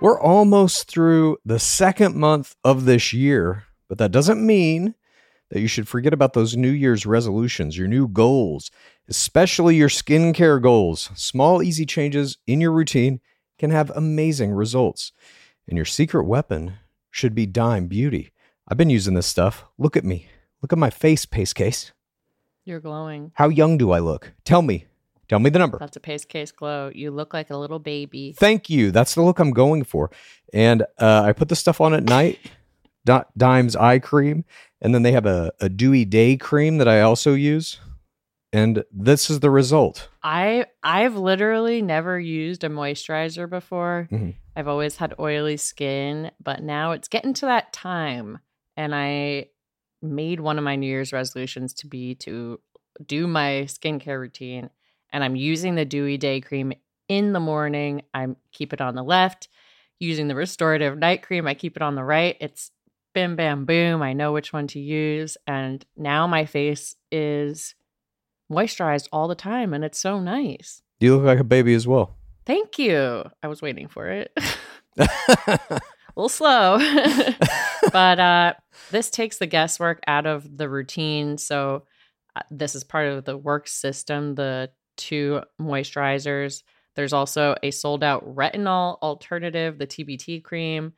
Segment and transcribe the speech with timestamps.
[0.00, 4.94] We're almost through the second month of this year, but that doesn't mean
[5.50, 8.70] that you should forget about those New Year's resolutions, your new goals,
[9.08, 11.10] especially your skincare goals.
[11.16, 13.20] Small, easy changes in your routine
[13.58, 15.12] can have amazing results.
[15.68, 16.78] And your secret weapon
[17.10, 18.32] should be Dime Beauty.
[18.66, 19.64] I've been using this stuff.
[19.76, 20.28] Look at me.
[20.62, 21.92] Look at my face, pace case.
[22.64, 23.32] You're glowing.
[23.34, 24.32] How young do I look?
[24.44, 24.86] Tell me.
[25.30, 25.78] Tell me the number.
[25.78, 26.90] That's a pace case glow.
[26.92, 28.34] You look like a little baby.
[28.36, 28.90] Thank you.
[28.90, 30.10] That's the look I'm going for.
[30.52, 32.40] And uh, I put the stuff on at night,
[33.04, 34.44] Di- Dime's eye cream,
[34.82, 37.78] and then they have a, a dewy day cream that I also use.
[38.52, 40.08] And this is the result.
[40.24, 44.08] I I've literally never used a moisturizer before.
[44.10, 44.34] Mhm.
[44.56, 48.40] I've always had oily skin, but now it's getting to that time
[48.76, 49.46] and I
[50.02, 52.58] made one of my New Year's resolutions to be to
[53.06, 54.70] do my skincare routine
[55.12, 56.72] and I'm using the dewy day cream
[57.08, 58.02] in the morning.
[58.14, 59.48] I keep it on the left.
[59.98, 62.36] Using the restorative night cream, I keep it on the right.
[62.40, 62.70] It's
[63.14, 64.02] bim bam boom.
[64.02, 67.74] I know which one to use and now my face is
[68.50, 70.82] moisturized all the time and it's so nice.
[71.00, 72.16] You look like a baby as well.
[72.46, 73.24] Thank you.
[73.42, 74.32] I was waiting for it.
[74.96, 75.58] a
[76.16, 76.78] little slow.
[77.92, 78.54] but uh
[78.90, 81.36] this takes the guesswork out of the routine.
[81.38, 81.84] So
[82.36, 86.62] uh, this is part of the work system, the two moisturizers.
[86.94, 90.92] There's also a sold out retinol alternative, the TBT cream.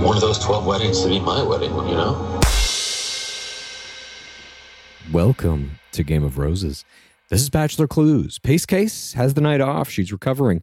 [0.00, 1.72] one of those 12 weddings to be my wedding.
[1.72, 2.40] You know.
[5.10, 6.84] Welcome to Game of Roses.
[7.28, 8.38] This is Bachelor Clues.
[8.38, 9.88] Pace Case has the night off.
[9.88, 10.62] She's recovering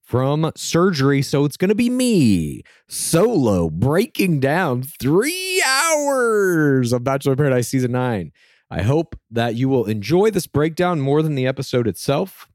[0.00, 7.36] from surgery, so it's going to be me solo breaking down three hours of Bachelor
[7.36, 8.32] Paradise season nine.
[8.70, 12.48] I hope that you will enjoy this breakdown more than the episode itself.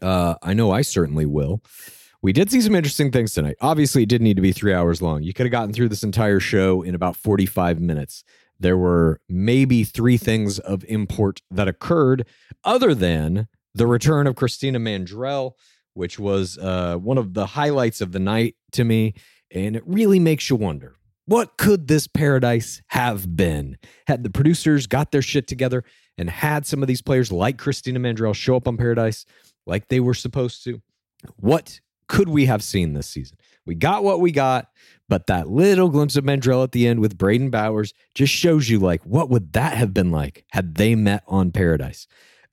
[0.00, 1.62] Uh, I know I certainly will.
[2.20, 3.56] We did see some interesting things tonight.
[3.60, 5.22] Obviously, it didn't need to be three hours long.
[5.22, 8.24] You could have gotten through this entire show in about 45 minutes.
[8.60, 12.26] There were maybe three things of import that occurred,
[12.64, 15.52] other than the return of Christina Mandrell,
[15.94, 19.14] which was uh, one of the highlights of the night to me.
[19.50, 20.96] And it really makes you wonder
[21.26, 23.76] what could this paradise have been
[24.06, 25.84] had the producers got their shit together
[26.16, 29.26] and had some of these players like Christina Mandrell show up on Paradise
[29.66, 30.80] like they were supposed to?
[31.36, 33.36] What could we have seen this season?
[33.68, 34.70] We got what we got,
[35.10, 38.78] but that little glimpse of Mandrell at the end with Brayden Bowers just shows you
[38.78, 42.06] like what would that have been like had they met on Paradise.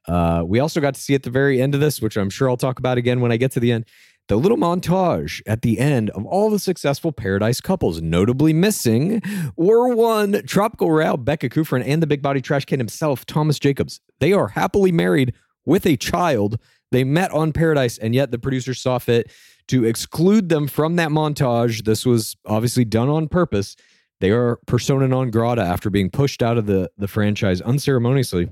[0.10, 2.50] Uh, we also got to see at the very end of this, which I'm sure
[2.50, 3.86] I'll talk about again when I get to the end,
[4.28, 8.02] the little montage at the end of all the successful Paradise couples.
[8.02, 9.22] Notably missing
[9.56, 14.02] were one Tropical Row, Becca Kufrin, and the big body trash can himself, Thomas Jacobs.
[14.20, 15.34] They are happily married
[15.66, 16.60] with a child.
[16.92, 19.32] They met on Paradise, and yet the producers saw fit
[19.68, 21.84] to exclude them from that montage.
[21.84, 23.76] This was obviously done on purpose.
[24.22, 28.50] They are persona non grata after being pushed out of the, the franchise unceremoniously.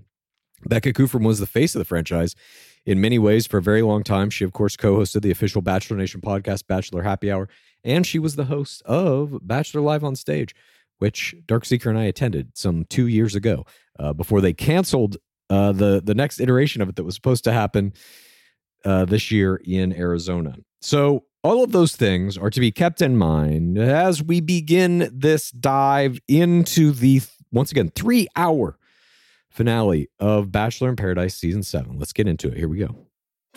[0.66, 2.36] Becca Kufrin was the face of the franchise.
[2.86, 4.30] in many ways for a very long time.
[4.30, 7.48] She, of course, co hosted the official Bachelor Nation podcast, Bachelor Happy Hour,
[7.84, 10.54] and she was the host of Bachelor Live on Stage,
[11.00, 13.66] which Dark Seeker and I attended some two years ago
[14.00, 15.18] uh, before they canceled
[15.50, 17.94] uh, the, the next iteration of it that was supposed to happen
[18.84, 20.58] uh, this year in Arizona.
[20.82, 25.52] So, all of those things are to be kept in mind as we begin this
[25.52, 27.22] dive into the,
[27.52, 28.78] once again, three hour
[29.50, 32.00] finale of Bachelor in Paradise season seven.
[32.00, 32.58] Let's get into it.
[32.58, 32.96] Here we go.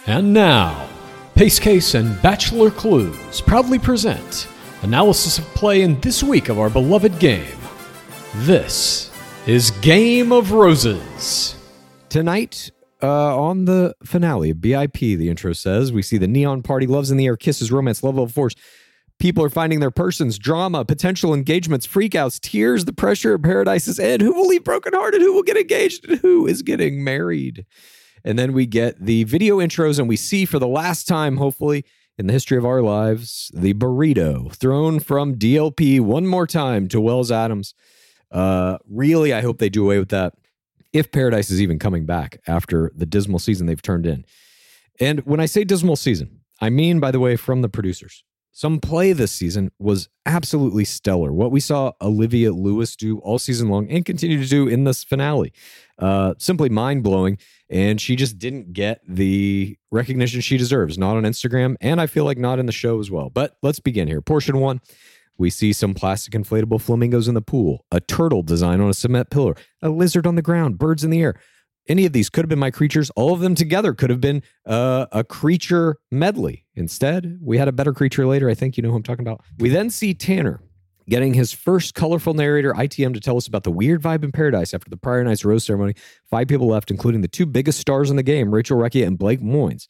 [0.07, 0.89] And now,
[1.35, 4.49] Pace Case and Bachelor Clues proudly present
[4.83, 7.59] analysis of play in this week of our beloved game.
[8.37, 9.11] This
[9.47, 11.57] is Game of Roses.
[12.09, 12.71] Tonight,
[13.07, 17.17] uh, on the finale BIP, the intro says, we see the neon party, loves in
[17.17, 18.55] the air, kisses, romance, level of force.
[19.19, 24.21] People are finding their persons, drama, potential engagements, freakouts, tears, the pressure of paradise's end.
[24.21, 25.23] Who will leave brokenhearted?
[25.23, 26.07] Who will get engaged?
[26.09, 27.65] And who is getting married?
[28.25, 31.85] And then we get the video intros, and we see for the last time, hopefully,
[32.19, 37.01] in the history of our lives, the burrito thrown from DLP one more time to
[37.01, 37.73] Wells Adams.
[38.31, 40.35] Uh, really, I hope they do away with that
[40.97, 44.25] if Paradise is even coming back after the dismal season they've turned in.
[44.99, 48.25] And when I say dismal season, I mean, by the way, from the producers.
[48.53, 51.31] Some play this season was absolutely stellar.
[51.31, 55.05] What we saw Olivia Lewis do all season long and continue to do in this
[55.05, 55.53] finale,
[55.99, 57.37] uh, simply mind blowing.
[57.69, 62.25] And she just didn't get the recognition she deserves, not on Instagram, and I feel
[62.25, 63.29] like not in the show as well.
[63.29, 64.23] But let's begin here.
[64.23, 64.81] Portion one
[65.39, 69.31] we see some plastic inflatable flamingos in the pool, a turtle design on a cement
[69.31, 71.35] pillar, a lizard on the ground, birds in the air.
[71.89, 73.11] Any of these could have been my creatures.
[73.11, 76.67] All of them together could have been uh, a creature medley.
[76.75, 78.51] Instead, we had a better creature later.
[78.51, 79.45] I think you know who I'm talking about.
[79.59, 80.61] We then see Tanner
[81.09, 84.75] getting his first colorful narrator ITM to tell us about the weird vibe in paradise
[84.75, 85.95] after the prior night's rose ceremony.
[86.29, 89.41] Five people left, including the two biggest stars in the game, Rachel Recchia and Blake
[89.41, 89.87] Moynes.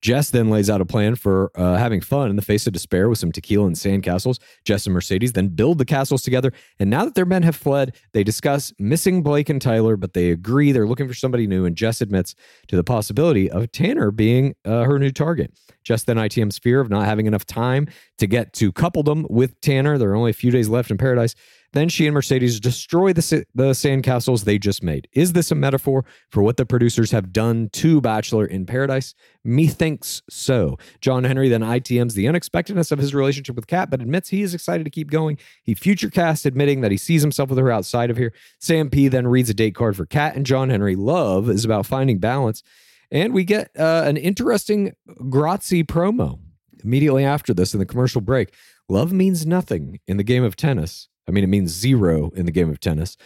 [0.00, 3.08] Jess then lays out a plan for uh, having fun in the face of despair
[3.08, 4.38] with some tequila and sandcastles.
[4.64, 6.52] Jess and Mercedes then build the castles together.
[6.78, 10.30] And now that their men have fled, they discuss missing Blake and Tyler, but they
[10.30, 11.64] agree they're looking for somebody new.
[11.64, 12.34] And Jess admits
[12.68, 15.52] to the possibility of Tanner being uh, her new target.
[15.82, 17.86] Jess then ITM's fear of not having enough time
[18.18, 19.98] to get to coupledom with Tanner.
[19.98, 21.34] There are only a few days left in paradise.
[21.76, 25.08] Then she and Mercedes destroy the, the sandcastles they just made.
[25.12, 29.14] Is this a metaphor for what the producers have done to Bachelor in Paradise?
[29.44, 30.78] Methinks so.
[31.02, 34.54] John Henry then ITMs the unexpectedness of his relationship with Kat, but admits he is
[34.54, 35.36] excited to keep going.
[35.64, 38.32] He future casts, admitting that he sees himself with her outside of here.
[38.58, 40.96] Sam P then reads a date card for Kat and John Henry.
[40.96, 42.62] Love is about finding balance.
[43.10, 44.94] And we get uh, an interesting
[45.24, 46.38] Grazi promo
[46.82, 48.54] immediately after this in the commercial break.
[48.88, 51.10] Love means nothing in the game of tennis.
[51.28, 53.16] I mean, it means zero in the game of tennis,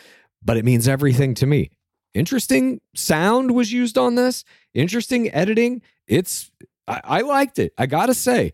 [0.43, 1.70] but it means everything to me.
[2.14, 4.44] Interesting sound was used on this.
[4.75, 5.82] Interesting editing.
[6.06, 6.50] It's
[6.88, 7.73] I, I liked it.
[7.79, 8.52] I gotta say,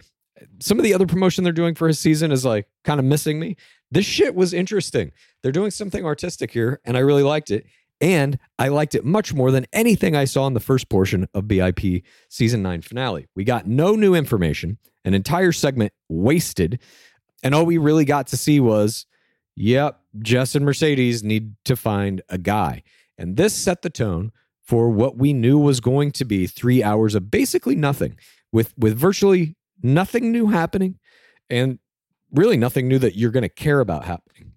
[0.61, 3.41] some of the other promotion they're doing for his season is like kind of missing
[3.41, 3.57] me.
[3.91, 5.13] This shit was interesting.
[5.43, 7.67] They're doing something artistic here, and I really liked it.
[8.01, 11.45] And I liked it much more than anything I saw in the first portion of
[11.45, 13.27] BIP season nine finale.
[13.35, 16.81] We got no new information, an entire segment wasted.
[17.43, 19.07] And all we really got to see was
[19.57, 22.83] Yep, Jess and Mercedes need to find a guy.
[23.19, 24.33] And this set the tone
[24.63, 28.17] for what we knew was going to be three hours of basically nothing,
[28.53, 30.99] with with virtually nothing new happening,
[31.49, 31.79] and
[32.33, 34.53] really nothing new that you're going to care about happening.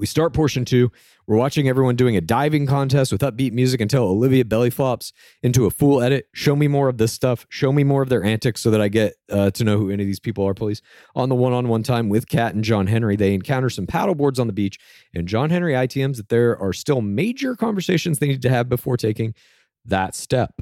[0.00, 0.90] We start portion two
[1.26, 5.66] we're watching everyone doing a diving contest with upbeat music until Olivia belly flops into
[5.66, 6.26] a full edit.
[6.32, 7.46] Show me more of this stuff.
[7.50, 10.02] Show me more of their antics so that I get uh, to know who any
[10.02, 10.80] of these people are, please.
[11.14, 14.14] On the one on one time with Kat and John Henry, they encounter some paddle
[14.14, 14.78] boards on the beach,
[15.14, 18.96] and John Henry ITMs that there are still major conversations they need to have before
[18.96, 19.34] taking
[19.84, 20.54] that step.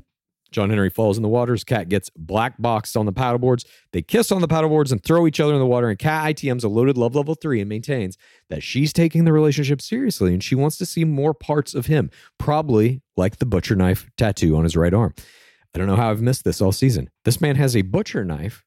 [0.50, 1.64] John Henry falls in the waters.
[1.64, 3.66] Kat gets black boxed on the paddleboards.
[3.92, 5.88] They kiss on the paddleboards and throw each other in the water.
[5.88, 8.16] And Kat ITM's a loaded love level three and maintains
[8.48, 12.10] that she's taking the relationship seriously and she wants to see more parts of him,
[12.38, 15.14] probably like the butcher knife tattoo on his right arm.
[15.74, 17.10] I don't know how I've missed this all season.
[17.24, 18.64] This man has a butcher knife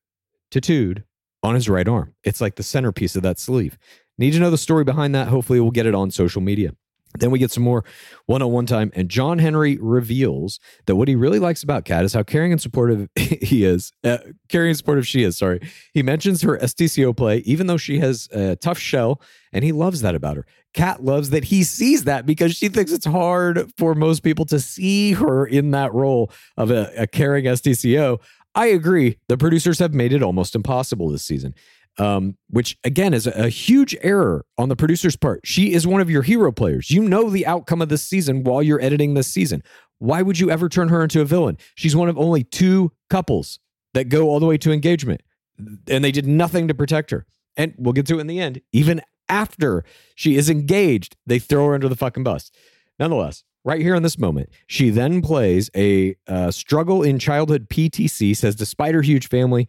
[0.52, 1.04] tattooed
[1.44, 2.14] on his right arm.
[2.24, 3.78] It's like the centerpiece of that sleeve.
[4.18, 5.30] Need to know the story behind that.
[5.30, 6.76] Hopefully, we'll get it on social media.
[7.20, 7.84] Then we get some more
[8.26, 12.06] one on one time, and John Henry reveals that what he really likes about Kat
[12.06, 13.92] is how caring and supportive he is.
[14.04, 15.60] Uh, caring and supportive she is, sorry.
[15.94, 20.02] He mentions her STCO play, even though she has a tough shell, and he loves
[20.02, 20.46] that about her.
[20.74, 24.60] Kat loves that he sees that because she thinks it's hard for most people to
[24.60, 28.20] see her in that role of a, a caring STCO.
[28.56, 29.18] I agree.
[29.28, 31.56] The producers have made it almost impossible this season.
[31.98, 35.42] Um, which again is a, a huge error on the producer's part.
[35.44, 36.92] She is one of your hero players.
[36.92, 39.64] You know the outcome of this season while you're editing this season.
[40.00, 41.58] Why would you ever turn her into a villain?
[41.76, 43.60] She's one of only two couples
[43.94, 45.22] that go all the way to engagement,
[45.88, 47.26] and they did nothing to protect her.
[47.58, 48.62] And we'll get to it in the end.
[48.72, 49.84] Even after
[50.16, 52.50] she is engaged, they throw her under the fucking bus.
[52.98, 58.36] Nonetheless, right here in this moment, she then plays a uh, struggle in childhood PTC,
[58.36, 59.68] says despite her huge family,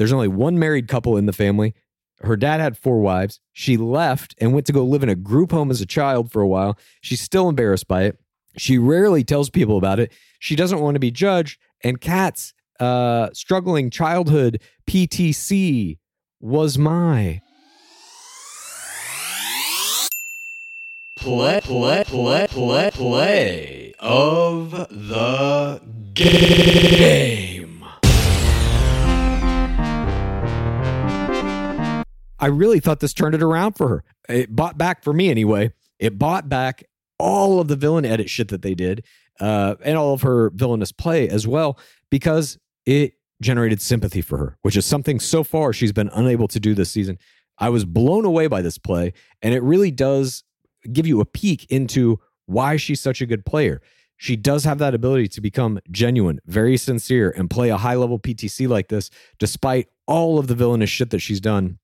[0.00, 1.74] there's only one married couple in the family.
[2.22, 3.38] Her dad had four wives.
[3.52, 6.40] She left and went to go live in a group home as a child for
[6.40, 6.78] a while.
[7.02, 8.18] She's still embarrassed by it.
[8.56, 10.10] She rarely tells people about it.
[10.38, 11.60] She doesn't want to be judged.
[11.84, 15.98] And Kat's uh, struggling childhood PTC
[16.40, 17.42] was my
[21.16, 25.82] Play, play, play, play, play of the
[26.14, 27.59] game.
[32.40, 34.04] I really thought this turned it around for her.
[34.28, 35.72] It bought back for me anyway.
[35.98, 36.84] It bought back
[37.18, 39.04] all of the villain edit shit that they did,
[39.38, 41.78] uh, and all of her villainous play as well,
[42.10, 46.58] because it generated sympathy for her, which is something so far she's been unable to
[46.58, 47.18] do this season.
[47.58, 50.44] I was blown away by this play, and it really does
[50.90, 53.82] give you a peek into why she's such a good player.
[54.16, 58.18] She does have that ability to become genuine, very sincere, and play a high level
[58.18, 61.78] PTC like this, despite all of the villainous shit that she's done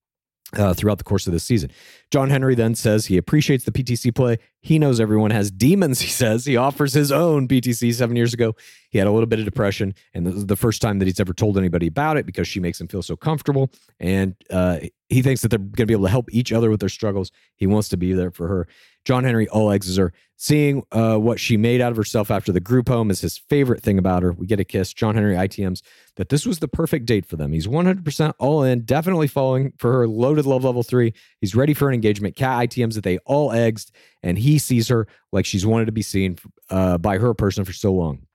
[0.55, 1.71] uh, throughout the course of this season.
[2.11, 4.39] John Henry then says he appreciates the PTC play.
[4.61, 6.45] He knows everyone has demons, he says.
[6.45, 8.55] He offers his own PTC seven years ago.
[8.91, 11.21] He had a little bit of depression, and this is the first time that he's
[11.21, 13.71] ever told anybody about it because she makes him feel so comfortable.
[14.01, 16.81] And uh, he thinks that they're going to be able to help each other with
[16.81, 17.31] their struggles.
[17.57, 18.69] He wants to be there for her.
[19.05, 20.13] John Henry all exes her.
[20.37, 23.83] Seeing uh, what she made out of herself after the group home is his favorite
[23.83, 24.33] thing about her.
[24.33, 24.93] We get a kiss.
[24.93, 25.81] John Henry ITMs
[26.17, 27.53] that this was the perfect date for them.
[27.53, 31.15] He's 100% all in, definitely falling for her loaded love level three.
[31.41, 32.37] He's ready for an engagement.
[32.37, 33.91] Kat ITMs that they all egged,
[34.23, 36.39] and he sees her like she's wanted to be seen
[36.71, 38.27] uh, by her person for so long.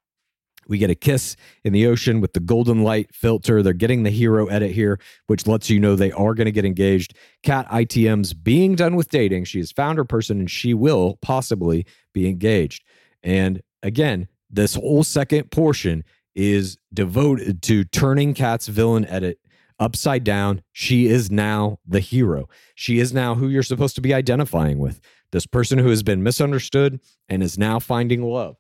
[0.68, 3.62] We get a kiss in the ocean with the golden light filter.
[3.62, 6.66] They're getting the hero edit here, which lets you know they are going to get
[6.66, 7.14] engaged.
[7.44, 9.46] Kat ITM's being done with dating.
[9.46, 12.84] She has found her person and she will possibly be engaged.
[13.22, 16.04] And again, this whole second portion
[16.36, 19.40] is devoted to turning Kat's villain edit
[19.82, 20.62] upside down.
[20.72, 22.48] She is now the hero.
[22.76, 25.02] She is now who you're supposed to be identifying with.
[25.32, 28.58] This person who has been misunderstood and is now finding love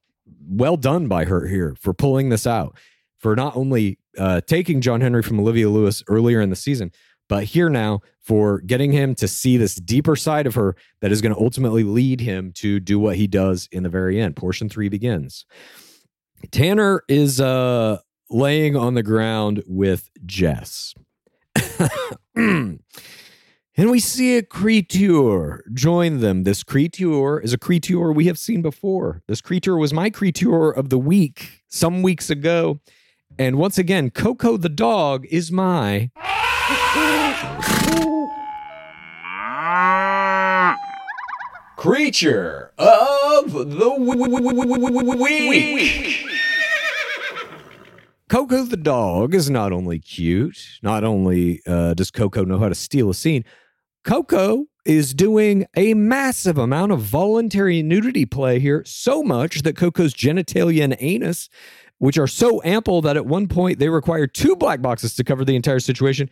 [0.47, 2.77] well done by her here for pulling this out,
[3.17, 6.91] for not only uh, taking John Henry from Olivia Lewis earlier in the season,
[7.29, 11.21] but here now for getting him to see this deeper side of her that is
[11.21, 14.35] going to ultimately lead him to do what he does in the very end.
[14.35, 15.45] Portion three begins.
[16.51, 17.99] Tanner is uh,
[18.29, 20.93] laying on the ground with Jess.
[23.77, 26.43] And we see a creature join them.
[26.43, 29.23] This creature is a creature we have seen before.
[29.27, 32.81] This creature was my creature of the week some weeks ago.
[33.39, 36.11] And once again, Coco the dog is my.
[41.77, 43.97] Creature of the
[45.49, 46.25] week.
[48.31, 52.75] Coco the dog is not only cute, not only uh, does Coco know how to
[52.75, 53.43] steal a scene,
[54.05, 60.13] Coco is doing a massive amount of voluntary nudity play here, so much that Coco's
[60.13, 61.49] genitalia and anus,
[61.97, 65.43] which are so ample that at one point they require two black boxes to cover
[65.43, 66.29] the entire situation,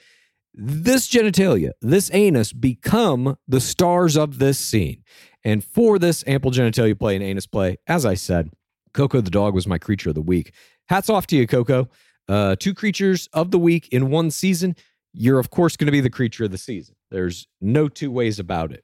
[0.53, 5.03] this genitalia, this anus become the stars of this scene.
[5.43, 8.51] And for this ample genitalia play and anus play, as I said,
[8.93, 10.53] Coco the dog was my creature of the week.
[10.89, 11.87] Hats off to you, Coco.
[12.27, 14.75] Uh, two creatures of the week in one season.
[15.13, 16.95] You're, of course, going to be the creature of the season.
[17.11, 18.83] There's no two ways about it.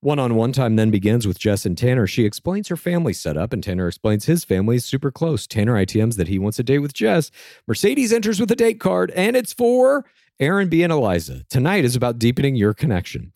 [0.00, 2.06] One on one time then begins with Jess and Tanner.
[2.06, 5.46] She explains her family setup, and Tanner explains his family is super close.
[5.46, 7.30] Tanner ITMs that he wants a date with Jess.
[7.66, 10.06] Mercedes enters with a date card, and it's for
[10.40, 10.82] Aaron B.
[10.82, 11.44] and Eliza.
[11.50, 13.32] Tonight is about deepening your connection.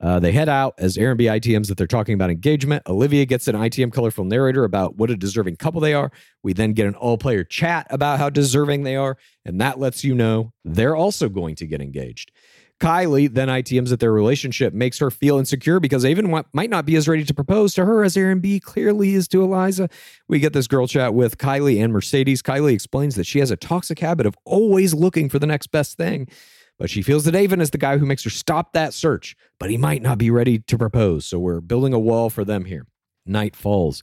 [0.00, 1.24] Uh, they head out as Aaron B.
[1.24, 2.82] ITMs that they're talking about engagement.
[2.86, 6.10] Olivia gets an ITM colorful narrator about what a deserving couple they are.
[6.42, 10.04] We then get an all player chat about how deserving they are, and that lets
[10.04, 12.32] you know they're also going to get engaged.
[12.80, 16.96] Kylie then ITMs that their relationship makes her feel insecure because Aven might not be
[16.96, 19.88] as ready to propose to her as Aaron B clearly is to Eliza.
[20.28, 22.42] We get this girl chat with Kylie and Mercedes.
[22.42, 25.96] Kylie explains that she has a toxic habit of always looking for the next best
[25.96, 26.28] thing,
[26.78, 29.70] but she feels that Aven is the guy who makes her stop that search, but
[29.70, 31.26] he might not be ready to propose.
[31.26, 32.86] So we're building a wall for them here.
[33.26, 34.02] Night falls.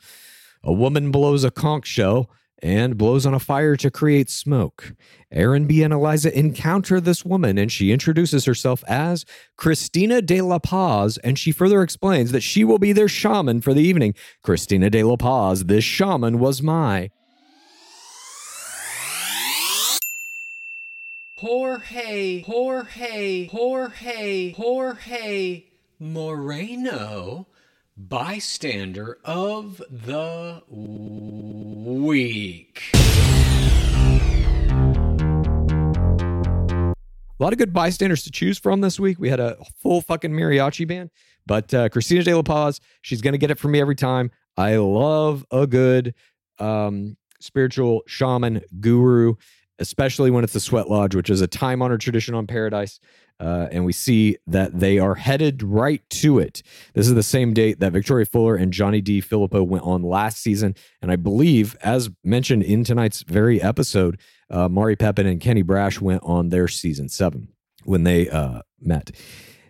[0.63, 2.29] A woman blows a conch shell
[2.61, 4.93] and blows on a fire to create smoke.
[5.31, 5.81] Aaron B.
[5.81, 9.25] and Eliza encounter this woman, and she introduces herself as
[9.57, 13.73] Christina de la Paz, and she further explains that she will be their shaman for
[13.73, 14.13] the evening.
[14.43, 17.09] Christina de la Paz, this shaman was my.
[21.41, 25.63] Jorge, Jorge, Jorge, Jorge
[25.97, 27.47] Moreno,
[27.97, 32.91] bystander of the week.
[32.93, 32.99] A
[37.39, 39.17] lot of good bystanders to choose from this week.
[39.17, 41.09] We had a full fucking mariachi band,
[41.47, 44.29] but uh, Christina de la Paz, she's going to get it from me every time.
[44.57, 46.13] I love a good
[46.59, 49.33] um, spiritual shaman guru,
[49.81, 52.99] especially when it's the Sweat Lodge, which is a time honored tradition on Paradise.
[53.39, 56.61] Uh, and we see that they are headed right to it.
[56.93, 60.75] This is the same date that Victoria Fuller and Johnny DePhillipo went on last season.
[61.01, 64.19] And I believe, as mentioned in tonight's very episode,
[64.51, 67.47] uh, Mari Pepin and Kenny Braasch went on their season seven
[67.83, 69.09] when they uh, met.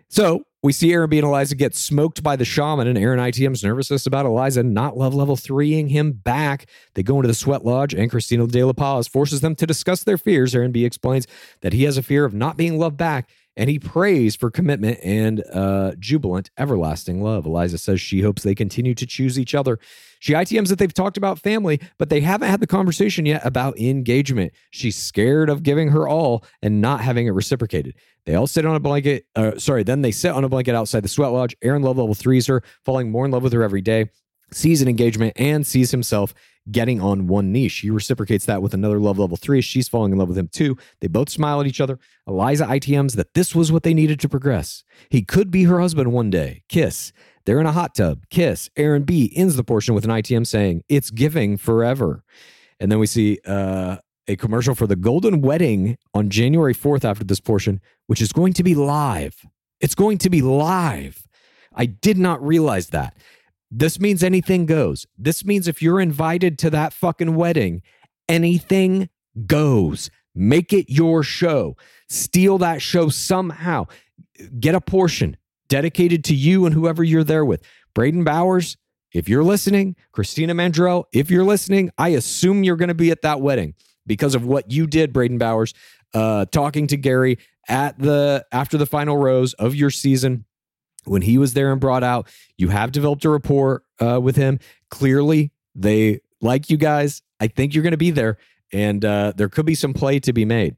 [0.10, 4.06] So we see Aaron and Eliza get smoked by the shaman, and Aaron ITM's nervousness
[4.06, 6.68] about Eliza not love level threeing him back.
[6.94, 10.04] They go into the sweat lodge, and Christina de la Paz forces them to discuss
[10.04, 10.54] their fears.
[10.54, 11.26] Aaron B explains
[11.62, 13.28] that he has a fear of not being loved back,
[13.58, 17.46] and he prays for commitment and uh, jubilant, everlasting love.
[17.46, 19.80] Eliza says she hopes they continue to choose each other.
[20.20, 23.78] She ITMs that they've talked about family, but they haven't had the conversation yet about
[23.80, 24.54] engagement.
[24.70, 27.96] She's scared of giving her all and not having it reciprocated.
[28.26, 29.26] They all sit on a blanket.
[29.36, 31.56] Uh, sorry, then they sit on a blanket outside the sweat lodge.
[31.62, 34.10] Aaron Love level threes her, falling more in love with her every day,
[34.52, 36.34] sees an engagement and sees himself
[36.70, 37.68] getting on one knee.
[37.68, 39.62] She reciprocates that with another love level three.
[39.62, 40.78] She's falling in love with him too.
[41.00, 41.98] They both smile at each other.
[42.28, 44.84] Eliza ITMs that this was what they needed to progress.
[45.10, 46.64] He could be her husband one day.
[46.70, 47.14] Kiss.
[47.46, 48.24] They're in a hot tub.
[48.30, 48.70] Kiss.
[48.78, 52.24] Aaron B ends the portion with an ITM saying, It's giving forever.
[52.80, 57.24] And then we see uh, a commercial for the Golden Wedding on January 4th after
[57.24, 59.46] this portion, which is going to be live.
[59.80, 61.28] It's going to be live.
[61.74, 63.16] I did not realize that.
[63.72, 65.08] This means anything goes.
[65.18, 67.82] This means if you're invited to that fucking wedding,
[68.28, 69.10] anything
[69.46, 70.10] goes.
[70.36, 71.78] Make it your show.
[72.10, 73.86] Steal that show somehow.
[74.60, 75.38] Get a portion
[75.70, 77.64] dedicated to you and whoever you're there with.
[77.96, 78.76] Brayden Bowers,
[79.14, 83.22] if you're listening, Christina Mandrell, if you're listening, I assume you're going to be at
[83.22, 85.74] that wedding because of what you did, Brayden Bowers,
[86.14, 87.38] uh, talking to Gary
[87.70, 90.46] at the after the final rose of your season
[91.06, 92.28] when he was there and brought out.
[92.58, 94.60] You have developed a rapport uh, with him.
[94.90, 97.22] Clearly, they like you guys.
[97.40, 98.38] I think you're going to be there,
[98.72, 100.76] and uh, there could be some play to be made.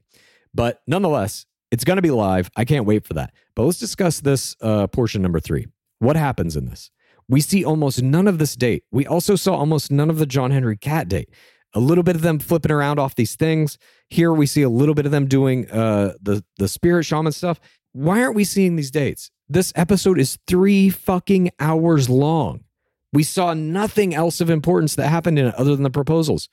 [0.54, 2.50] But nonetheless, it's going to be live.
[2.56, 3.32] I can't wait for that.
[3.56, 5.66] But let's discuss this uh, portion number three.
[5.98, 6.90] What happens in this?
[7.28, 8.84] We see almost none of this date.
[8.90, 11.30] We also saw almost none of the John Henry Kat date.
[11.72, 13.78] A little bit of them flipping around off these things.
[14.08, 17.58] Here we see a little bit of them doing uh, the the spirit shaman stuff.
[17.92, 19.30] Why aren't we seeing these dates?
[19.48, 22.64] This episode is three fucking hours long.
[23.12, 26.48] We saw nothing else of importance that happened in it other than the proposals.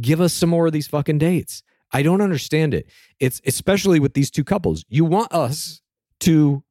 [0.00, 1.62] Give us some more of these fucking dates.
[1.92, 2.86] I don't understand it.
[3.18, 4.84] It's especially with these two couples.
[4.88, 5.80] You want us
[6.20, 6.62] to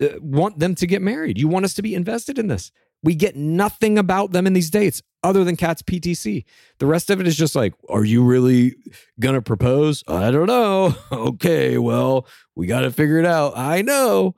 [0.00, 1.38] uh, want them to get married.
[1.38, 2.70] You want us to be invested in this.
[3.02, 6.44] We get nothing about them in these dates other than Kat's PTC.
[6.78, 8.76] The rest of it is just like, are you really
[9.18, 10.04] gonna propose?
[10.06, 10.94] I don't know.
[11.12, 13.54] okay, well, we got to figure it out.
[13.56, 14.36] I know.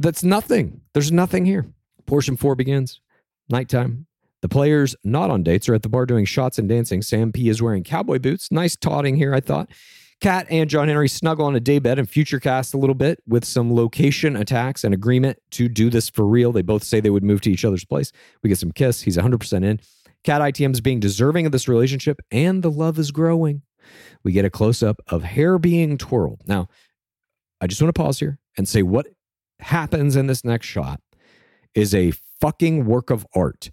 [0.00, 0.80] That's nothing.
[0.94, 1.66] There's nothing here.
[2.06, 3.02] Portion four begins.
[3.50, 4.06] Nighttime.
[4.40, 7.02] The players not on dates are at the bar doing shots and dancing.
[7.02, 8.50] Sam P is wearing cowboy boots.
[8.50, 9.68] Nice taunting here, I thought.
[10.22, 13.44] Kat and John Henry snuggle on a daybed and future cast a little bit with
[13.44, 16.50] some location attacks and agreement to do this for real.
[16.50, 18.10] They both say they would move to each other's place.
[18.42, 19.02] We get some kiss.
[19.02, 19.80] He's 100% in.
[20.24, 23.60] Kat ITM is being deserving of this relationship, and the love is growing.
[24.24, 26.40] We get a close up of hair being twirled.
[26.46, 26.68] Now,
[27.60, 29.06] I just want to pause here and say what
[29.62, 31.00] happens in this next shot
[31.74, 33.70] is a fucking work of art.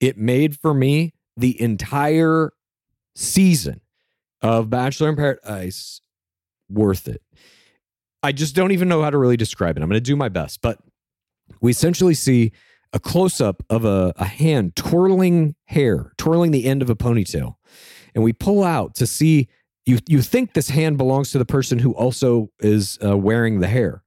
[0.00, 2.52] It made for me the entire
[3.14, 3.80] season
[4.42, 6.00] of Bachelor in Paradise
[6.68, 7.22] worth it.
[8.22, 9.82] I just don't even know how to really describe it.
[9.82, 10.78] I'm going to do my best, but
[11.60, 12.52] we essentially see
[12.92, 17.54] a close up of a, a hand twirling hair, twirling the end of a ponytail.
[18.14, 19.48] And we pull out to see
[19.86, 23.68] you, you think this hand belongs to the person who also is uh, wearing the
[23.68, 24.02] hair.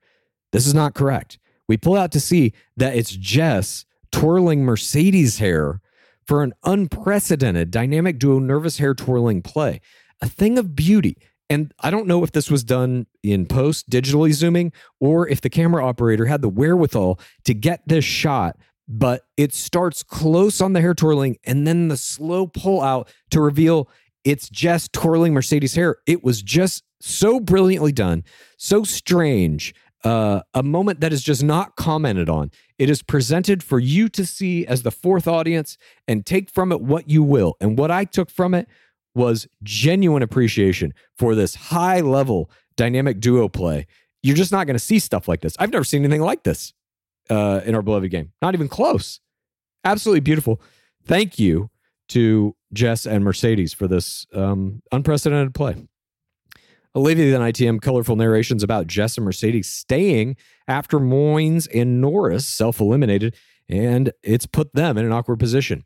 [0.53, 1.37] This is not correct.
[1.67, 5.81] We pull out to see that it's Jess twirling Mercedes hair
[6.25, 9.81] for an unprecedented dynamic duo nervous hair twirling play
[10.21, 11.17] a thing of beauty.
[11.49, 15.49] And I don't know if this was done in post, digitally zooming, or if the
[15.49, 20.79] camera operator had the wherewithal to get this shot, but it starts close on the
[20.79, 23.89] hair twirling and then the slow pull out to reveal
[24.23, 25.97] it's Jess twirling Mercedes' hair.
[26.07, 28.23] It was just so brilliantly done,
[28.57, 29.75] so strange.
[30.03, 32.51] Uh, a moment that is just not commented on.
[32.77, 35.77] It is presented for you to see as the fourth audience
[36.09, 37.55] and take from it what you will.
[37.61, 38.67] And what I took from it
[39.15, 43.87] was genuine appreciation for this high level dynamic duo play.
[44.21, 45.55] You're just not going to see stuff like this.
[45.59, 46.73] I've never seen anything like this
[47.29, 48.31] uh, in our beloved game.
[48.41, 49.19] Not even close.
[49.85, 50.61] Absolutely beautiful.
[51.05, 51.69] Thank you
[52.09, 55.75] to Jess and Mercedes for this um, unprecedented play.
[56.95, 60.35] Olivia then ITM colorful narrations about Jess and Mercedes staying
[60.67, 63.35] after Moynes and Norris self eliminated,
[63.67, 65.83] and it's put them in an awkward position.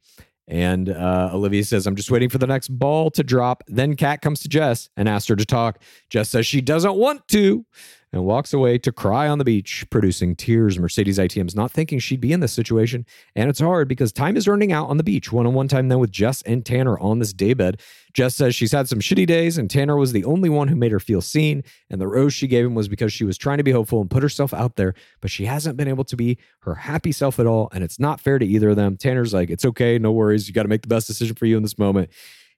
[0.49, 3.63] And uh, Olivia says, I'm just waiting for the next ball to drop.
[3.67, 5.81] Then Kat comes to Jess and asks her to talk.
[6.09, 7.65] Jess says she doesn't want to
[8.13, 10.79] and walks away to cry on the beach, producing tears.
[10.79, 13.05] Mercedes ITM's not thinking she'd be in this situation.
[13.35, 15.31] And it's hard because time is running out on the beach.
[15.31, 17.81] One on one time then with Jess and Tanner on this daybed.
[18.13, 20.91] Jess says she's had some shitty days, and Tanner was the only one who made
[20.91, 21.63] her feel seen.
[21.89, 24.09] And the rose she gave him was because she was trying to be hopeful and
[24.09, 27.45] put herself out there, but she hasn't been able to be her happy self at
[27.45, 27.69] all.
[27.73, 28.97] And it's not fair to either of them.
[28.97, 30.47] Tanner's like, it's okay, no worries.
[30.47, 32.09] You got to make the best decision for you in this moment.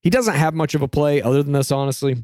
[0.01, 2.23] He doesn't have much of a play other than this, honestly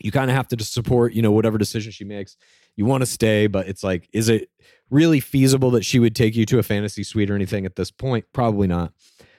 [0.00, 2.36] you kind of have to support, you know, whatever decision she makes.
[2.76, 4.50] You want to stay, but it's like, is it
[4.90, 7.90] really feasible that she would take you to a fantasy suite or anything at this
[7.90, 8.24] point?
[8.32, 8.92] Probably not.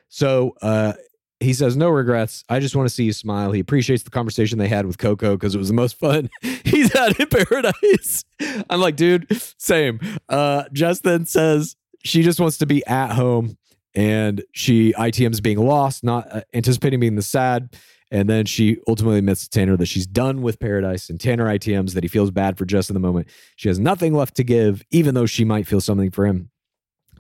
[0.10, 0.94] So uh,
[1.40, 2.44] he says, no regrets.
[2.50, 3.52] I just want to see you smile.
[3.52, 6.92] He appreciates the conversation they had with Coco because it was the most fun he's
[6.92, 8.26] had in paradise.
[8.70, 10.00] I'm like, dude, same.
[10.28, 13.58] Uh, Jess then says she just wants to be at home
[13.96, 17.76] and she ITM's being lost, not uh, anticipating being the sad.
[18.12, 21.94] And then she ultimately admits to Tanner that she's done with Paradise and Tanner ITMs
[21.94, 23.28] that he feels bad for Jess in the moment.
[23.56, 26.50] She has nothing left to give, even though she might feel something for him.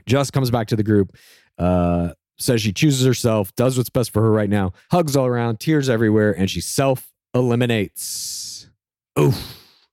[0.07, 1.15] Jess comes back to the group,
[1.59, 5.59] uh, says she chooses herself, does what's best for her right now, hugs all around,
[5.59, 8.69] tears everywhere, and she self eliminates.
[9.19, 9.37] Oof,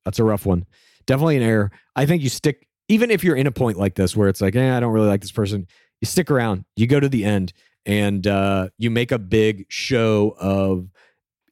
[0.04, 0.64] that's a rough one.
[1.06, 1.70] Definitely an error.
[1.94, 4.56] I think you stick, even if you're in a point like this where it's like,
[4.56, 5.66] eh, I don't really like this person,
[6.00, 7.52] you stick around, you go to the end
[7.86, 10.88] and uh, you make a big show of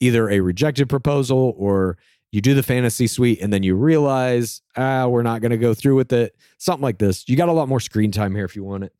[0.01, 1.97] either a rejected proposal or
[2.31, 5.73] you do the fantasy suite and then you realize ah we're not going to go
[5.73, 7.27] through with it something like this.
[7.27, 8.93] You got a lot more screen time here if you want it.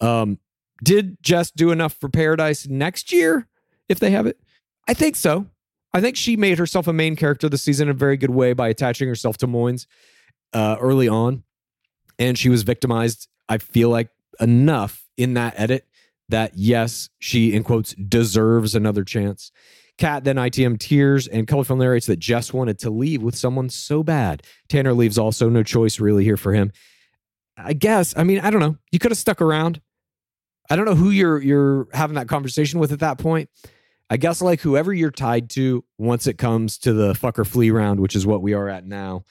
[0.00, 0.38] Um,
[0.84, 3.48] did jess do enough for paradise next year
[3.88, 4.38] if they have it?
[4.86, 5.46] I think so.
[5.94, 8.52] I think she made herself a main character this season in a very good way
[8.52, 9.86] by attaching herself to moynes
[10.52, 11.44] uh, early on
[12.18, 14.08] and she was victimized i feel like
[14.40, 15.86] enough in that edit
[16.28, 19.50] that yes, she in quotes deserves another chance.
[19.98, 24.02] Kat then ITM tears and colorful narrates that Jess wanted to leave with someone so
[24.02, 24.42] bad.
[24.68, 26.72] Tanner leaves also, no choice really here for him.
[27.56, 28.14] I guess.
[28.16, 28.76] I mean, I don't know.
[28.90, 29.80] You could have stuck around.
[30.70, 33.50] I don't know who you're you're having that conversation with at that point.
[34.08, 38.00] I guess like whoever you're tied to once it comes to the fucker flea round,
[38.00, 39.24] which is what we are at now.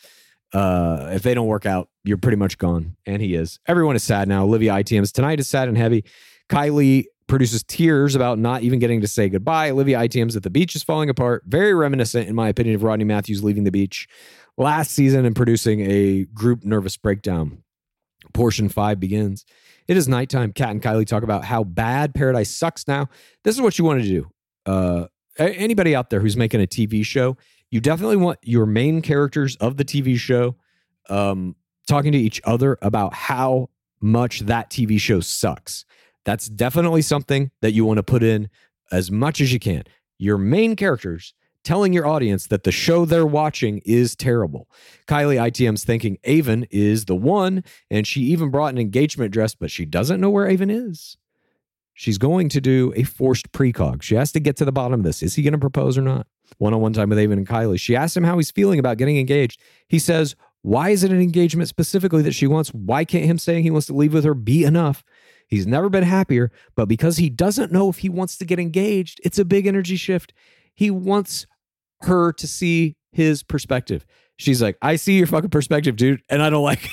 [0.53, 2.95] Uh, if they don't work out, you're pretty much gone.
[3.05, 3.59] And he is.
[3.67, 4.43] Everyone is sad now.
[4.43, 6.03] Olivia ITMs tonight is sad and heavy.
[6.51, 9.69] Kylie produces tears about not even getting to say goodbye.
[9.69, 11.43] Olivia ITMs that the beach is falling apart.
[11.47, 14.07] Very reminiscent, in my opinion, of Rodney Mathews leaving the beach
[14.57, 17.63] last season and producing a group nervous breakdown.
[18.33, 19.45] Portion five begins.
[19.87, 20.51] It is nighttime.
[20.51, 23.07] Kat and Kylie talk about how bad Paradise sucks now.
[23.43, 24.29] This is what you want to do.
[24.65, 27.37] Uh, anybody out there who's making a TV show,
[27.69, 30.55] you definitely want your main characters of the TV show
[31.09, 31.55] um,
[31.87, 33.69] talking to each other about how
[34.01, 35.85] much that TV show sucks.
[36.25, 38.49] That's definitely something that you want to put in
[38.91, 39.83] as much as you can.
[40.17, 44.67] Your main characters telling your audience that the show they're watching is terrible.
[45.07, 49.71] Kylie ITM's thinking Aven is the one, and she even brought an engagement dress, but
[49.71, 51.17] she doesn't know where Aven is.
[51.93, 54.01] She's going to do a forced precog.
[54.01, 55.21] She has to get to the bottom of this.
[55.21, 56.25] Is he going to propose or not?
[56.57, 57.79] One on one time with Aven and Kylie.
[57.79, 59.59] She asks him how he's feeling about getting engaged.
[59.87, 62.69] He says, Why is it an engagement specifically that she wants?
[62.69, 65.03] Why can't him saying he wants to leave with her be enough?
[65.51, 69.19] He's never been happier, but because he doesn't know if he wants to get engaged,
[69.23, 70.33] it's a big energy shift.
[70.73, 71.45] He wants
[72.01, 74.05] her to see his perspective.
[74.37, 76.89] She's like, I see your fucking perspective, dude, and I don't like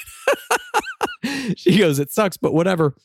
[1.23, 1.57] it.
[1.57, 2.97] she goes, It sucks, but whatever.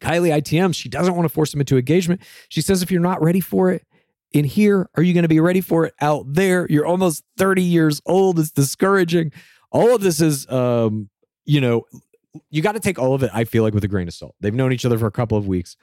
[0.00, 2.22] Kylie ITM, she doesn't want to force him into engagement.
[2.48, 3.86] She says, If you're not ready for it,
[4.32, 6.66] in here, are you going to be ready for it out there?
[6.70, 8.38] You're almost 30 years old.
[8.38, 9.32] It's discouraging.
[9.70, 11.08] All of this is, um,
[11.44, 11.84] you know,
[12.50, 14.34] you got to take all of it, I feel like, with a grain of salt.
[14.40, 15.76] They've known each other for a couple of weeks.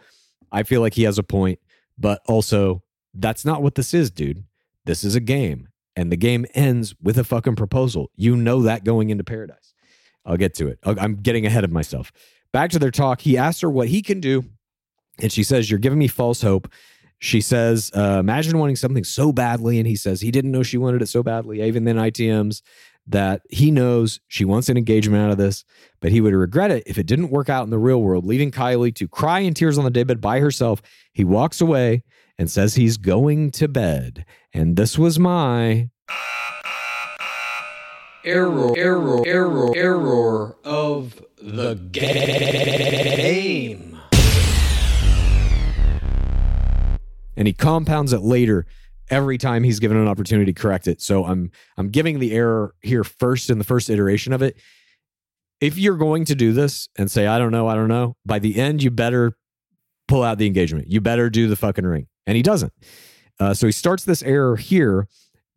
[0.51, 1.59] I feel like he has a point,
[1.97, 4.43] but also that's not what this is, dude.
[4.85, 8.11] This is a game, and the game ends with a fucking proposal.
[8.15, 9.73] You know that going into paradise.
[10.25, 10.79] I'll get to it.
[10.83, 12.11] I'm getting ahead of myself.
[12.51, 13.21] Back to their talk.
[13.21, 14.45] He asks her what he can do,
[15.19, 16.71] and she says, You're giving me false hope.
[17.19, 19.79] she says, uh, imagine wanting something so badly.
[19.79, 21.61] And he says he didn't know she wanted it so badly.
[21.61, 22.61] Aven then, ITMs
[23.07, 25.63] that he knows she wants an engagement out of this,
[26.01, 28.51] but he would regret it if it didn't work out in the real world, leaving
[28.51, 30.81] Kylie to cry in tears on the daybed by herself.
[31.13, 32.03] He walks away
[32.37, 34.25] and says he's going to bed.
[34.53, 35.89] And this was my
[38.23, 43.85] Error, error, error, error of the game.
[47.37, 48.65] and he compounds it later
[49.09, 51.01] every time he's given an opportunity to correct it.
[51.01, 54.59] So I'm I'm giving the error here first in the first iteration of it.
[55.61, 58.39] If you're going to do this and say I don't know, I don't know, by
[58.39, 59.37] the end you better
[60.07, 60.87] pull out the engagement.
[60.87, 62.07] You better do the fucking ring.
[62.27, 62.73] And he doesn't.
[63.39, 65.07] Uh, so he starts this error here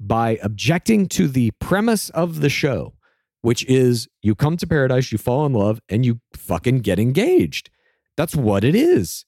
[0.01, 2.95] by objecting to the premise of the show,
[3.43, 7.71] which is you come to paradise, you fall in love, and you fucking get engaged.
[8.17, 9.25] That's what it is.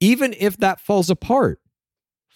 [0.00, 1.60] Even if that falls apart,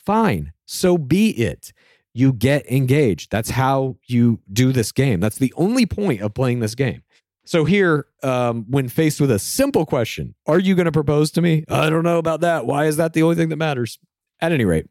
[0.07, 0.53] fine.
[0.65, 1.73] So be it.
[2.15, 3.31] You get engaged.
[3.31, 5.21] That's how you do this game.
[5.21, 7.03] That's the only point of playing this game.
[7.45, 11.43] So here, um, when faced with a simple question, are you going to propose to
[11.43, 11.65] me?
[11.69, 12.67] I don't know about that.
[12.67, 13.99] Why is that the only thing that matters?
[14.41, 14.87] At any rate,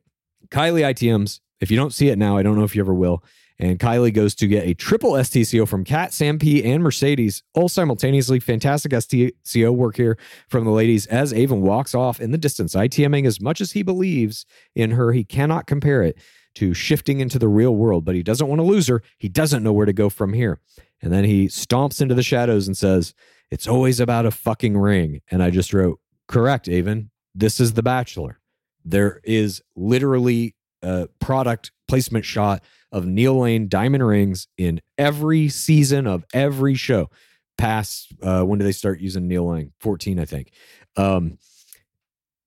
[0.50, 1.40] Kylie ITMs.
[1.60, 3.24] If you don't see it now, I don't know if you ever will.
[3.58, 7.70] And Kylie goes to get a triple STCO from Kat, Sam P, and Mercedes, all
[7.70, 8.40] simultaneously.
[8.40, 10.18] Fantastic STCO work here
[10.50, 13.82] from the ladies as Aven walks off in the distance, ITMing as much as he
[13.82, 15.14] believes in her.
[15.14, 16.18] He cannot compare it
[16.56, 19.02] to shifting into the real world, but he doesn't want to lose her.
[19.18, 20.60] He doesn't know where to go from here.
[21.02, 23.14] And then he stomps into the shadows and says,
[23.52, 25.22] It's always about a fucking ring.
[25.32, 27.12] And I just wrote, Correct, Aven.
[27.34, 28.40] This is The Bachelor.
[28.84, 32.64] There is literally a product placement shot
[32.96, 37.10] of Neil Lane diamond rings in every season of every show.
[37.58, 39.74] Past uh, when do they start using Neil Lane?
[39.82, 40.52] 14, I think.
[40.96, 41.38] Um,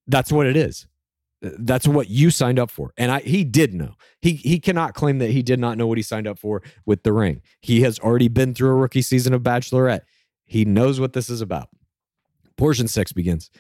[0.06, 0.86] that's what it is.
[1.42, 2.92] That's what you signed up for.
[2.96, 3.94] And I he did know.
[4.22, 7.02] He he cannot claim that he did not know what he signed up for with
[7.02, 7.42] the ring.
[7.60, 10.00] He has already been through a rookie season of Bachelorette.
[10.46, 11.68] He knows what this is about.
[12.56, 13.50] Portion six begins.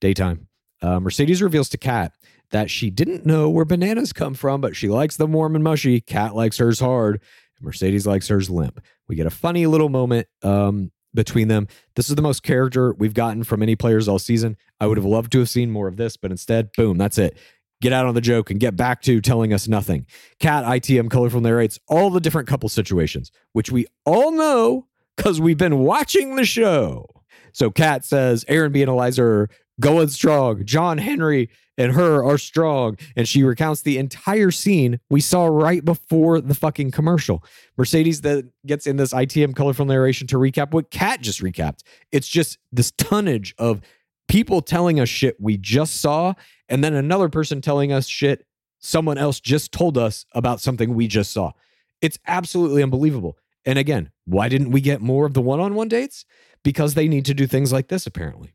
[0.00, 0.46] Daytime.
[0.82, 2.12] Uh, Mercedes reveals to Kat
[2.50, 6.00] that she didn't know where bananas come from, but she likes them warm and mushy.
[6.00, 7.20] Kat likes hers hard.
[7.60, 8.80] Mercedes likes hers limp.
[9.08, 11.68] We get a funny little moment um, between them.
[11.96, 14.56] This is the most character we've gotten from any players all season.
[14.80, 17.38] I would have loved to have seen more of this, but instead, boom, that's it.
[17.80, 20.06] Get out on the joke and get back to telling us nothing.
[20.38, 25.58] Kat ITM, colorful narrates all the different couple situations, which we all know because we've
[25.58, 27.06] been watching the show.
[27.52, 30.64] So Kat says Aaron B and Eliza are going strong.
[30.64, 32.96] John Henry and her are strong.
[33.16, 37.44] And she recounts the entire scene we saw right before the fucking commercial.
[37.76, 41.82] Mercedes then gets in this ITM colorful narration to recap what Kat just recapped.
[42.12, 43.80] It's just this tonnage of
[44.28, 46.34] people telling us shit we just saw,
[46.68, 48.46] and then another person telling us shit
[48.78, 51.52] someone else just told us about something we just saw.
[52.00, 53.38] It's absolutely unbelievable.
[53.64, 56.26] And again, why didn't we get more of the one on one dates?
[56.62, 58.53] Because they need to do things like this, apparently.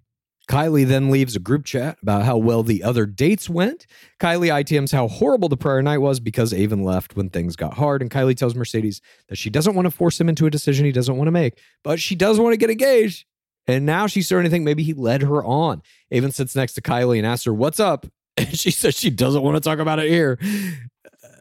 [0.50, 3.86] Kylie then leaves a group chat about how well the other dates went.
[4.20, 8.02] Kylie ITMs how horrible the prior night was because Aven left when things got hard.
[8.02, 10.92] And Kylie tells Mercedes that she doesn't want to force him into a decision he
[10.92, 13.26] doesn't want to make, but she does want to get engaged.
[13.68, 15.84] And now she's starting to think maybe he led her on.
[16.12, 18.08] Aven sits next to Kylie and asks her, What's up?
[18.38, 20.40] And she says she doesn't want to talk about it here.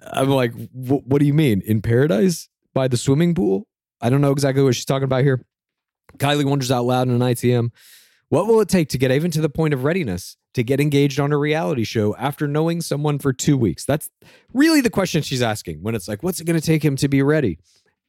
[0.02, 1.62] I'm like, What do you mean?
[1.64, 2.48] In paradise?
[2.74, 3.68] By the swimming pool?
[4.00, 5.42] I don't know exactly what she's talking about here.
[6.18, 7.70] Kylie wonders out loud in an ITM.
[8.30, 11.18] What will it take to get even to the point of readiness to get engaged
[11.18, 13.86] on a reality show after knowing someone for two weeks?
[13.86, 14.10] That's
[14.52, 17.08] really the question she's asking when it's like, what's it going to take him to
[17.08, 17.58] be ready?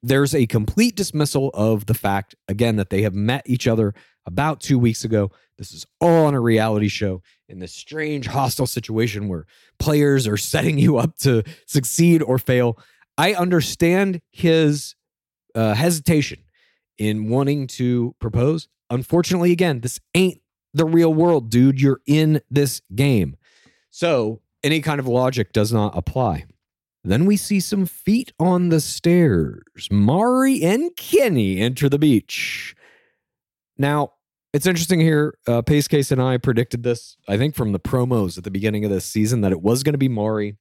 [0.03, 3.93] There's a complete dismissal of the fact, again, that they have met each other
[4.25, 5.31] about two weeks ago.
[5.57, 9.45] This is all on a reality show in this strange, hostile situation where
[9.77, 12.77] players are setting you up to succeed or fail.
[13.17, 14.95] I understand his
[15.55, 16.39] uh, hesitation
[16.99, 18.67] in wanting to propose.
[18.91, 20.41] Unfortunately, again, this ain't
[20.73, 21.81] the real world, dude.
[21.81, 23.37] You're in this game.
[23.89, 26.45] So any kind of logic does not apply.
[27.03, 29.63] Then we see some feet on the stairs.
[29.89, 32.75] Mari and Kenny enter the beach.
[33.77, 34.13] Now,
[34.51, 35.37] it's interesting here.
[35.47, 38.83] Uh, Pace Case and I predicted this, I think, from the promos at the beginning
[38.83, 40.57] of this season that it was going to be Mari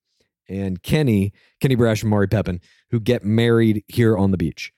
[0.49, 4.73] and Kenny, Kenny Braasch and Mari Pepin, who get married here on the beach.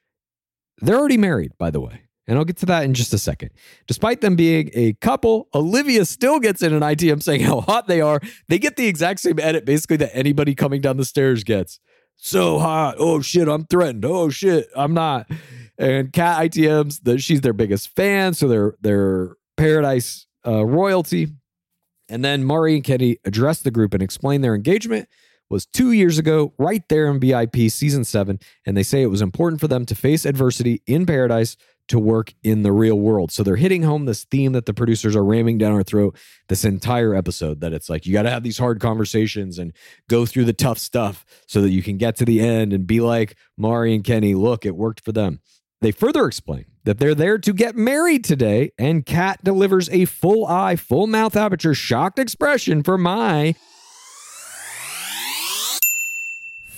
[0.80, 2.02] They're already married, by the way.
[2.26, 3.50] And I'll get to that in just a second.
[3.88, 8.00] Despite them being a couple, Olivia still gets in an ITM saying how hot they
[8.00, 8.20] are.
[8.48, 11.80] They get the exact same edit basically that anybody coming down the stairs gets.
[12.14, 12.96] So hot.
[12.98, 14.04] Oh shit, I'm threatened.
[14.04, 15.28] Oh shit, I'm not.
[15.76, 21.28] And Kat ITMs, the, she's their biggest fan, so they're they're paradise uh, royalty.
[22.08, 25.08] And then Mari and Kenny address the group and explain their engagement
[25.50, 28.38] was two years ago, right there in BIP season seven.
[28.64, 31.56] And they say it was important for them to face adversity in paradise
[31.88, 33.32] to work in the real world.
[33.32, 36.16] So they're hitting home this theme that the producers are ramming down our throat
[36.48, 39.72] this entire episode that it's like you got to have these hard conversations and
[40.08, 43.00] go through the tough stuff so that you can get to the end and be
[43.00, 45.40] like Mari and Kenny, look, it worked for them.
[45.80, 50.46] They further explain that they're there to get married today, and Kat delivers a full
[50.46, 53.54] eye, full mouth aperture, shocked expression for my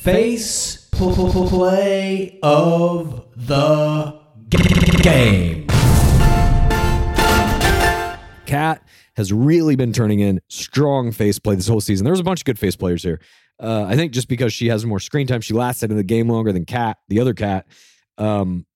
[0.02, 4.20] Face play of the
[5.00, 5.68] game.
[8.46, 8.82] Kat
[9.14, 12.02] has really been turning in strong face play this whole season.
[12.02, 13.20] There was a bunch of good face players here.
[13.60, 16.28] Uh, I think just because she has more screen time, she lasted in the game
[16.28, 17.68] longer than Kat, the other Kat,
[18.18, 18.66] um,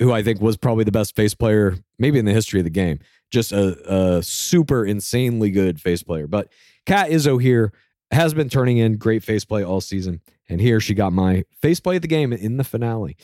[0.00, 2.70] who I think was probably the best face player maybe in the history of the
[2.70, 2.98] game.
[3.30, 6.26] Just a, a super insanely good face player.
[6.26, 6.50] But
[6.84, 7.72] Kat Izzo here
[8.10, 10.20] has been turning in great face play all season.
[10.48, 13.16] And here she got my face play of the game in the finale.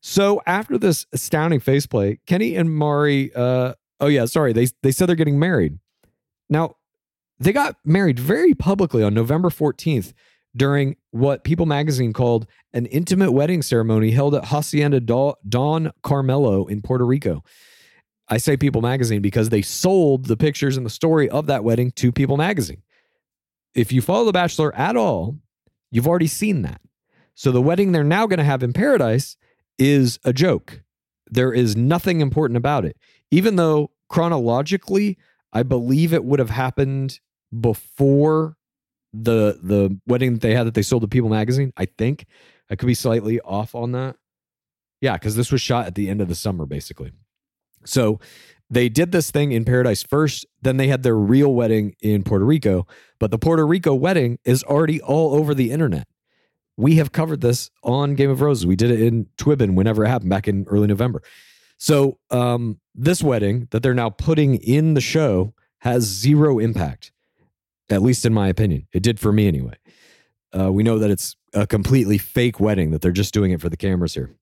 [0.00, 4.92] So after this astounding face play, Kenny and Mari, uh, oh yeah, sorry, they they
[4.92, 5.78] said they're getting married.
[6.50, 6.76] Now,
[7.38, 10.12] they got married very publicly on November 14th
[10.54, 16.82] during what People magazine called an intimate wedding ceremony held at Hacienda Don Carmelo in
[16.82, 17.42] Puerto Rico.
[18.28, 21.90] I say People magazine because they sold the pictures and the story of that wedding
[21.92, 22.82] to People magazine.
[23.74, 25.38] If you follow The Bachelor at all,
[25.92, 26.80] you've already seen that.
[27.34, 29.36] So the wedding they're now going to have in paradise
[29.78, 30.82] is a joke.
[31.30, 32.96] There is nothing important about it.
[33.30, 35.16] Even though chronologically,
[35.52, 37.20] I believe it would have happened
[37.58, 38.56] before
[39.12, 41.72] the the wedding that they had that they sold to People magazine.
[41.76, 42.26] I think
[42.70, 44.16] I could be slightly off on that.
[45.00, 47.12] Yeah, because this was shot at the end of the summer, basically.
[47.84, 48.20] So
[48.72, 52.46] they did this thing in Paradise first, then they had their real wedding in Puerto
[52.46, 52.86] Rico.
[53.20, 56.08] But the Puerto Rico wedding is already all over the internet.
[56.78, 58.64] We have covered this on Game of Roses.
[58.66, 61.22] We did it in Twibbon whenever it happened back in early November.
[61.76, 67.12] So um, this wedding that they're now putting in the show has zero impact,
[67.90, 68.86] at least in my opinion.
[68.94, 69.74] It did for me anyway.
[70.58, 73.68] Uh, we know that it's a completely fake wedding, that they're just doing it for
[73.68, 74.34] the cameras here.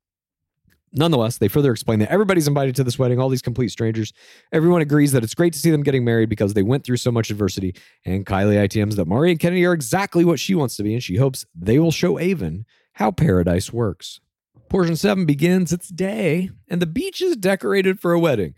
[0.93, 4.13] Nonetheless, they further explain that everybody's invited to this wedding, all these complete strangers.
[4.53, 7.13] Everyone agrees that it's great to see them getting married because they went through so
[7.13, 7.77] much adversity.
[8.05, 11.03] And Kylie ITMs that Mari and Kennedy are exactly what she wants to be, and
[11.03, 14.21] she hopes they will show Aven how paradise works.
[14.69, 18.55] Portion 7 begins its day, and the beach is decorated for a wedding.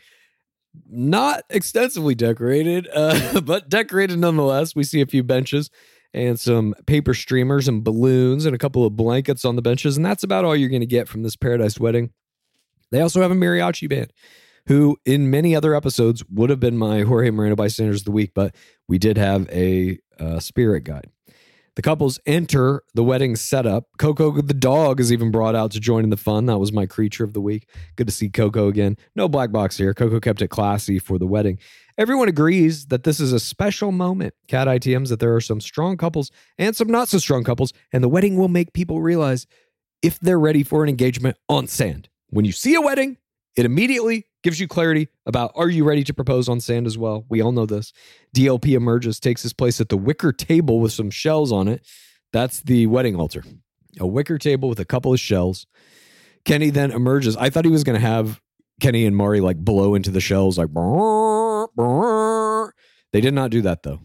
[0.89, 4.75] Not extensively decorated, uh, but decorated nonetheless.
[4.75, 5.71] We see a few benches
[6.15, 10.05] and some paper streamers and balloons and a couple of blankets on the benches, and
[10.05, 12.11] that's about all you're going to get from this paradise wedding.
[12.93, 14.13] They also have a mariachi band
[14.67, 18.33] who, in many other episodes, would have been my Jorge Moreno bystanders of the week,
[18.35, 18.55] but
[18.87, 21.11] we did have a uh, spirit guide.
[21.75, 23.87] The couples enter the wedding setup.
[23.97, 26.45] Coco the dog is even brought out to join in the fun.
[26.45, 27.67] That was my creature of the week.
[27.97, 28.99] Good to see Coco again.
[29.17, 29.95] No black box here.
[29.95, 31.59] Coco kept it classy for the wedding.
[31.97, 34.35] Everyone agrees that this is a special moment.
[34.49, 38.05] Kat ITMs that there are some strong couples and some not so strong couples, and
[38.05, 39.47] the wedding will make people realize
[40.03, 42.11] if they're ready for an engagement on sand.
[42.33, 43.19] When you see a wedding,
[43.57, 47.27] it immediately gives you clarity about are you ready to propose on sand as well?
[47.29, 47.93] We all know this.
[48.35, 51.87] DLP emerges, takes his place at the wicker table with some shells on it.
[52.33, 53.45] That's the wedding altar.
[54.01, 55.67] A wicker table with a couple of shells.
[56.47, 57.37] Kenny then emerges.
[57.37, 58.41] I thought he was going to have
[58.81, 60.71] Kenny and Mari like blow into the shells, like.
[60.71, 62.73] Brr, brr.
[63.13, 64.01] They did not do that though.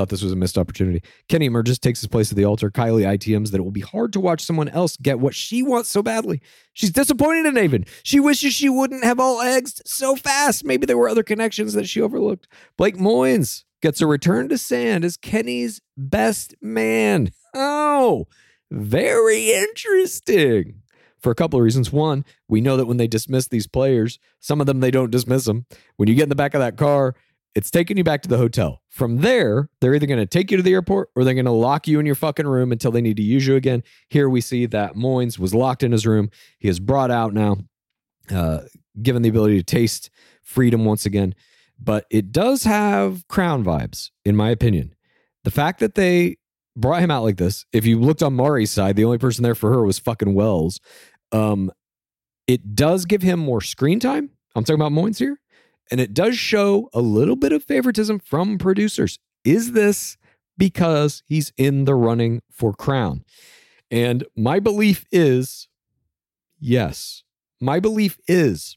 [0.00, 1.02] Thought this was a missed opportunity.
[1.28, 2.70] Kenny emerges, takes his place at the altar.
[2.70, 5.90] Kylie ITMs that it will be hard to watch someone else get what she wants
[5.90, 6.40] so badly.
[6.72, 7.84] She's disappointed in Aven.
[8.02, 10.64] She wishes she wouldn't have all eggs so fast.
[10.64, 12.48] Maybe there were other connections that she overlooked.
[12.78, 17.30] Blake Moynes gets a return to sand as Kenny's best man.
[17.54, 18.26] Oh,
[18.70, 20.80] very interesting.
[21.18, 21.92] For a couple of reasons.
[21.92, 25.44] One, we know that when they dismiss these players, some of them they don't dismiss
[25.44, 25.66] them.
[25.98, 27.14] When you get in the back of that car,
[27.54, 28.82] it's taking you back to the hotel.
[28.88, 31.50] From there, they're either going to take you to the airport or they're going to
[31.50, 33.82] lock you in your fucking room until they need to use you again.
[34.08, 36.30] Here we see that Moynes was locked in his room.
[36.58, 37.58] He is brought out now,
[38.30, 38.60] uh,
[39.02, 40.10] given the ability to taste
[40.42, 41.34] freedom once again.
[41.78, 44.94] But it does have crown vibes, in my opinion.
[45.44, 46.36] The fact that they
[46.76, 49.54] brought him out like this, if you looked on Mari's side, the only person there
[49.54, 50.78] for her was fucking Wells.
[51.32, 51.72] Um,
[52.46, 54.30] it does give him more screen time.
[54.54, 55.40] I'm talking about Moynes here
[55.90, 59.18] and it does show a little bit of favoritism from producers.
[59.44, 60.16] Is this
[60.56, 63.24] because he's in the running for crown?
[63.90, 65.68] And my belief is
[66.58, 67.24] yes.
[67.60, 68.76] My belief is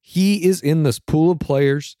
[0.00, 1.96] he is in this pool of players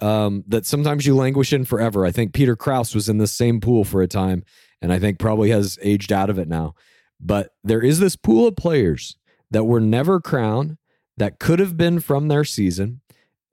[0.00, 2.04] um, that sometimes you languish in forever.
[2.04, 4.44] I think Peter Kraus was in the same pool for a time,
[4.82, 6.74] and I think probably has aged out of it now.
[7.20, 9.16] But there is this pool of players
[9.50, 10.76] that were never crowned
[11.16, 13.00] that could have been from their season,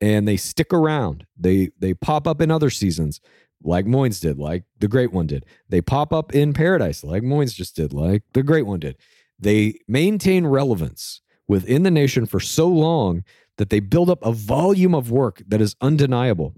[0.01, 1.25] and they stick around.
[1.37, 3.21] They they pop up in other seasons,
[3.63, 5.45] like Moynes did, like the great one did.
[5.69, 8.97] They pop up in Paradise, like Moynes just did, like the great one did.
[9.39, 13.23] They maintain relevance within the nation for so long
[13.57, 16.55] that they build up a volume of work that is undeniable.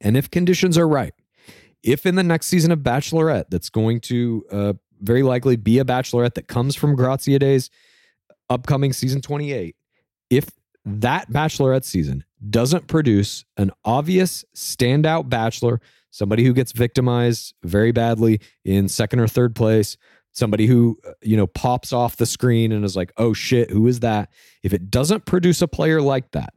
[0.00, 1.14] And if conditions are right,
[1.82, 5.84] if in the next season of Bachelorette, that's going to uh, very likely be a
[5.84, 7.68] Bachelorette that comes from Graziadei,
[8.50, 9.76] upcoming season 28,
[10.30, 10.50] if
[10.84, 15.80] that Bachelorette season doesn't produce an obvious standout Bachelor,
[16.10, 19.96] somebody who gets victimized very badly in second or third place,
[20.32, 23.86] somebody who uh, you know pops off the screen and is like oh shit who
[23.86, 24.30] is that?
[24.62, 26.52] If it doesn't produce a player like that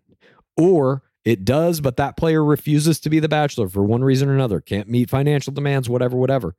[0.58, 4.34] or it does but that player refuses to be the bachelor for one reason or
[4.34, 6.56] another can't meet financial demands whatever whatever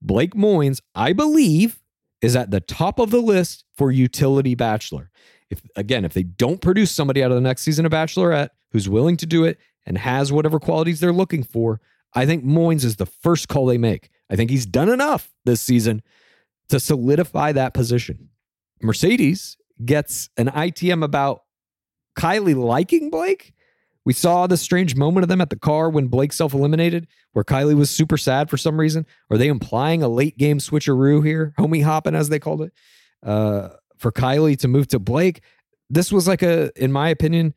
[0.00, 1.78] blake moynes i believe
[2.20, 5.10] is at the top of the list for utility bachelor.
[5.50, 8.88] If again if they don't produce somebody out of the next season of bachelorette who's
[8.88, 11.80] willing to do it and has whatever qualities they're looking for
[12.14, 15.60] i think moynes is the first call they make i think he's done enough this
[15.60, 16.02] season
[16.68, 18.28] to solidify that position.
[18.82, 21.42] Mercedes gets an ITM about
[22.16, 23.54] Kylie liking Blake.
[24.04, 27.44] We saw the strange moment of them at the car when Blake self eliminated, where
[27.44, 29.06] Kylie was super sad for some reason.
[29.30, 31.52] Are they implying a late game switcheroo here?
[31.58, 32.72] Homie hopping, as they called it,
[33.22, 35.42] uh, for Kylie to move to Blake.
[35.90, 37.54] This was like a, in my opinion,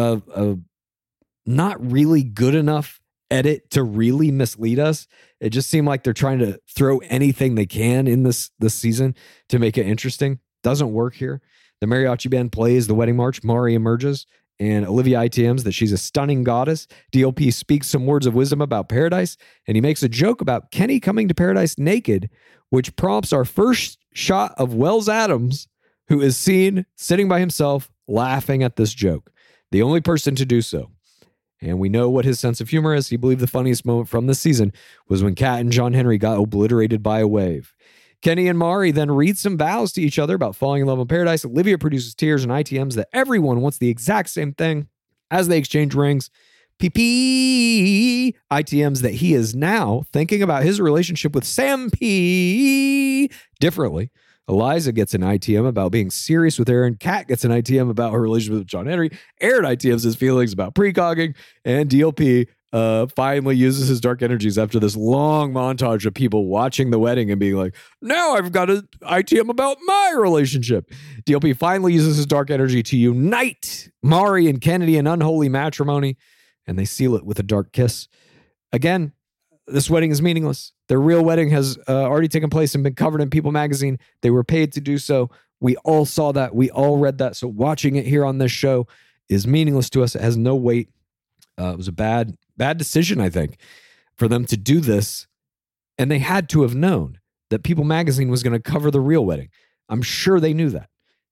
[0.00, 0.58] a, a
[1.46, 5.06] not really good enough edit to really mislead us.
[5.40, 9.14] It just seemed like they're trying to throw anything they can in this this season
[9.48, 10.40] to make it interesting.
[10.62, 11.40] Doesn't work here.
[11.80, 13.42] The mariachi band plays the wedding march.
[13.42, 14.26] Mari emerges,
[14.58, 16.86] and Olivia ITMs that she's a stunning goddess.
[17.12, 19.36] DLP speaks some words of wisdom about paradise,
[19.66, 22.28] and he makes a joke about Kenny coming to paradise naked,
[22.68, 25.68] which prompts our first shot of Wells Adams,
[26.08, 29.30] who is seen sitting by himself laughing at this joke.
[29.70, 30.90] The only person to do so.
[31.62, 33.08] And we know what his sense of humor is.
[33.08, 34.72] He believed the funniest moment from this season
[35.08, 37.74] was when Kat and John Henry got obliterated by a wave.
[38.22, 41.06] Kenny and Mari then read some vows to each other about falling in love in
[41.06, 41.44] paradise.
[41.44, 44.88] Olivia produces tears and ITMs that everyone wants the exact same thing
[45.30, 46.30] as they exchange rings.
[46.78, 54.10] PP ITMs that he is now thinking about his relationship with Sam P differently.
[54.50, 56.96] Eliza gets an ITM about being serious with Aaron.
[56.96, 59.16] Kat gets an ITM about her relationship with John Henry.
[59.40, 61.36] Aaron ITMs his feelings about precogging.
[61.64, 66.90] And DLP uh, finally uses his dark energies after this long montage of people watching
[66.90, 70.90] the wedding and being like, now I've got an ITM about my relationship.
[71.24, 76.16] DLP finally uses his dark energy to unite Mari and Kennedy in unholy matrimony,
[76.66, 78.08] and they seal it with a dark kiss.
[78.72, 79.12] Again,
[79.72, 80.72] this wedding is meaningless.
[80.88, 83.98] Their real wedding has uh, already taken place and been covered in People magazine.
[84.22, 85.30] They were paid to do so.
[85.60, 86.54] We all saw that.
[86.54, 87.36] We all read that.
[87.36, 88.86] So watching it here on this show
[89.28, 90.14] is meaningless to us.
[90.14, 90.88] It has no weight.
[91.58, 93.58] Uh, it was a bad, bad decision, I think,
[94.16, 95.26] for them to do this.
[95.98, 97.18] And they had to have known
[97.50, 99.50] that People magazine was going to cover the real wedding.
[99.88, 100.88] I'm sure they knew that.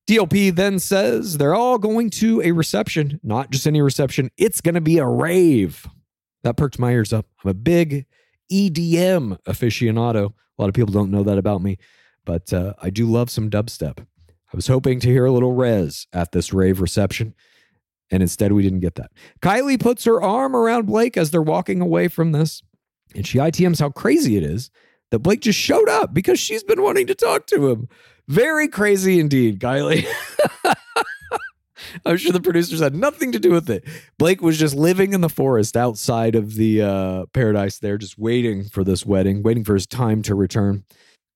[0.08, 4.30] DLP then says they're all going to a reception, not just any reception.
[4.36, 5.86] It's going to be a rave.
[6.44, 7.26] That perked my ears up.
[7.44, 8.06] I'm a big
[8.50, 10.32] EDM aficionado.
[10.58, 11.78] A lot of people don't know that about me,
[12.24, 13.98] but uh, I do love some dubstep.
[14.00, 17.34] I was hoping to hear a little Rezz at this rave reception,
[18.10, 19.12] and instead we didn't get that.
[19.40, 22.62] Kylie puts her arm around Blake as they're walking away from this,
[23.14, 24.70] and she ITMs how crazy it is
[25.10, 27.88] that Blake just showed up because she's been wanting to talk to him.
[28.26, 30.06] Very crazy indeed, Kylie.
[32.04, 33.84] I'm sure the producers had nothing to do with it.
[34.18, 38.64] Blake was just living in the forest outside of the uh, paradise there, just waiting
[38.64, 40.84] for this wedding, waiting for his time to return.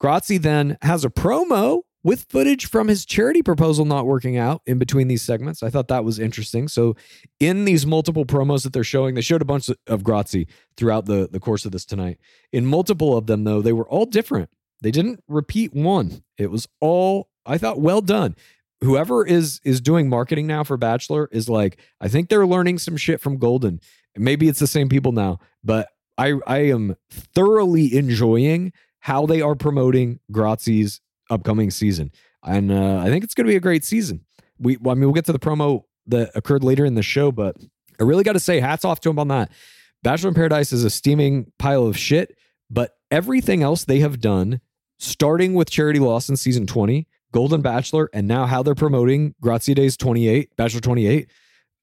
[0.03, 4.79] Grazi then has a promo with footage from his charity proposal not working out in
[4.79, 5.63] between these segments.
[5.63, 6.67] I thought that was interesting.
[6.69, 6.97] So,
[7.39, 11.29] in these multiple promos that they're showing, they showed a bunch of Grazi throughout the,
[11.31, 12.19] the course of this tonight.
[12.53, 14.51] In multiple of them, though, they were all different.
[14.81, 16.25] They didn't repeat one.
[16.37, 18.35] It was all, I thought, well done
[18.83, 22.97] whoever is is doing marketing now for Bachelor is like, I think they're learning some
[22.97, 23.81] shit from Golden.
[24.17, 29.55] Maybe it's the same people now, but I I am thoroughly enjoying how they are
[29.55, 32.13] promoting Grazie's upcoming season,
[32.45, 34.25] and uh, I think it's going to be a great season.
[34.59, 37.33] We, well, I mean, we'll get to the promo that occurred later in the show,
[37.33, 37.57] but
[37.99, 39.51] I really got to say, hats off to him on that.
[40.03, 42.37] Bachelor in Paradise is a steaming pile of shit,
[42.71, 44.61] but everything else they have done,
[44.99, 50.55] starting with Charity Lawson season 20, Golden Bachelor, and now how they're promoting Graziadei 28,
[50.57, 51.31] Bachelor 28,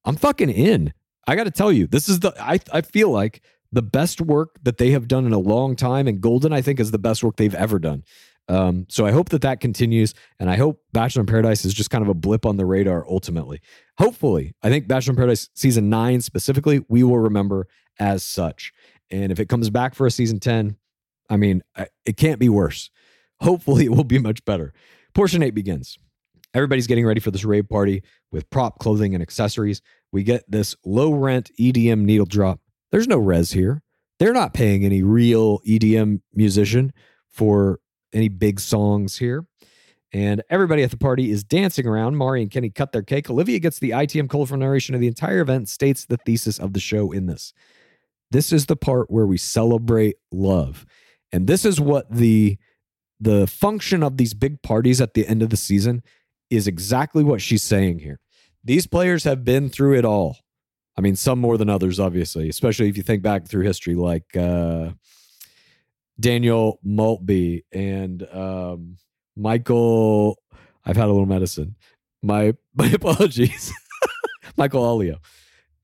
[0.05, 0.93] I'm fucking in.
[1.27, 4.55] I got to tell you, this is the I I feel like the best work
[4.63, 7.23] that they have done in a long time, and Golden I think is the best
[7.23, 8.03] work they've ever done.
[8.47, 11.91] Um, so I hope that that continues, and I hope Bachelor in Paradise is just
[11.91, 13.05] kind of a blip on the radar.
[13.07, 13.61] Ultimately,
[13.99, 17.67] hopefully, I think Bachelor in Paradise season nine specifically we will remember
[17.99, 18.73] as such.
[19.11, 20.77] And if it comes back for a season ten,
[21.29, 21.61] I mean,
[22.05, 22.89] it can't be worse.
[23.39, 24.73] Hopefully, it will be much better.
[25.13, 25.97] Portion eight begins.
[26.53, 29.81] Everybody's getting ready for this rave party with prop clothing and accessories.
[30.11, 32.59] We get this low rent EDM needle drop.
[32.91, 33.83] There's no Rezz here.
[34.17, 36.91] They're not paying any real EDM musician
[37.29, 37.79] for
[38.13, 39.45] any big songs here.
[40.11, 42.17] And everybody at the party is dancing around.
[42.17, 43.29] Mari and Kenny cut their cake.
[43.29, 46.79] Olivia gets the ITM colorful narration of the entire event, states the thesis of the
[46.79, 47.53] show in this.
[48.31, 50.85] This is the part where we celebrate love.
[51.31, 52.57] And this is what the
[53.19, 56.03] the function of these big parties at the end of the season
[56.49, 58.19] is exactly what she's saying here.
[58.63, 60.37] These players have been through it all.
[60.97, 64.35] I mean, some more than others, obviously, especially if you think back through history, like
[64.35, 64.89] uh,
[66.19, 68.97] Daniel Maltby and um,
[69.35, 70.37] Michael.
[70.85, 71.75] I've had a little medicine.
[72.21, 73.71] My my apologies,
[74.57, 75.19] Michael Allio.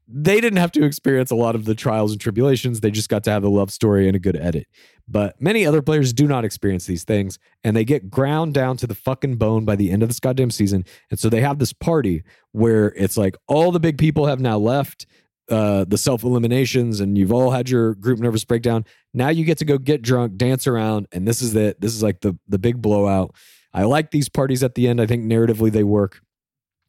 [0.07, 2.81] They didn't have to experience a lot of the trials and tribulations.
[2.81, 4.67] They just got to have a love story and a good edit.
[5.07, 8.87] But many other players do not experience these things, and they get ground down to
[8.87, 10.85] the fucking bone by the end of this goddamn season.
[11.09, 14.57] And so they have this party where it's like all the big people have now
[14.57, 15.05] left
[15.49, 18.85] uh, the self eliminations, and you've all had your group nervous breakdown.
[19.13, 21.79] Now you get to go get drunk, dance around, and this is it.
[21.81, 23.35] This is like the the big blowout.
[23.73, 25.01] I like these parties at the end.
[25.01, 26.21] I think narratively they work.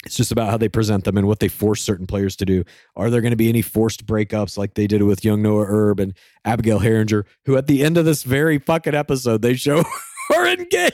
[0.07, 2.65] It's just about how they present them and what they force certain players to do.
[2.95, 6.01] Are there going to be any forced breakups like they did with young Noah Erb
[6.01, 9.85] and Abigail Heringer, who at the end of this very fucking episode, they show
[10.35, 10.93] are engaged.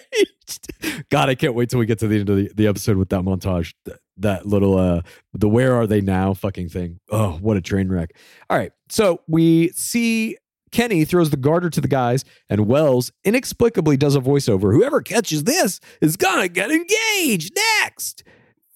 [1.10, 3.10] God, I can't wait till we get to the end of the, the episode with
[3.10, 3.74] that montage.
[3.84, 5.02] That, that little uh
[5.32, 7.00] the where are they now fucking thing.
[7.10, 8.16] Oh, what a train wreck.
[8.48, 8.72] All right.
[8.88, 10.36] So we see
[10.70, 14.72] Kenny throws the garter to the guys, and Wells inexplicably does a voiceover.
[14.72, 18.24] Whoever catches this is gonna get engaged next.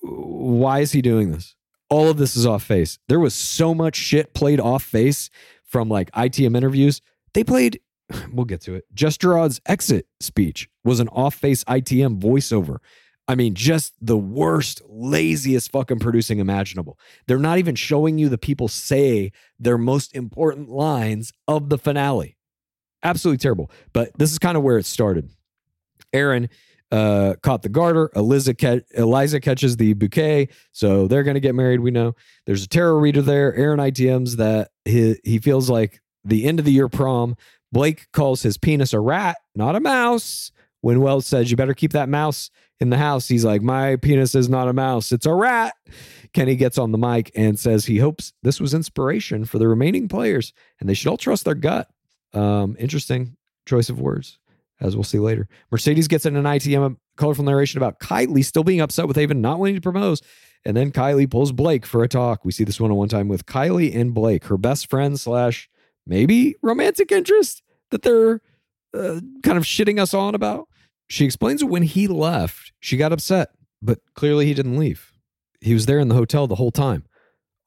[0.06, 1.54] Why is he doing this?
[1.88, 2.98] All of this is off face.
[3.08, 5.30] There was so much shit played off face
[5.64, 7.00] from like ITM interviews.
[7.34, 7.80] They played,
[8.32, 8.84] we'll get to it.
[8.94, 12.78] Jess Girod's exit speech was an off face ITM voiceover.
[13.28, 16.98] I mean, just the worst, laziest fucking producing imaginable.
[17.26, 22.36] They're not even showing you the people say their most important lines of the finale.
[23.02, 23.70] Absolutely terrible.
[23.92, 25.30] But this is kind of where it started.
[26.12, 26.48] Aaron
[26.96, 28.10] uh, caught the garter.
[28.16, 28.54] Eliza,
[28.94, 30.48] Eliza catches the bouquet.
[30.72, 31.80] So they're going to get married.
[31.80, 32.14] We know
[32.46, 33.54] there's a tarot reader there.
[33.54, 37.36] Aaron ITMs that he, he feels like the end of the year prom.
[37.70, 40.52] Blake calls his penis a rat, not a mouse.
[40.80, 44.34] When Wells says, You better keep that mouse in the house, he's like, My penis
[44.34, 45.74] is not a mouse, it's a rat.
[46.32, 50.06] Kenny gets on the mic and says he hopes this was inspiration for the remaining
[50.06, 51.88] players and they should all trust their gut.
[52.34, 54.38] Um, interesting choice of words,
[54.80, 55.48] as we'll see later.
[55.70, 59.58] Mercedes gets in an ITM colorful narration about Kylie still being upset with Aven not
[59.58, 60.20] wanting to propose.
[60.64, 62.44] And then Kylie pulls Blake for a talk.
[62.44, 65.68] We see this one on one time with Kylie and Blake, her best friend slash
[66.06, 68.40] maybe romantic interest that they're
[68.92, 70.68] uh, kind of shitting us on about.
[71.08, 73.50] She explains when he left, she got upset,
[73.80, 75.12] but clearly he didn't leave.
[75.60, 77.04] He was there in the hotel the whole time.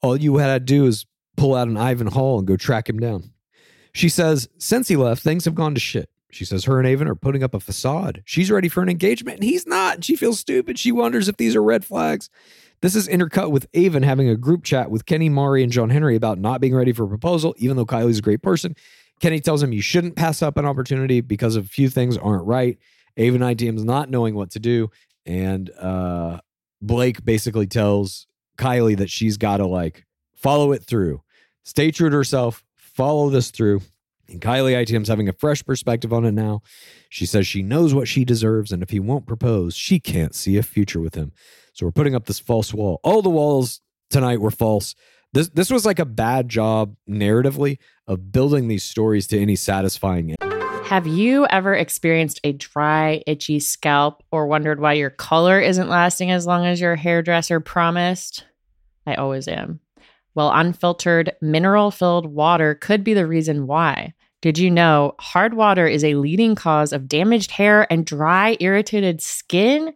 [0.02, 1.06] All you had to do is
[1.36, 3.32] pull out an Ivan Hall and go track him down.
[3.92, 6.10] She says, since he left, things have gone to shit.
[6.30, 8.22] She says her and Aven are putting up a facade.
[8.24, 10.04] She's ready for an engagement and he's not.
[10.04, 10.78] She feels stupid.
[10.78, 12.30] She wonders if these are red flags.
[12.82, 16.16] This is intercut with Aven having a group chat with Kenny, Mari, and John Henry
[16.16, 18.74] about not being ready for a proposal, even though Kylie's a great person.
[19.20, 22.78] Kenny tells him you shouldn't pass up an opportunity because a few things aren't right.
[23.18, 24.90] Aven ITM's not knowing what to do.
[25.26, 26.40] And uh,
[26.80, 28.26] Blake basically tells
[28.56, 31.22] Kylie that she's got to like follow it through,
[31.62, 33.82] stay true to herself, follow this through.
[34.30, 36.62] And Kylie ITM's having a fresh perspective on it now.
[37.08, 40.56] She says she knows what she deserves, and if he won't propose, she can't see
[40.56, 41.32] a future with him.
[41.72, 43.00] So we're putting up this false wall.
[43.02, 44.94] All the walls tonight were false.
[45.32, 50.34] This this was like a bad job narratively of building these stories to any satisfying
[50.40, 50.52] end.
[50.86, 56.32] Have you ever experienced a dry, itchy scalp or wondered why your color isn't lasting
[56.32, 58.44] as long as your hairdresser promised?
[59.06, 59.78] I always am.
[60.34, 64.14] Well, unfiltered, mineral filled water could be the reason why.
[64.42, 69.20] Did you know hard water is a leading cause of damaged hair and dry, irritated
[69.20, 69.92] skin?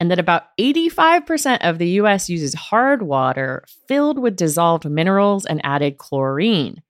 [0.00, 5.60] And that about 85% of the US uses hard water filled with dissolved minerals and
[5.64, 6.82] added chlorine.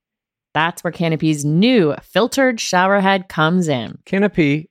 [0.55, 3.99] That's where Canopy's new filtered showerhead comes in.
[4.05, 4.71] Canopy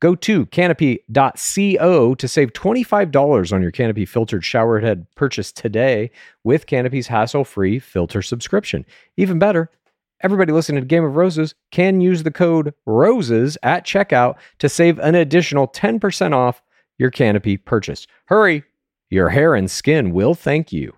[0.00, 6.10] Go to canopy.co to save $25 on your Canopy filtered shower head purchase today
[6.44, 8.86] with Canopy's hassle free filter subscription.
[9.16, 9.70] Even better,
[10.20, 14.98] everybody listening to Game of Roses can use the code ROSES at checkout to save
[15.00, 16.62] an additional 10% off
[16.98, 18.06] your Canopy purchase.
[18.26, 18.62] Hurry,
[19.10, 20.94] your hair and skin will thank you.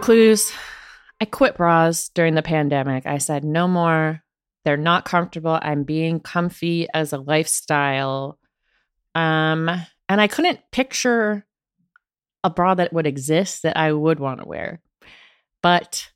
[0.00, 0.52] Clues.
[1.20, 3.06] I quit bras during the pandemic.
[3.06, 4.23] I said no more.
[4.64, 5.58] They're not comfortable.
[5.60, 8.38] I'm being comfy as a lifestyle.
[9.14, 9.68] Um,
[10.08, 11.46] and I couldn't picture
[12.42, 14.80] a bra that would exist that I would want to wear.
[15.62, 16.10] But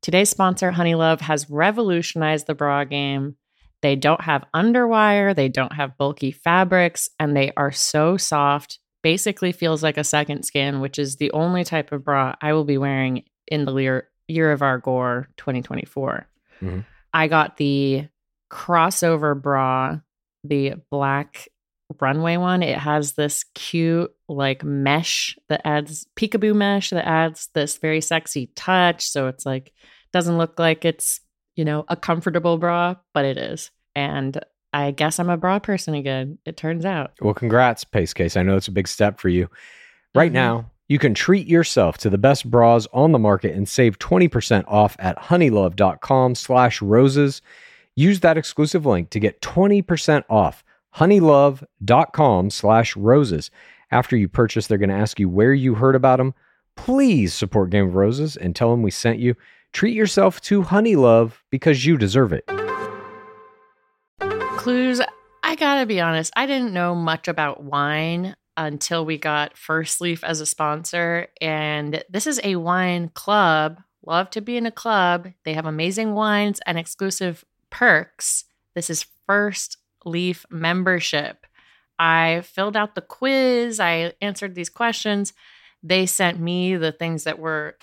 [0.00, 3.36] today's sponsor, Honey Love, has revolutionized the bra game.
[3.80, 8.78] They don't have underwire, they don't have bulky fabrics, and they are so soft.
[9.02, 12.64] Basically feels like a second skin, which is the only type of bra I will
[12.64, 16.28] be wearing in the year, year of our gore 2024.
[16.60, 16.84] Mhm.
[17.12, 18.08] I got the
[18.50, 20.00] crossover bra,
[20.44, 21.48] the black
[22.00, 22.62] runway one.
[22.62, 28.50] It has this cute like mesh that adds peekaboo mesh that adds this very sexy
[28.54, 29.08] touch.
[29.08, 29.72] So it's like
[30.12, 31.20] doesn't look like it's,
[31.56, 33.70] you know, a comfortable bra, but it is.
[33.94, 34.42] And
[34.72, 36.38] I guess I'm a bra person again.
[36.46, 37.12] It turns out.
[37.20, 38.36] Well, congrats, Pace Case.
[38.36, 39.48] I know it's a big step for you.
[40.14, 40.34] Right Mhm.
[40.34, 44.64] now, you can treat yourself to the best bras on the market and save 20%
[44.66, 47.42] off at honeylove.com slash roses.
[47.94, 50.64] Use that exclusive link to get 20% off
[50.96, 53.50] honeylove.com slash roses.
[53.90, 56.34] After you purchase, they're going to ask you where you heard about them.
[56.76, 59.34] Please support Game of Roses and tell them we sent you.
[59.72, 62.46] Treat yourself to Honey Love because you deserve it.
[64.56, 65.00] Clues.
[65.44, 70.22] I gotta be honest, I didn't know much about wine until we got First Leaf
[70.24, 71.28] as a sponsor.
[71.40, 73.80] And this is a wine club.
[74.04, 75.28] Love to be in a club.
[75.44, 78.44] They have amazing wines and exclusive perks.
[78.74, 81.46] This is First Leaf membership.
[81.98, 85.32] I filled out the quiz, I answered these questions.
[85.82, 87.76] They sent me the things that were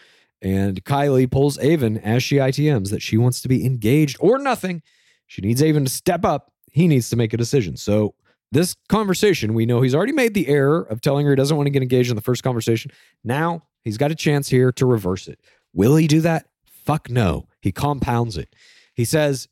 [0.42, 4.82] And Kylie pulls Aven as she ITMs that she wants to be engaged or nothing.
[5.26, 6.52] She needs Aven to step up.
[6.70, 7.76] He needs to make a decision.
[7.76, 8.14] So,
[8.52, 11.66] this conversation, we know he's already made the error of telling her he doesn't want
[11.66, 12.92] to get engaged in the first conversation.
[13.24, 15.40] Now he's got a chance here to reverse it.
[15.72, 16.46] Will he do that?
[16.84, 17.48] Fuck no.
[17.60, 18.54] He compounds it.
[18.94, 19.48] He says,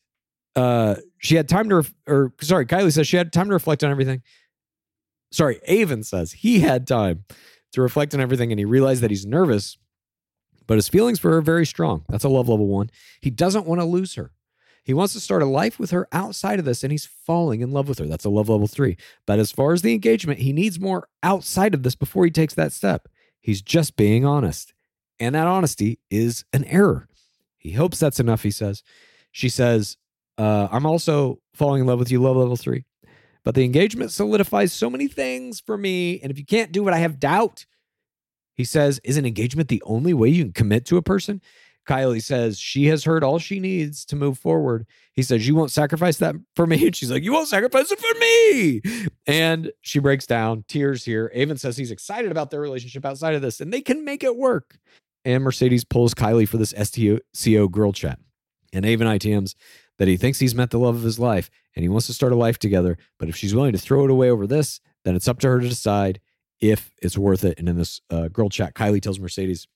[0.55, 3.83] uh, she had time to, ref- or sorry, Kylie says she had time to reflect
[3.83, 4.23] on everything.
[5.33, 7.25] Sorry, Aven says he had time
[7.73, 9.77] to reflect on everything and he realized that he's nervous,
[10.67, 12.05] but his feelings for her are very strong.
[12.09, 12.91] That's a love level one.
[13.21, 14.33] He doesn't want to lose her.
[14.85, 17.71] He wants to start a life with her outside of this, and he's falling in
[17.71, 18.07] love with her.
[18.07, 18.99] That's a love level three.
[19.27, 22.53] But as far as the engagement, he needs more outside of this before he takes
[22.55, 23.09] that step.
[23.41, 24.75] He's just being honest.
[25.19, 27.09] And that honesty is an error.
[27.57, 28.83] He hopes that's enough, he says.
[29.33, 29.97] She says,
[30.37, 32.85] uh, I'm also falling in love with you, love level three.
[33.43, 36.21] But the engagement solidifies so many things for me.
[36.21, 37.65] And if you can't do it, I have doubt.
[38.55, 41.41] He says, Is an engagement the only way you can commit to a person?
[41.87, 44.87] Kylie says she has heard all she needs to move forward.
[45.13, 46.83] He says, You won't sacrifice that for me.
[46.87, 49.09] And she's like, You won't sacrifice it for me.
[49.27, 51.31] And she breaks down, tears here.
[51.35, 54.37] Aven says he's excited about their relationship outside of this and they can make it
[54.37, 54.79] work.
[55.25, 58.19] And Mercedes pulls Kylie for this STCO girl chat.
[58.73, 59.55] And Aven ITMs
[59.99, 62.33] that he thinks he's met the love of his life and he wants to start
[62.33, 62.99] a life together.
[63.19, 65.61] But if she's willing to throw it away over this, then it's up to her
[65.61, 66.21] to decide
[66.61, 67.59] if it's worth it.
[67.59, 69.67] And in this uh, girl chat, Kylie tells Mercedes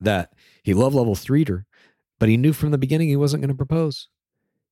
[0.00, 1.66] that he love level three'd her,
[2.18, 4.08] but he knew from the beginning he wasn't going to propose.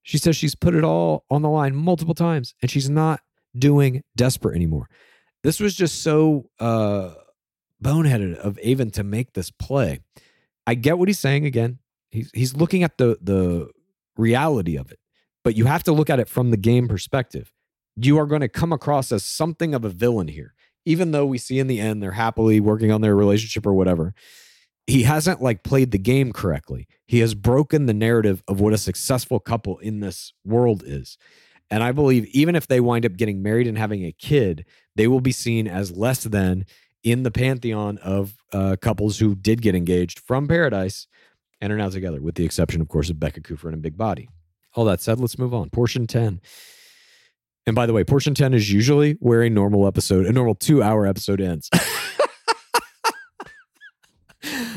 [0.02, 3.20] She says she's put it all on the line multiple times and she's not
[3.56, 4.88] doing desperate anymore.
[5.42, 7.14] This was just so uh,
[7.82, 10.00] boneheaded of Aven to make this play.
[10.66, 11.78] I get what he's saying again.
[12.10, 13.70] He's he's looking at the the
[14.16, 14.98] reality of it,
[15.44, 17.52] but you have to look at it from the game perspective.
[17.96, 20.54] You are going to come across as something of a villain here,
[20.88, 24.14] even though we see in the end they're happily working on their relationship or whatever.
[24.86, 26.88] He hasn't like played the game correctly.
[27.06, 31.18] He has broken the narrative of what a successful couple in this world is.
[31.70, 34.64] And I believe even if they wind up getting married and having a kid,
[34.96, 36.64] they will be seen as less than
[37.02, 41.06] in the pantheon of uh, couples who did get engaged from Paradise
[41.60, 44.28] and are now together, with the exception, of course, of Becca Kufrin and Big Body.
[44.74, 45.68] All that said, let's move on.
[45.70, 46.40] Portion 10.
[47.68, 50.82] And by the way, portion 10 is usually where a normal episode, a normal two
[50.82, 51.68] hour episode ends.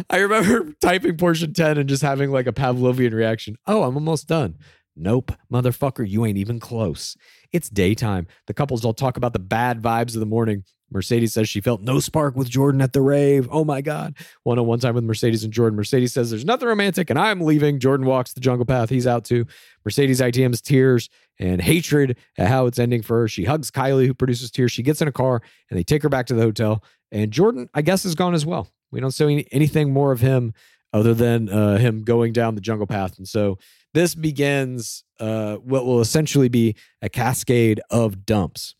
[0.10, 3.56] I remember typing portion 10 and just having like a Pavlovian reaction.
[3.66, 4.58] Oh, I'm almost done.
[4.94, 7.16] Nope, motherfucker, you ain't even close.
[7.54, 8.28] It's daytime.
[8.48, 10.66] The couples all talk about the bad vibes of the morning.
[10.92, 13.48] Mercedes says she felt no spark with Jordan at the rave.
[13.52, 14.16] Oh my God.
[14.44, 15.78] One on one time with Mercedes and Jordan.
[15.78, 17.80] Mercedes says there's nothing romantic and I'm leaving.
[17.80, 18.89] Jordan walks the jungle path.
[18.89, 19.46] He's out too.
[19.86, 23.28] Mercedes ITM's tears and hatred at how it's ending for her.
[23.28, 24.72] She hugs Kylie, who produces tears.
[24.72, 26.84] She gets in a car and they take her back to the hotel.
[27.12, 28.68] And Jordan, I guess, is gone as well.
[28.92, 30.54] We don't see anything more of him
[30.94, 33.18] other than uh, him going down the jungle path.
[33.18, 33.58] And so
[33.94, 38.76] this begins uh, what will essentially be a cascade of dumps.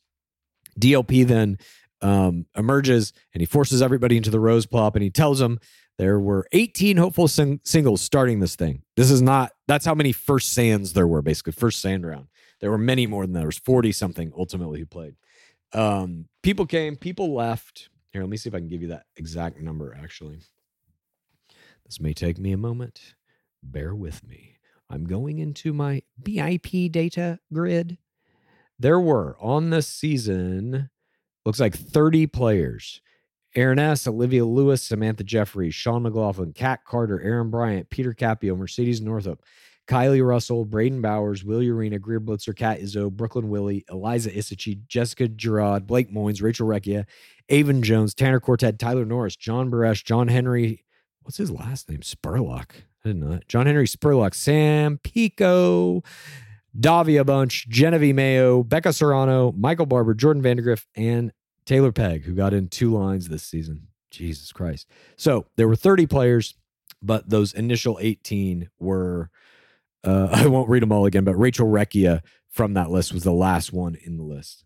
[0.80, 1.58] DLP then
[2.02, 5.60] um, emerges and he forces everybody into the rose plop and he tells them
[5.98, 8.82] there were 18 hopeful sing- singles starting this thing.
[8.96, 12.28] This is not, that's how many first sands there were, basically, first sand round.
[12.60, 13.40] There were many more than that.
[13.42, 15.16] There was 40 something ultimately who played.
[15.74, 17.90] Um, people came, people left.
[18.12, 20.40] Here, let me see if I can give you that exact number, actually.
[21.86, 23.16] This may take me a moment.
[23.64, 24.56] Bear with me.
[24.90, 27.98] I'm going into my BIP data grid.
[28.78, 30.90] There were on this season,
[31.46, 33.02] looks like 30 players.
[33.56, 39.02] Aaron S., Olivia Lewis, Samantha Jeffries, Sean McLaughlin, Kat Carter, Aaron Bryant, Peter Cappio, Mercedes
[39.02, 39.44] Northup,
[39.88, 45.28] Kylie Russell, Brayden Bowers, Will Urena, Greer Blitzer, Kat Izzo, Brooklyn Willie, Eliza Isichei, Jessica
[45.28, 47.06] Girod, Blake Moynes, Rachel Recchia,
[47.50, 50.86] Aven Jones, Tanner Courtad, Tyler Norris, John Baresh, John Henry,
[51.24, 52.00] what's his last name?
[52.00, 52.72] Spurlock.
[53.04, 53.48] I didn't know that.
[53.50, 56.04] John Henry Spurlock, Sam Pico,
[56.80, 61.32] Davia Bunch, Genevieve Mayo, Becca Serrano, Michael Barber, Jordan Vandergriff, and
[61.66, 63.88] Taylor Pegg, who got in two lines this season.
[64.12, 64.88] Jesus Christ.
[65.16, 66.56] So there were 30 players,
[67.02, 69.30] but those initial 18 were,
[70.04, 73.32] uh, I won't read them all again, but Rachel Recchia from that list was the
[73.32, 74.66] last one in the list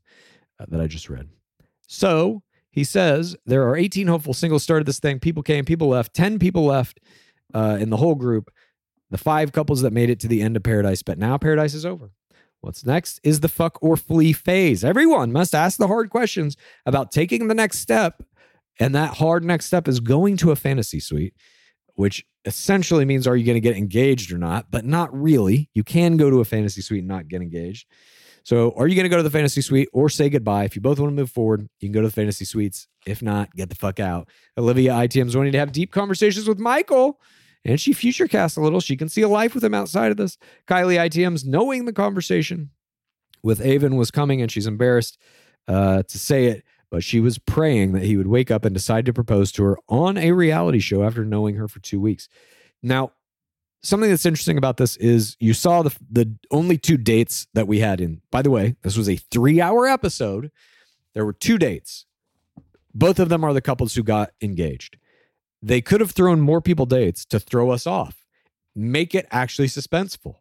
[0.60, 1.30] uh, that I just read.
[1.88, 2.42] So
[2.72, 5.20] he says there are 18 hopeful singles started this thing.
[5.20, 7.00] People came, people left, 10 people left
[7.54, 8.52] uh, in the whole group.
[9.12, 11.86] The five couples that made it to the end of paradise, but now paradise is
[11.86, 12.12] over.
[12.62, 14.84] What's next is the fuck or flee phase.
[14.84, 18.24] Everyone must ask the hard questions about taking the next step.
[18.80, 21.36] And that hard next step is going to a fantasy suite,
[21.94, 24.72] which essentially means are you going to get engaged or not?
[24.72, 25.70] But not really.
[25.74, 27.88] You can go to a fantasy suite and not get engaged.
[28.44, 30.66] So, are you going to go to the fantasy suite or say goodbye?
[30.66, 32.88] If you both want to move forward, you can go to the fantasy suites.
[33.08, 34.30] If not, get the fuck out.
[34.56, 37.20] Olivia ITM's wanting to have deep conversations with Michael
[37.66, 38.80] and she future casts a little.
[38.80, 40.38] She can see a life with him outside of this.
[40.68, 42.70] Kylie ITM's knowing the conversation
[43.44, 45.18] with Aven was coming, and she's embarrassed
[45.68, 49.06] uh, to say it, but she was praying that he would wake up and decide
[49.08, 52.30] to propose to her on a reality show after knowing her for two weeks.
[52.84, 53.12] Now,
[53.82, 57.80] something that's interesting about this is you saw the the only two dates that we
[57.80, 58.22] had in.
[58.30, 60.52] By the way, this was a three hour episode.
[61.16, 62.06] There were two dates.
[62.94, 64.98] Both of them are the couples who got engaged.
[65.66, 68.28] They could have thrown more people dates to throw us off,
[68.76, 70.36] make it actually suspenseful.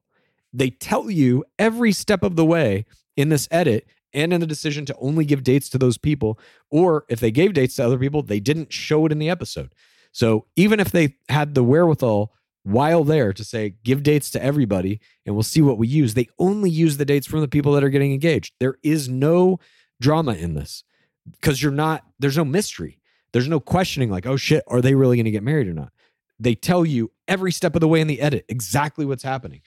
[0.53, 2.85] They tell you every step of the way
[3.17, 6.39] in this edit and in the decision to only give dates to those people.
[6.71, 9.75] Or if they gave dates to other people, they didn't show it in the episode.
[10.13, 12.31] So even if they had the wherewithal
[12.65, 16.29] while there to say, give dates to everybody and we'll see what we use, they
[16.39, 18.53] only use the dates from the people that are getting engaged.
[18.61, 19.59] There is no
[20.03, 20.85] drama in this
[21.33, 22.99] because you're not, there's no mystery.
[23.35, 25.93] There's no questioning like, oh shit, are they really going to get married or not?
[26.39, 29.61] They tell you every step of the way in the edit exactly what's happening.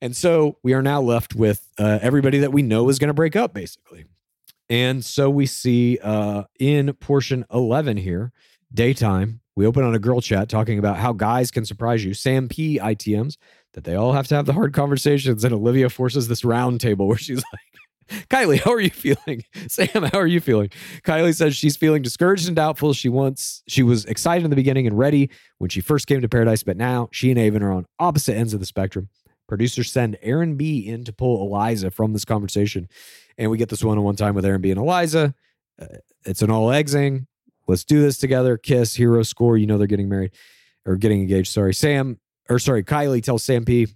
[0.00, 3.14] And so we are now left with uh, everybody that we know is going to
[3.14, 4.06] break up, basically.
[4.70, 8.32] And so we see uh, in portion 11 here,
[8.72, 12.14] daytime, we open on a girl chat talking about how guys can surprise you.
[12.14, 13.36] Sam P ITMs
[13.74, 15.44] that they all have to have the hard conversations.
[15.44, 17.60] And Olivia forces this round table where she's like,
[18.30, 19.44] Kylie, how are you feeling?
[19.68, 20.70] Sam, how are you feeling?
[21.02, 22.92] Kylie says she's feeling discouraged and doubtful.
[22.92, 26.28] She wants, she was excited in the beginning and ready when she first came to
[26.28, 29.08] Paradise, but now she and Aven are on opposite ends of the spectrum.
[29.48, 32.88] Producers send Aaron B in to pull Eliza from this conversation.
[33.38, 35.34] And we get this one on one time with Aaron B and Eliza.
[35.80, 35.86] Uh,
[36.24, 37.26] it's an all egging.
[37.68, 38.56] Let's do this together.
[38.56, 39.56] Kiss, hero score.
[39.56, 40.32] You know they're getting married
[40.84, 41.52] or getting engaged.
[41.52, 41.74] Sorry.
[41.74, 43.88] Sam, or sorry, Kylie tells Sam P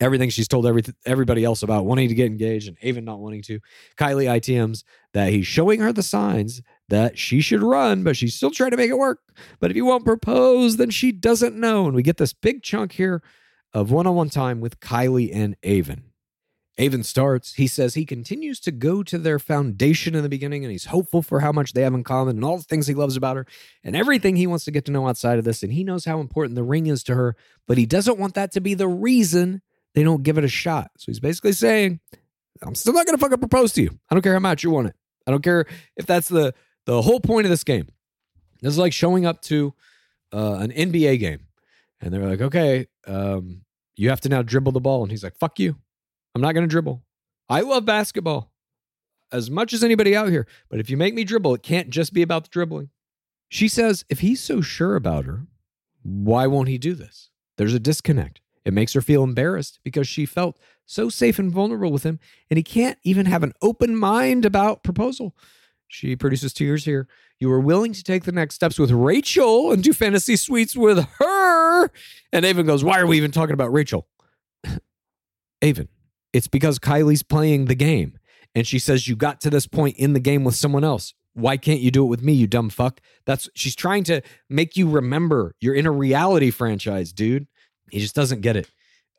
[0.00, 3.42] everything she's told every, everybody else about wanting to get engaged and even not wanting
[3.42, 3.60] to.
[3.96, 4.82] Kylie ITMs
[5.12, 8.76] that he's showing her the signs that she should run, but she's still trying to
[8.76, 9.20] make it work.
[9.60, 11.86] But if he won't propose, then she doesn't know.
[11.86, 13.22] And we get this big chunk here
[13.72, 16.04] of one on one time with Kylie and Aven.
[16.78, 17.54] Aven starts.
[17.54, 21.20] He says he continues to go to their foundation in the beginning and he's hopeful
[21.20, 23.46] for how much they have in common and all the things he loves about her
[23.84, 25.62] and everything he wants to get to know outside of this.
[25.62, 27.36] And he knows how important the ring is to her,
[27.66, 29.60] but he doesn't want that to be the reason
[29.94, 30.90] they don't give it a shot.
[30.98, 32.00] So he's basically saying,
[32.62, 33.98] I'm still not going to fucking propose to you.
[34.10, 34.94] I don't care how much you want it.
[35.26, 35.66] I don't care
[35.96, 36.54] if that's the,
[36.86, 37.88] the whole point of this game.
[38.60, 39.74] This is like showing up to
[40.32, 41.46] uh, an NBA game
[42.00, 43.62] and they're like, okay, um,
[43.96, 45.02] you have to now dribble the ball.
[45.02, 45.76] And he's like, fuck you.
[46.34, 47.02] I'm not going to dribble.
[47.48, 48.52] I love basketball
[49.32, 50.46] as much as anybody out here.
[50.68, 52.90] But if you make me dribble, it can't just be about the dribbling.
[53.48, 55.46] She says, if he's so sure about her,
[56.02, 57.30] why won't he do this?
[57.56, 58.40] There's a disconnect.
[58.64, 62.18] It makes her feel embarrassed because she felt so safe and vulnerable with him,
[62.50, 65.34] and he can't even have an open mind about proposal.
[65.88, 67.08] She produces tears here.
[67.40, 71.04] You were willing to take the next steps with Rachel and do fantasy suites with
[71.18, 71.90] her.
[72.32, 74.06] And Aven goes, Why are we even talking about Rachel?
[75.62, 75.88] Aven,
[76.32, 78.18] it's because Kylie's playing the game.
[78.54, 81.14] And she says, You got to this point in the game with someone else.
[81.32, 83.00] Why can't you do it with me, you dumb fuck?
[83.24, 87.46] That's she's trying to make you remember you're in a reality franchise, dude.
[87.90, 88.68] He just doesn't get it.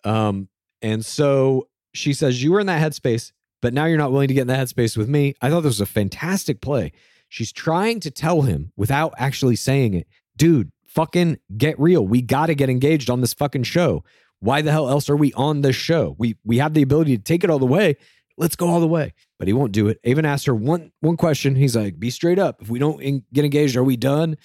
[0.03, 0.49] Um,
[0.81, 4.33] and so she says, You were in that headspace, but now you're not willing to
[4.33, 5.35] get in that headspace with me.
[5.41, 6.91] I thought this was a fantastic play.
[7.29, 12.05] She's trying to tell him without actually saying it, dude, fucking get real.
[12.05, 14.03] We got to get engaged on this fucking show.
[14.39, 16.15] Why the hell else are we on this show?
[16.17, 17.95] We we have the ability to take it all the way.
[18.37, 19.13] Let's go all the way.
[19.37, 19.99] But he won't do it.
[20.03, 21.55] Aven asked her one one question.
[21.55, 22.61] He's like, "Be straight up.
[22.61, 22.99] If we don't
[23.31, 24.37] get engaged, are we done?"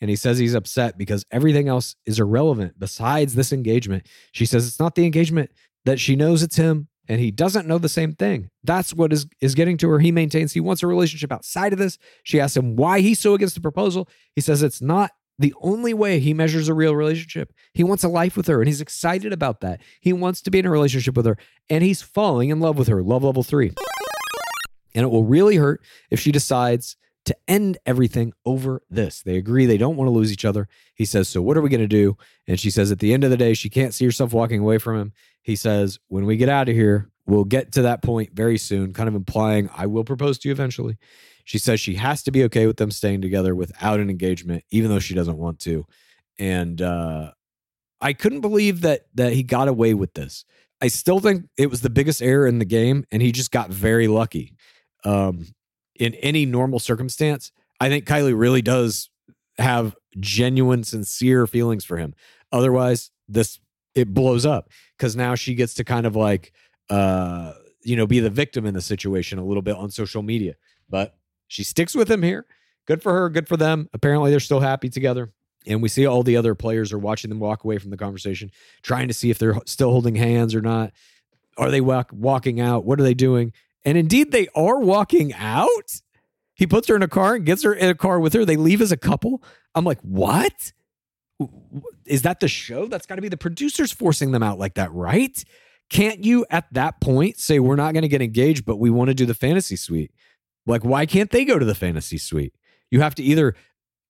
[0.00, 4.06] And he says he's upset because everything else is irrelevant besides this engagement.
[4.32, 5.50] She says it's not the engagement
[5.84, 8.50] that she knows it's him and he doesn't know the same thing.
[8.64, 9.98] That's what is is getting to her.
[9.98, 11.98] He maintains he wants a relationship outside of this.
[12.24, 14.08] She asks him why he's so against the proposal.
[14.34, 17.52] He says it's not the only way he measures a real relationship.
[17.74, 19.80] He wants a life with her and he's excited about that.
[20.00, 21.36] He wants to be in a relationship with her
[21.70, 23.02] and he's falling in love with her.
[23.02, 23.72] Love level 3.
[24.94, 26.96] And it will really hurt if she decides
[27.26, 29.22] to end everything over this.
[29.22, 30.68] They agree they don't want to lose each other.
[30.94, 32.16] He says, So what are we going to do?
[32.46, 34.78] And she says, At the end of the day, she can't see herself walking away
[34.78, 35.12] from him.
[35.42, 38.92] He says, When we get out of here, we'll get to that point very soon,
[38.92, 40.96] kind of implying, I will propose to you eventually.
[41.44, 44.90] She says she has to be okay with them staying together without an engagement, even
[44.90, 45.86] though she doesn't want to.
[46.38, 47.32] And uh,
[48.00, 50.44] I couldn't believe that that he got away with this.
[50.80, 53.70] I still think it was the biggest error in the game, and he just got
[53.70, 54.54] very lucky.
[55.04, 55.46] Um,
[55.98, 59.10] in any normal circumstance, I think Kylie really does
[59.58, 62.14] have genuine, sincere feelings for him.
[62.52, 63.60] Otherwise, this
[63.94, 66.52] it blows up because now she gets to kind of like
[66.90, 70.54] uh you know be the victim in the situation a little bit on social media.
[70.88, 71.16] But
[71.48, 72.46] she sticks with him here.
[72.86, 73.28] Good for her.
[73.28, 73.88] Good for them.
[73.92, 75.32] Apparently, they're still happy together.
[75.66, 78.52] And we see all the other players are watching them walk away from the conversation,
[78.82, 80.92] trying to see if they're still holding hands or not.
[81.58, 82.84] Are they walk, walking out?
[82.84, 83.52] What are they doing?
[83.86, 86.02] And indeed, they are walking out.
[86.54, 88.44] He puts her in a car and gets her in a car with her.
[88.44, 89.42] They leave as a couple.
[89.74, 90.72] I'm like, what?
[92.04, 92.86] Is that the show?
[92.86, 95.42] That's got to be the producers forcing them out like that, right?
[95.88, 99.08] Can't you at that point say, we're not going to get engaged, but we want
[99.08, 100.10] to do the fantasy suite?
[100.66, 102.54] Like, why can't they go to the fantasy suite?
[102.90, 103.54] You have to either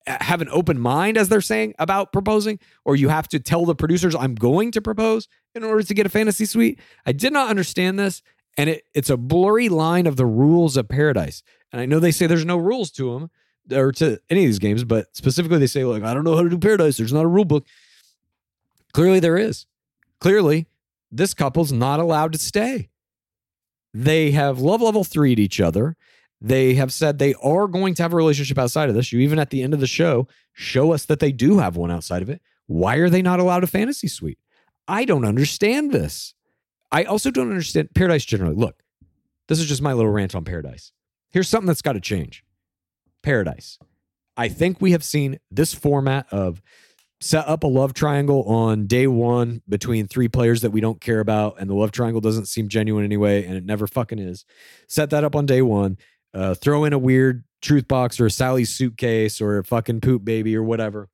[0.07, 3.67] uh, have an open mind, as they're saying, about proposing, or you have to tell
[3.67, 6.81] the producers, I'm going to propose in order to get a fantasy suite.
[7.05, 8.23] I did not understand this.
[8.57, 11.43] And it, it's a blurry line of the rules of paradise.
[11.73, 13.31] And I know they say there's no rules to them
[13.77, 16.43] or to any of these games, but specifically they say, like, I don't know how
[16.43, 16.97] to do paradise.
[16.97, 17.67] There's not a rule book.
[18.93, 19.67] Clearly there is.
[20.21, 20.69] Clearly,
[21.11, 22.89] this couple's not allowed to stay.
[23.93, 25.97] They have love level three at each other.
[26.41, 29.13] They have said they are going to have a relationship outside of this.
[29.13, 31.91] You even at the end of the show show us that they do have one
[31.91, 32.43] outside of it.
[32.67, 34.39] Why are they not allowed a fantasy suite?
[34.89, 36.35] I don't understand this.
[36.91, 38.55] I also don't understand paradise generally.
[38.55, 38.83] Look,
[39.49, 40.93] this is just my little rant on paradise.
[41.31, 42.45] Here's something that's got to change.
[43.23, 43.79] Paradise.
[44.37, 46.63] I think we have seen this format of
[47.21, 51.21] set up a love triangle on day one between three players that we don't care
[51.21, 54.45] about, and the love triangle doesn't seem genuine anyway, and it never fucking is.
[54.89, 55.97] Set that up on day one.
[56.35, 60.25] Uh, throw in a weird truth box or a Sally's suitcase or a fucking poop
[60.25, 61.09] baby or whatever.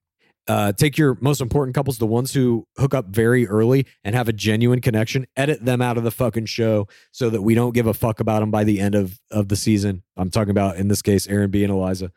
[0.49, 4.29] Uh, take your most important couples, the ones who hook up very early and have
[4.29, 7.87] a genuine connection, edit them out of the fucking show so that we don't give
[7.87, 10.03] a fuck about them by the end of, of the season.
[10.17, 12.11] I'm talking about, in this case, Aaron B and Eliza.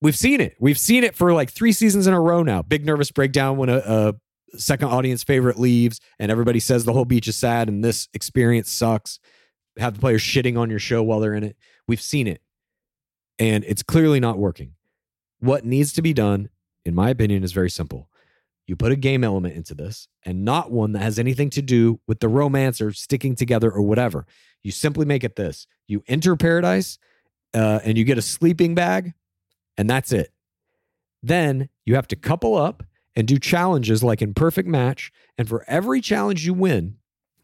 [0.00, 0.54] We've seen it.
[0.60, 2.62] We've seen it for like three seasons in a row now.
[2.62, 4.14] Big nervous breakdown when a, a
[4.56, 8.70] second audience favorite leaves and everybody says the whole beach is sad and this experience
[8.70, 9.18] sucks.
[9.78, 11.56] Have the players shitting on your show while they're in it.
[11.88, 12.40] We've seen it.
[13.40, 14.74] And it's clearly not working.
[15.40, 16.48] What needs to be done,
[16.88, 18.08] in my opinion, is very simple.
[18.66, 22.00] You put a game element into this and not one that has anything to do
[22.06, 24.26] with the romance or sticking together or whatever.
[24.62, 26.98] You simply make it this you enter paradise
[27.54, 29.14] uh, and you get a sleeping bag,
[29.76, 30.32] and that's it.
[31.22, 32.82] Then you have to couple up
[33.16, 35.10] and do challenges like in Perfect Match.
[35.36, 36.98] And for every challenge you win,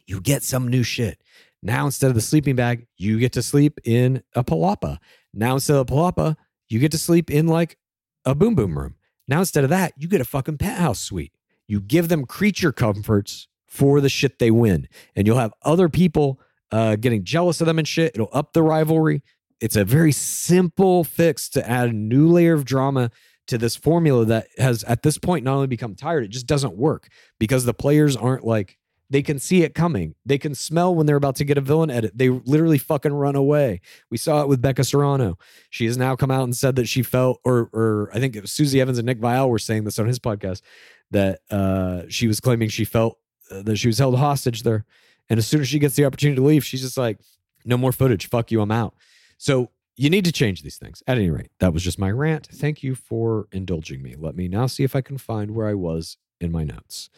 [0.06, 1.20] you get some new shit.
[1.62, 4.98] Now, instead of the sleeping bag, you get to sleep in a palapa.
[5.32, 6.36] Now, instead of a palapa,
[6.68, 7.78] you get to sleep in like
[8.24, 8.96] a boom boom room.
[9.26, 11.32] Now, instead of that, you get a fucking penthouse suite.
[11.66, 14.88] You give them creature comforts for the shit they win.
[15.16, 18.12] And you'll have other people uh, getting jealous of them and shit.
[18.14, 19.22] It'll up the rivalry.
[19.60, 23.10] It's a very simple fix to add a new layer of drama
[23.46, 26.76] to this formula that has at this point not only become tired, it just doesn't
[26.76, 27.08] work
[27.38, 28.78] because the players aren't like
[29.10, 30.14] they can see it coming.
[30.24, 32.16] They can smell when they're about to get a villain edit.
[32.16, 33.80] They literally fucking run away.
[34.10, 35.38] We saw it with Becca Serrano.
[35.70, 38.42] She has now come out and said that she felt, or or I think it
[38.42, 40.62] was Susie Evans and Nick Viall were saying this on his podcast
[41.10, 43.18] that uh, she was claiming she felt
[43.50, 44.84] uh, that she was held hostage there.
[45.28, 47.18] And as soon as she gets the opportunity to leave, she's just like,
[47.64, 48.28] "No more footage.
[48.28, 48.60] Fuck you.
[48.60, 48.94] I'm out."
[49.36, 51.02] So you need to change these things.
[51.06, 52.48] At any rate, that was just my rant.
[52.50, 54.16] Thank you for indulging me.
[54.18, 57.10] Let me now see if I can find where I was in my notes.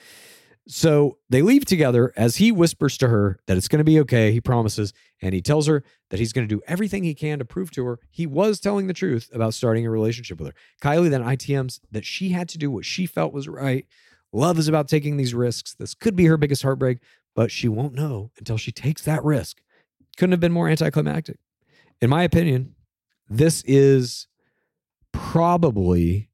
[0.69, 4.33] So they leave together as he whispers to her that it's going to be okay.
[4.33, 4.93] He promises,
[5.23, 7.85] and he tells her that he's going to do everything he can to prove to
[7.85, 10.55] her he was telling the truth about starting a relationship with her.
[10.83, 13.87] Kylie then ITMs that she had to do what she felt was right.
[14.33, 15.75] Love is about taking these risks.
[15.75, 16.99] This could be her biggest heartbreak,
[17.37, 19.63] but she won't know until she takes that risk.
[20.17, 21.39] Couldn't have been more anticlimactic.
[22.01, 22.75] In my opinion,
[23.29, 24.27] this is
[25.13, 26.29] probably,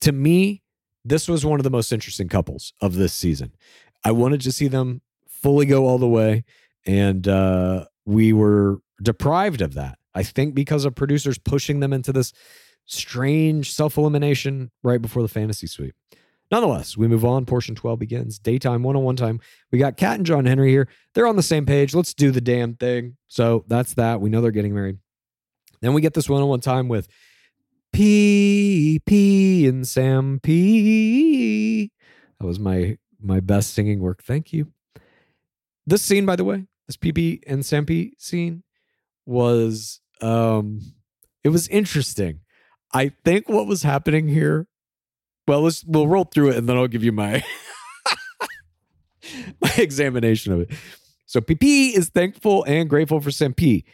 [0.00, 0.61] to me,
[1.04, 3.52] this was one of the most interesting couples of this season.
[4.04, 6.44] I wanted to see them fully go all the way,
[6.86, 9.98] and uh, we were deprived of that.
[10.14, 12.32] I think because of producers pushing them into this
[12.84, 15.94] strange self elimination right before the fantasy suite.
[16.50, 17.46] Nonetheless, we move on.
[17.46, 18.38] Portion 12 begins.
[18.38, 19.40] Daytime, one on one time.
[19.70, 20.86] We got Kat and John Henry here.
[21.14, 21.94] They're on the same page.
[21.94, 23.16] Let's do the damn thing.
[23.28, 24.20] So that's that.
[24.20, 24.98] We know they're getting married.
[25.80, 27.08] Then we get this one on one time with
[27.92, 31.90] P P and Sam P.
[32.40, 34.22] That was my my best singing work.
[34.22, 34.72] Thank you.
[35.86, 38.62] This scene, by the way, this PP and Sam P scene
[39.26, 40.80] was um
[41.44, 42.40] it was interesting.
[42.94, 44.66] I think what was happening here.
[45.46, 47.44] Well, let's we'll roll through it and then I'll give you my
[49.60, 50.70] my examination of it.
[51.26, 53.84] So PP is thankful and grateful for Sam P.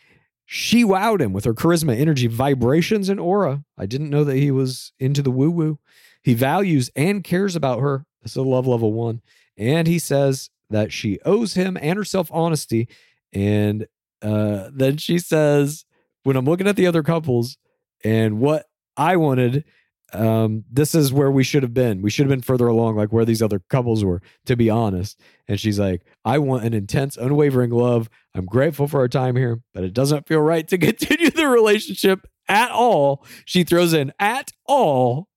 [0.50, 3.64] She wowed him with her charisma, energy, vibrations, and aura.
[3.76, 5.78] I didn't know that he was into the woo woo.
[6.22, 8.06] He values and cares about her.
[8.22, 9.20] This is a love level one.
[9.58, 12.88] And he says that she owes him and herself honesty.
[13.30, 13.88] And
[14.22, 15.84] uh, then she says,
[16.22, 17.58] when I'm looking at the other couples
[18.02, 18.64] and what
[18.96, 19.64] I wanted,
[20.12, 22.00] um, this is where we should have been.
[22.00, 25.20] We should have been further along, like where these other couples were, to be honest.
[25.46, 28.08] And she's like, I want an intense, unwavering love.
[28.34, 32.26] I'm grateful for our time here, but it doesn't feel right to continue the relationship
[32.48, 33.24] at all.
[33.44, 35.28] She throws in at all.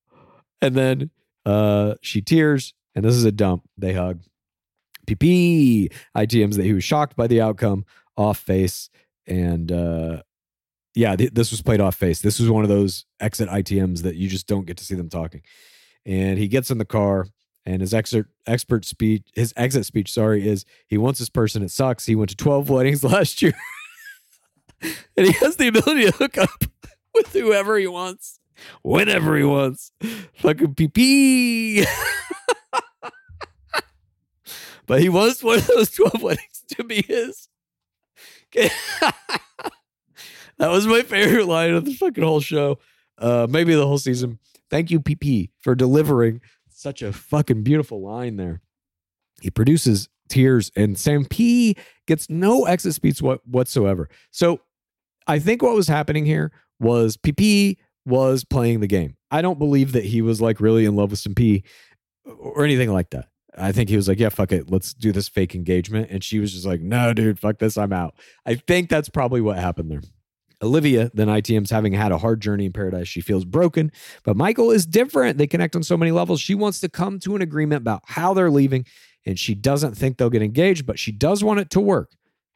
[0.62, 1.12] And then
[1.46, 3.68] uh, she tears, and this is a dump.
[3.78, 4.22] They hug.
[5.08, 8.90] PP ITMs that he was shocked by the outcome, off face,
[9.28, 10.22] and uh,
[10.94, 12.22] yeah, th- this was played off face.
[12.22, 15.10] This was one of those exit ITMs that you just don't get to see them
[15.10, 15.42] talking.
[16.06, 17.28] And he gets in the car,
[17.66, 21.64] and his expert expert speech, his exit speech, sorry, is he wants this person.
[21.64, 22.06] It sucks.
[22.06, 23.54] He went to twelve weddings last year,
[24.82, 26.64] and he has the ability to hook up
[27.14, 28.40] with whoever he wants,
[28.82, 29.92] whenever he wants.
[30.36, 31.86] Fucking PP.
[34.88, 37.48] but he wants one of those twelve weddings to be his.
[40.62, 42.78] That was my favorite line of the fucking whole show.
[43.18, 44.38] Uh, maybe the whole season.
[44.70, 46.40] Thank you, PP, for delivering
[46.70, 48.62] such a fucking beautiful line there.
[49.42, 54.08] He produces tears, and Sam P gets no exit speech what, whatsoever.
[54.30, 54.62] So
[55.26, 59.18] I think what was happening here was PP was playing the game.
[59.32, 61.64] I don't believe that he was like really in love with Sam P
[62.38, 63.30] or anything like that.
[63.58, 64.70] I think he was like, yeah, fuck it.
[64.70, 66.12] Let's do this fake engagement.
[66.12, 67.80] And she was just like, no, dude, fuck this.
[67.80, 68.14] I'm out.
[68.46, 70.02] I think that's probably what happened there.
[70.62, 73.08] Olivia, then ITM's having had a hard journey in paradise.
[73.08, 73.92] She feels broken,
[74.24, 75.38] but Michael is different.
[75.38, 76.40] They connect on so many levels.
[76.40, 78.86] She wants to come to an agreement about how they're leaving,
[79.26, 82.12] and she doesn't think they'll get engaged, but she does want it to work.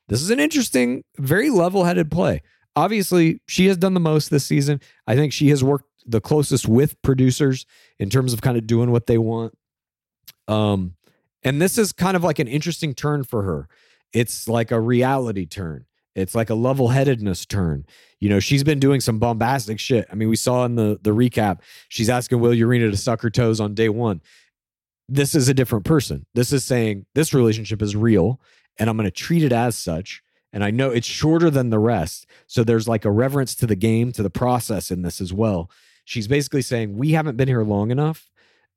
[0.08, 2.42] This is an interesting, very level headed play.
[2.76, 4.82] Obviously, she has done the most this season.
[5.08, 7.66] I think she has worked the closest with producers
[7.98, 9.58] in terms of kind of doing what they want.
[10.48, 10.96] Um,
[11.44, 13.68] and this is kind of like an interesting turn for her.
[14.14, 15.86] It's like a reality turn.
[16.16, 17.86] It's like a level headedness turn.
[18.20, 20.08] You know, she's been doing some bombastic shit.
[20.12, 21.60] I mean, we saw in the the recap,
[21.90, 24.22] she's asking Will Urena to suck her toes on day one.
[25.08, 26.26] This is a different person.
[26.34, 28.40] This is saying this relationship is real
[28.78, 30.22] and I'm going to treat it as such.
[30.52, 32.28] And I know it's shorter than the rest.
[32.48, 35.70] So there's like a reverence to the game, to the process in this as well.
[36.06, 38.30] She's basically saying, we haven't been here long enough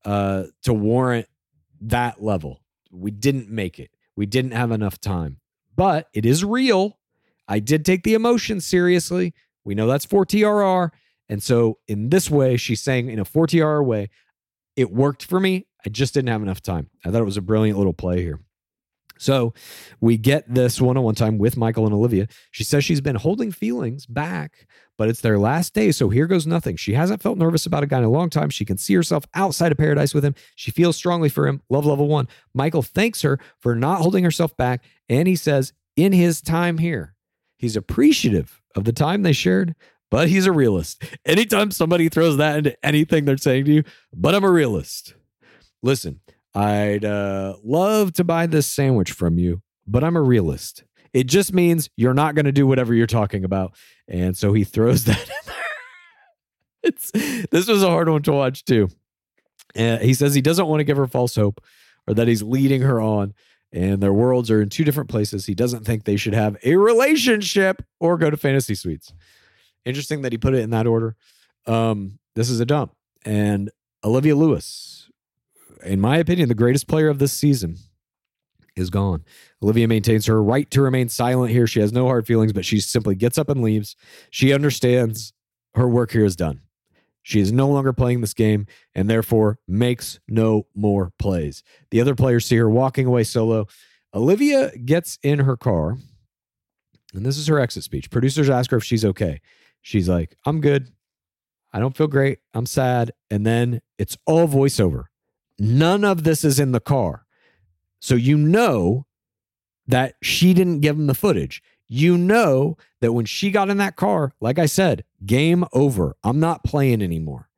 [0.05, 1.29] uh, to warrant
[1.83, 2.63] that level.
[2.91, 3.91] We didn't make it.
[4.17, 5.39] We didn't have enough time,
[5.77, 6.98] but it is real.
[7.49, 9.35] I did take the emotion seriously.
[9.65, 10.91] We know that's 4TRR.
[11.29, 14.11] And so, in this way, she's saying in a 4TRR way,
[14.77, 15.67] it worked for me.
[15.85, 16.89] I just didn't have enough time.
[17.05, 18.41] I thought it was a brilliant little play here.
[19.19, 19.53] So
[20.01, 22.29] we get this one on one time with Michael and Olivia.
[22.53, 25.91] She says she's been holding feelings back, but it's their last day.
[25.91, 26.77] So here goes nothing.
[26.77, 28.49] She hasn't felt nervous about a guy in a long time.
[28.49, 30.35] She can see herself outside of paradise with him.
[30.55, 31.61] She feels strongly for him.
[31.69, 32.29] Love level one.
[32.55, 34.85] Michael thanks her for not holding herself back.
[35.09, 37.15] And he says, in his time here,
[37.59, 39.75] he's appreciative of the time they shared,
[40.11, 41.05] but he's a realist.
[41.27, 43.85] Anytime somebody throws that into anything they're saying to you,
[44.15, 45.15] but I'm a realist.
[45.83, 46.21] Listen,
[46.55, 50.85] I'd uh, love to buy this sandwich from you, but I'm a realist.
[51.13, 53.75] It just means you're not going to do whatever you're talking about.
[54.07, 55.55] And so he throws that in there.
[56.83, 57.11] It's
[57.51, 58.89] this was a hard one to watch too.
[59.75, 61.63] And he says he doesn't want to give her false hope
[62.07, 63.35] or that he's leading her on
[63.73, 65.47] and their worlds are in two different places.
[65.47, 69.13] He doesn't think they should have a relationship or go to fantasy suites.
[69.85, 71.17] Interesting that he put it in that order.
[71.67, 72.95] Um, this is a dump.
[73.25, 73.71] And
[74.05, 75.11] Olivia Lewis,
[75.85, 77.77] in my opinion, the greatest player of this season,
[78.77, 79.25] is gone.
[79.63, 81.67] Olivia maintains her right to remain silent here.
[81.67, 83.97] She has no hard feelings, but she simply gets up and leaves.
[84.31, 85.33] She understands
[85.75, 86.61] her work here is done.
[87.29, 91.63] She is no longer playing this game and therefore makes no more plays.
[91.91, 93.67] The other players see her walking away solo.
[94.15, 95.99] Olivia gets in her car,
[97.13, 98.11] and this is her exit speech.
[98.11, 99.43] Producers ask her if she's okay.
[99.83, 100.89] She's like, I'm good.
[101.71, 102.39] I don't feel great.
[102.55, 103.13] I'm sad.
[103.29, 105.05] And then it's all voiceover.
[105.59, 107.27] None of this is in the car.
[108.01, 109.05] So you know
[109.87, 111.63] that she didn't give him the footage.
[111.89, 116.17] You know that when she got in that car, like I said, game over.
[116.23, 117.49] I'm not playing anymore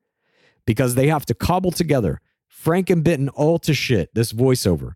[0.65, 4.93] because they have to cobble together Frankenbitten all to shit this voiceover.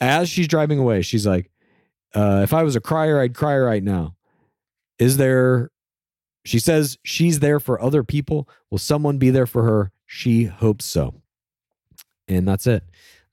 [0.00, 1.50] As she's driving away, she's like,
[2.14, 4.16] uh, if I was a crier, I'd cry right now.
[4.98, 5.70] Is there,
[6.44, 8.48] she says she's there for other people.
[8.70, 9.92] Will someone be there for her?
[10.06, 11.20] She hopes so.
[12.28, 12.84] And that's it.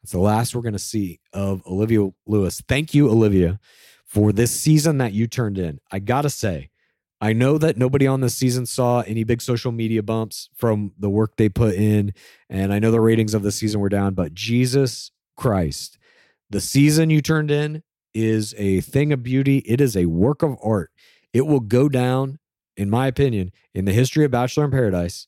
[0.01, 2.61] That's the last we're going to see of Olivia Lewis.
[2.67, 3.59] Thank you, Olivia,
[4.13, 5.79] for this season that you turned in.
[5.91, 6.69] I got to say,
[7.19, 11.09] I know that nobody on this season saw any big social media bumps from the
[11.09, 12.13] work they put in.
[12.47, 15.97] And I know the ratings of the season were down, but Jesus Christ,
[16.51, 17.81] the season you turned in
[18.13, 19.59] is a thing of beauty.
[19.65, 20.91] It is a work of art.
[21.33, 22.37] It will go down,
[22.77, 25.25] in my opinion, in the history of Bachelor in Paradise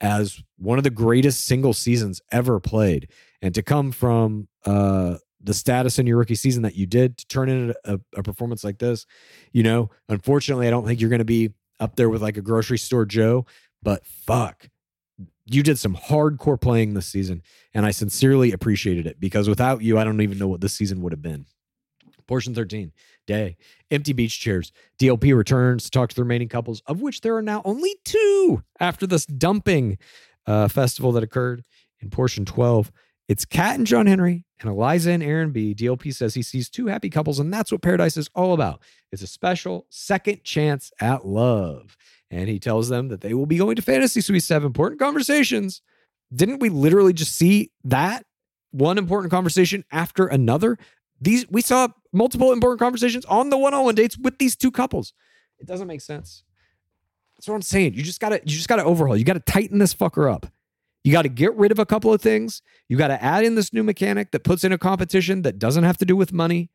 [0.00, 3.08] as one of the greatest single seasons ever played.
[3.40, 7.26] And to come from uh, the status in your rookie season that you did to
[7.28, 9.06] turn in a, a performance like this,
[9.52, 12.42] you know, unfortunately, I don't think you're going to be up there with like a
[12.42, 13.46] grocery store Joe,
[13.82, 14.68] but fuck,
[15.46, 17.42] you did some hardcore playing this season.
[17.72, 21.00] And I sincerely appreciated it because without you, I don't even know what this season
[21.02, 21.46] would have been.
[22.26, 22.92] Portion 13,
[23.28, 23.56] day,
[23.92, 24.72] empty beach chairs.
[24.98, 28.64] DLP returns to talk to the remaining couples, of which there are now only two
[28.80, 29.96] after this dumping
[30.44, 31.62] uh, festival that occurred
[32.00, 32.90] in portion 12.
[33.28, 35.74] It's Kat and John Henry and Eliza and Aaron B.
[35.74, 38.82] DLP says he sees two happy couples, and that's what paradise is all about.
[39.10, 41.96] It's a special second chance at love.
[42.30, 45.00] And he tells them that they will be going to Fantasy Suites to have Important
[45.00, 45.82] conversations.
[46.34, 48.24] Didn't we literally just see that
[48.72, 50.76] one important conversation after another?
[51.20, 55.12] These we saw multiple important conversations on the one-on-one dates with these two couples.
[55.58, 56.42] It doesn't make sense.
[57.36, 57.94] That's what I'm saying.
[57.94, 59.16] You just gotta, you just gotta overhaul.
[59.16, 60.46] You gotta tighten this fucker up.
[61.06, 62.62] You got to get rid of a couple of things.
[62.88, 65.84] You got to add in this new mechanic that puts in a competition that doesn't
[65.84, 66.68] have to do with money.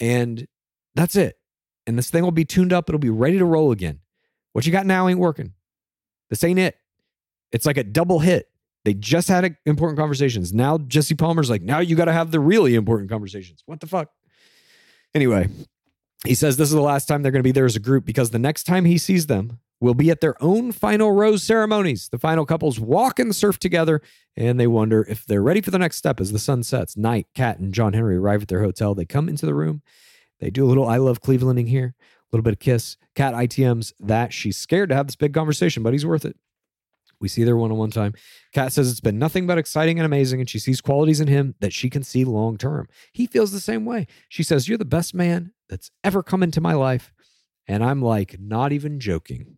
[0.00, 0.48] And
[0.94, 1.36] that's it.
[1.86, 2.88] And this thing will be tuned up.
[2.88, 4.00] It'll be ready to roll again.
[4.54, 5.52] What you got now ain't working.
[6.30, 6.78] This ain't it.
[7.52, 8.48] It's like a double hit.
[8.86, 10.54] They just had important conversations.
[10.54, 13.62] Now Jesse Palmer's like, now you got to have the really important conversations.
[13.66, 14.08] What the fuck?
[15.14, 15.50] Anyway,
[16.24, 18.06] he says this is the last time they're going to be there as a group
[18.06, 22.08] because the next time he sees them will be at their own final rose ceremonies.
[22.08, 24.00] The final couples walk in the surf together
[24.36, 26.96] and they wonder if they're ready for the next step as the sun sets.
[26.96, 28.94] Night, Kat and John Henry arrive at their hotel.
[28.94, 29.82] They come into the room.
[30.38, 32.96] They do a little I love Clevelanding here, a little bit of kiss.
[33.16, 36.36] Kat ITMs that she's scared to have this big conversation, but he's worth it.
[37.20, 38.14] We see their one on one time.
[38.52, 41.54] Kat says it's been nothing but exciting and amazing, and she sees qualities in him
[41.60, 42.88] that she can see long term.
[43.12, 44.06] He feels the same way.
[44.28, 47.12] She says, You're the best man that's ever come into my life.
[47.72, 49.56] And I'm like, not even joking.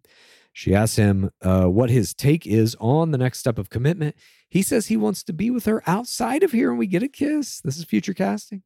[0.53, 4.15] She asks him uh, what his take is on the next step of commitment.
[4.49, 7.09] He says he wants to be with her outside of here and we get a
[7.09, 7.61] kiss.
[7.61, 8.63] This is future casting.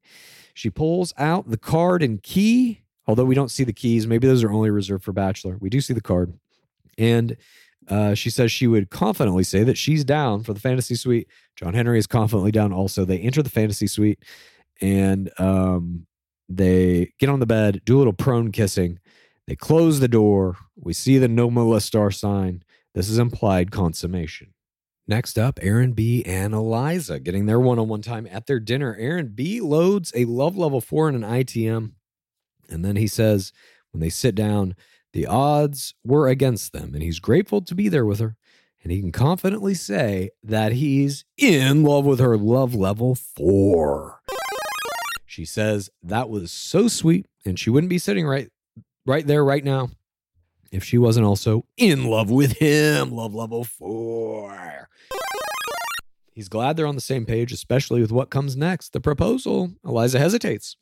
[0.53, 4.07] She pulls out the card and key, although we don't see the keys.
[4.07, 5.57] Maybe those are only reserved for Bachelor.
[5.59, 6.35] We do see the card.
[6.99, 7.39] And
[7.89, 11.27] uh, she says she would confidently say that she's down for the fantasy suite.
[11.57, 13.07] John Henry is confidently down also.
[13.07, 14.23] They enter the fantasy suite
[14.83, 16.07] and um,
[16.51, 18.99] they get on the bed, do a little prone kissing.
[19.49, 20.59] They close the door.
[20.77, 22.63] We see the no molestar sign.
[22.95, 24.53] This is implied consummation.
[25.07, 28.95] Next up, Aaron B and Eliza getting their one on one time at their dinner.
[29.01, 31.93] Aaron B loads a love level four in an ITM.
[32.69, 33.55] And then he says,
[33.91, 34.77] when they sit down,
[35.15, 38.37] the odds were against them, and he's grateful to be there with her.
[38.83, 44.21] And he can confidently say that he's in love with her love level four.
[45.25, 48.51] She says that was so sweet, and she wouldn't be sitting right
[49.09, 49.91] right there, right now,
[50.71, 53.11] if she wasn't also in love with him.
[53.11, 54.89] Love level oh, four.
[56.33, 59.73] He's glad they're on the same page, especially with what comes next the proposal.
[59.85, 60.77] Eliza hesitates.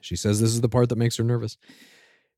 [0.00, 1.58] She says this is the part that makes her nervous.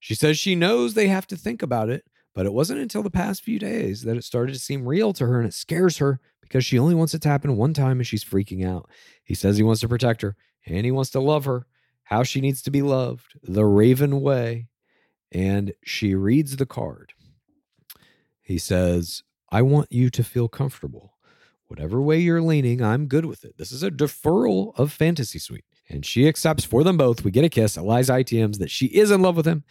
[0.01, 3.11] She says she knows they have to think about it, but it wasn't until the
[3.11, 6.19] past few days that it started to seem real to her and it scares her
[6.41, 8.89] because she only wants it to happen one time and she's freaking out.
[9.23, 10.35] He says he wants to protect her
[10.67, 11.67] and he wants to love her,
[12.05, 14.70] how she needs to be loved, the Raven way.
[15.33, 17.13] And she reads the card.
[18.41, 21.15] He says, I want you to feel comfortable.
[21.69, 23.57] Whatever way you're leaning, I'm good with it.
[23.57, 25.65] This is a deferral of Fantasy Suite.
[25.89, 27.23] And she accepts for them both.
[27.23, 27.77] We get a kiss.
[27.77, 29.65] Eliza ITMs that she is in love with him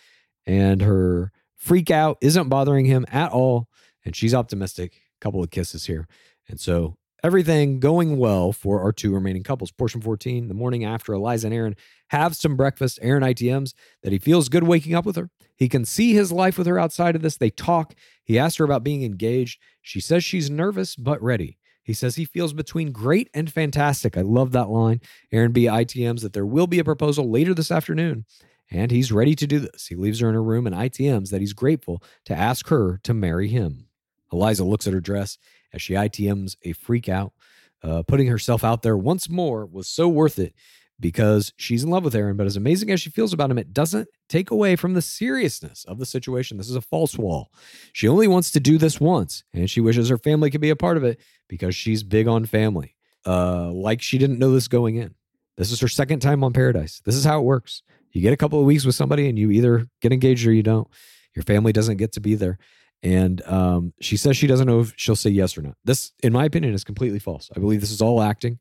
[0.46, 3.68] and her freak out isn't bothering him at all.
[4.06, 5.02] And she's optimistic.
[5.20, 6.08] Couple of kisses here.
[6.48, 9.72] And so everything going well for our two remaining couples.
[9.72, 11.76] Portion 14, the morning after Eliza and Aaron
[12.10, 13.00] have some breakfast.
[13.02, 13.74] Aaron ITMs
[14.04, 15.30] that he feels good waking up with her.
[15.56, 17.38] He can see his life with her outside of this.
[17.38, 17.94] They talk.
[18.24, 19.60] He asks her about being engaged.
[19.82, 21.58] She says she's nervous but ready.
[21.84, 24.16] He says he feels between great and fantastic.
[24.16, 25.02] I love that line.
[25.32, 25.64] Aaron B.
[25.64, 28.26] ITMs that there will be a proposal later this afternoon,
[28.70, 29.88] and he's ready to do this.
[29.88, 33.14] He leaves her in her room and ITMs that he's grateful to ask her to
[33.14, 33.88] marry him.
[34.32, 35.40] Eliza looks at her dress
[35.74, 37.34] as she ITMs a freak out.
[37.82, 40.54] Uh, putting herself out there once more was so worth it
[41.00, 42.36] because she's in love with Aaron.
[42.36, 45.86] But as amazing as she feels about him, it doesn't take away from the seriousness
[45.86, 46.58] of the situation.
[46.58, 47.52] This is a false wall.
[47.94, 50.76] She only wants to do this once, and she wishes her family could be a
[50.76, 52.96] part of it because she's big on family.
[53.26, 55.16] Uh, like she didn't know this going in.
[55.58, 57.02] This is her second time on Paradise.
[57.04, 57.82] This is how it works.
[58.12, 60.64] You get a couple of weeks with somebody, and you either get engaged or you
[60.64, 60.88] don't.
[61.36, 62.58] Your family doesn't get to be there.
[63.02, 65.76] And um, she says she doesn't know if she'll say yes or not.
[65.86, 67.50] This, in my opinion, is completely false.
[67.56, 68.60] I believe this is all acting.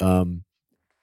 [0.00, 0.44] Um,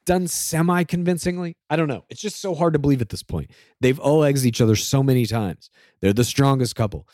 [0.05, 1.57] done semi convincingly.
[1.69, 2.05] I don't know.
[2.09, 3.51] It's just so hard to believe at this point.
[3.81, 5.69] They've all eggs each other so many times.
[6.01, 7.07] They're the strongest couple.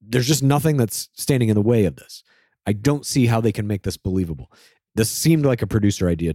[0.00, 2.22] There's just nothing that's standing in the way of this.
[2.66, 4.50] I don't see how they can make this believable.
[4.94, 6.34] This seemed like a producer idea.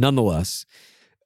[0.00, 0.64] Nonetheless,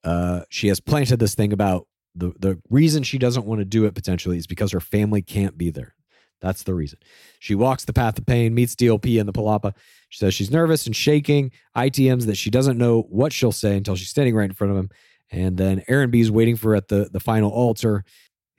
[0.03, 3.87] uh, she has planted this thing about the the reason she doesn't want to do
[3.87, 5.95] it potentially is because her family can't be there.
[6.41, 6.99] That's the reason.
[7.39, 9.75] She walks the path of pain, meets DLP in the Palapa.
[10.11, 11.53] She says she's nervous and shaking.
[11.75, 14.77] ITMs that she doesn't know what she'll say until she's standing right in front of
[14.77, 14.91] him.
[15.31, 18.05] And then Aaron B is waiting for her at the, the final altar.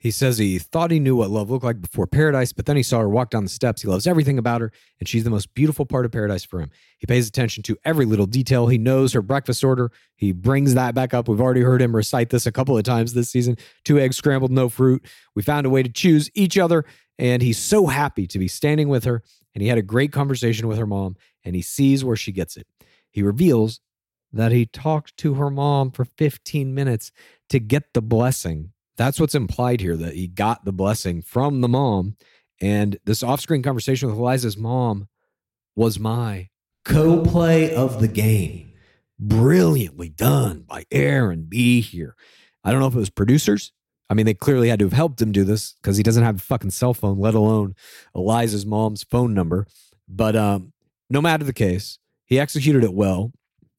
[0.06, 2.84] He says he thought he knew what love looked like before paradise, but then he
[2.84, 3.82] saw her walk down the steps.
[3.82, 4.70] He loves everything about her,
[5.00, 6.70] and she's the most beautiful part of paradise for him.
[6.98, 8.68] He pays attention to every little detail.
[8.68, 9.90] He knows her breakfast order.
[10.14, 11.26] He brings that back up.
[11.26, 14.52] We've already heard him recite this a couple of times this season two eggs scrambled,
[14.52, 15.04] no fruit.
[15.34, 16.84] We found a way to choose each other,
[17.18, 19.24] and he's so happy to be standing with her.
[19.56, 22.56] And he had a great conversation with her mom, and he sees where she gets
[22.56, 22.68] it.
[23.10, 23.80] He reveals
[24.32, 27.10] that he talked to her mom for 15 minutes
[27.48, 28.70] to get the blessing.
[28.96, 32.16] That's what's implied here that he got the blessing from the mom.
[32.60, 35.08] And this off screen conversation with Eliza's mom
[35.74, 36.48] was my
[36.84, 38.72] co play of the game.
[39.18, 42.16] Brilliantly done by Aaron B here.
[42.64, 43.72] I don't know if it was producers.
[44.08, 46.36] I mean, they clearly had to have helped him do this because he doesn't have
[46.36, 47.74] a fucking cell phone, let alone
[48.14, 49.66] Eliza's mom's phone number.
[50.08, 50.72] But um,
[51.10, 53.32] no matter the case, he executed it well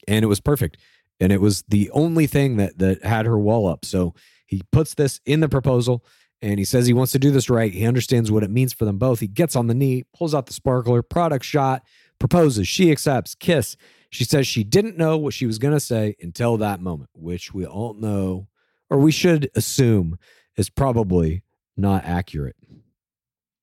[0.08, 0.78] and it was perfect.
[1.20, 3.86] And it was the only thing that that had her wall up.
[3.86, 4.14] So
[4.48, 6.04] he puts this in the proposal
[6.42, 7.74] and he says he wants to do this right.
[7.74, 9.20] He understands what it means for them both.
[9.20, 11.84] He gets on the knee, pulls out the sparkler, product shot,
[12.20, 12.68] proposes.
[12.68, 13.76] She accepts, kiss.
[14.10, 17.54] She says she didn't know what she was going to say until that moment, which
[17.54, 18.48] we all know,
[18.90, 20.18] or we should assume,
[20.56, 21.44] is probably
[21.76, 22.56] not accurate.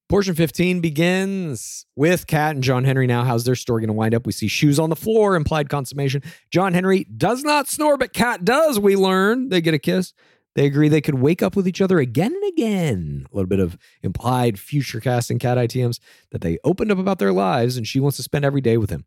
[0.09, 3.24] Portion 15 begins with Kat and John Henry now.
[3.24, 4.27] How's their story going to wind up?
[4.27, 6.23] We see shoes on the floor, implied consummation.
[6.51, 9.48] John Henry does not snore, but Kat does, we learn.
[9.48, 10.12] They get a kiss.
[10.55, 13.27] They agree they could wake up with each other again and again.
[13.33, 15.99] A little bit of implied future casting Kat ITMs
[16.31, 18.91] that they opened up about their lives, and she wants to spend every day with
[18.91, 19.05] him.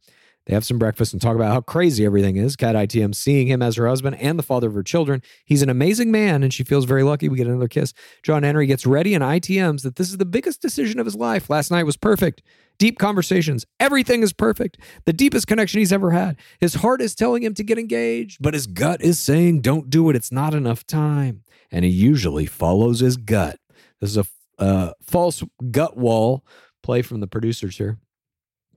[0.47, 2.55] They have some breakfast and talk about how crazy everything is.
[2.55, 5.21] Kat ITM seeing him as her husband and the father of her children.
[5.43, 7.27] He's an amazing man, and she feels very lucky.
[7.27, 7.93] We get another kiss.
[8.23, 11.49] John Henry gets ready and ITMs that this is the biggest decision of his life.
[11.49, 12.43] Last night was perfect.
[12.79, 13.65] Deep conversations.
[13.79, 14.77] Everything is perfect.
[15.05, 16.37] The deepest connection he's ever had.
[16.61, 20.09] His heart is telling him to get engaged, but his gut is saying, don't do
[20.09, 20.15] it.
[20.15, 21.43] It's not enough time.
[21.71, 23.59] And he usually follows his gut.
[23.99, 24.25] This is a
[24.59, 26.45] uh, false gut wall
[26.83, 27.97] play from the producers here.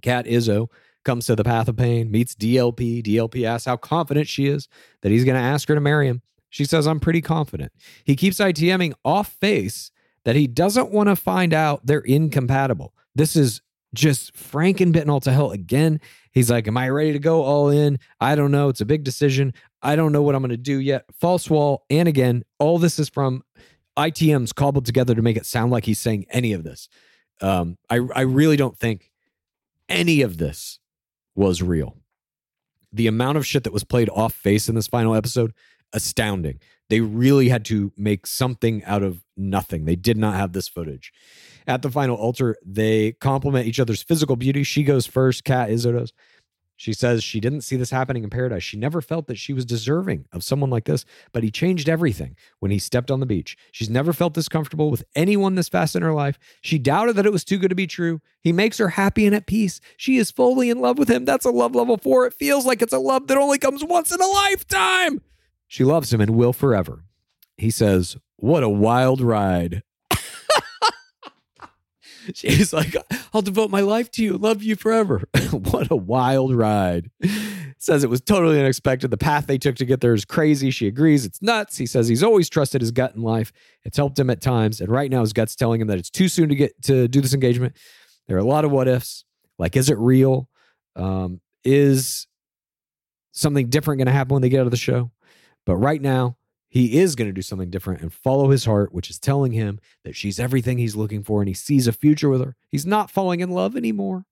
[0.03, 0.69] Kat Izzo
[1.05, 3.03] comes to the path of pain, meets DLP.
[3.03, 4.69] DLP asks how confident she is
[5.03, 6.23] that he's going to ask her to marry him.
[6.51, 7.73] She says, I'm pretty confident.
[8.05, 9.91] He keeps ITMing off face
[10.25, 12.95] that he doesn't want to find out they're incompatible.
[13.15, 13.63] This is
[13.95, 16.01] just Frankenbitten to hell again.
[16.33, 17.99] He's like, Am I ready to go all in?
[18.21, 18.69] I don't know.
[18.69, 19.55] It's a big decision.
[19.83, 21.05] I don't know what I'm going to do yet.
[21.13, 21.85] False wall.
[21.89, 23.43] And again, all this is from
[23.97, 26.89] ITMs cobbled together to make it sound like he's saying any of this.
[27.41, 29.11] Um, I, I really don't think
[29.89, 30.80] any of this
[31.35, 31.97] was real.
[32.93, 35.53] The amount of shit that was played off face in this final episode,
[35.93, 36.61] astounding.
[36.89, 39.85] They really had to make something out of nothing.
[39.85, 41.13] They did not have this footage.
[41.67, 44.65] At the final altar, they compliment each other's physical beauty.
[44.65, 46.13] She goes first, Kat Izzo does.
[46.81, 48.63] She says she didn't see this happening in paradise.
[48.63, 52.37] She never felt that she was deserving of someone like this, but he changed everything
[52.61, 53.55] when he stepped on the beach.
[53.71, 56.39] She's never felt this comfortable with anyone this fast in her life.
[56.63, 58.23] She doubted that it was too good to be true.
[58.41, 59.83] He makes her happy and at peace.
[59.99, 61.27] She is fully in love with him.
[61.27, 62.25] That's a love level four.
[62.25, 65.21] It feels like it's a love that only comes once in a lifetime.
[65.69, 67.05] She loves him and will forever.
[67.59, 69.83] He says, What a wild ride.
[72.35, 72.95] She's like,
[73.33, 75.23] I'll devote my life to you, love you forever.
[75.51, 77.11] what a wild ride.
[77.79, 79.11] Says it was totally unexpected.
[79.11, 80.71] The path they took to get there is crazy.
[80.71, 81.77] She agrees it's nuts.
[81.77, 83.53] He says he's always trusted his gut in life.
[83.85, 84.81] It's helped him at times.
[84.81, 87.21] And right now, his gut's telling him that it's too soon to get to do
[87.21, 87.77] this engagement.
[88.29, 89.25] There are a lot of what ifs.
[89.59, 90.49] Like, is it real?
[90.95, 92.27] Um, is
[93.33, 95.11] something different going to happen when they get out of the show?
[95.65, 96.37] But right now,
[96.71, 99.81] he is going to do something different and follow his heart, which is telling him
[100.05, 102.55] that she's everything he's looking for and he sees a future with her.
[102.69, 104.25] He's not falling in love anymore.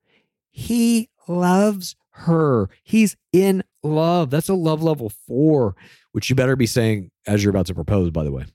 [0.49, 2.71] He loves her.
[2.85, 4.31] He's in love.
[4.31, 5.75] That's a love level four,
[6.13, 8.47] which you better be saying as you're about to propose, by the way.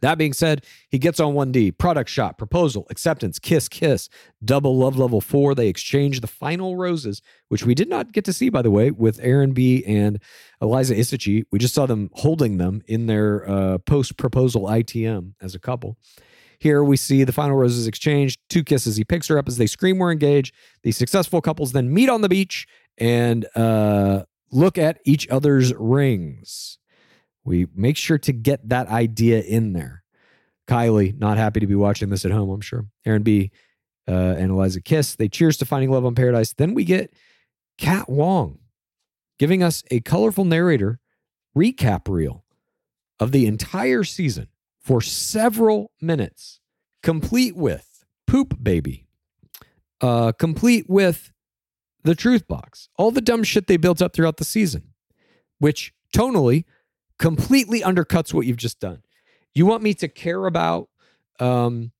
[0.00, 4.08] That being said, he gets on 1D, product shot, proposal, acceptance, kiss, kiss,
[4.44, 5.54] double love level four.
[5.54, 8.90] They exchange the final roses, which we did not get to see, by the way,
[8.90, 10.20] with Aaron B and
[10.62, 11.44] Eliza Isichei.
[11.50, 15.96] We just saw them holding them in their uh, post proposal ITM as a couple.
[16.60, 18.96] Here we see the final roses exchanged, two kisses.
[18.96, 20.54] He picks her up as they scream, We're engaged.
[20.82, 22.66] The successful couples then meet on the beach
[22.98, 26.78] and uh, look at each other's rings.
[27.48, 30.04] We make sure to get that idea in there.
[30.68, 32.86] Kylie, not happy to be watching this at home, I'm sure.
[33.06, 33.50] Aaron B.
[34.06, 35.16] Uh, and Eliza kiss.
[35.16, 36.54] They cheers to finding love on paradise.
[36.54, 37.12] Then we get
[37.76, 38.58] Kat Wong
[39.38, 40.98] giving us a colorful narrator
[41.56, 42.44] recap reel
[43.20, 44.48] of the entire season
[44.80, 46.60] for several minutes,
[47.02, 49.06] complete with Poop Baby,
[50.00, 51.32] uh, complete with
[52.02, 54.94] the Truth Box, all the dumb shit they built up throughout the season,
[55.58, 56.64] which tonally
[57.18, 59.02] completely undercuts what you've just done.
[59.54, 60.88] You want me to care about
[61.40, 61.92] um,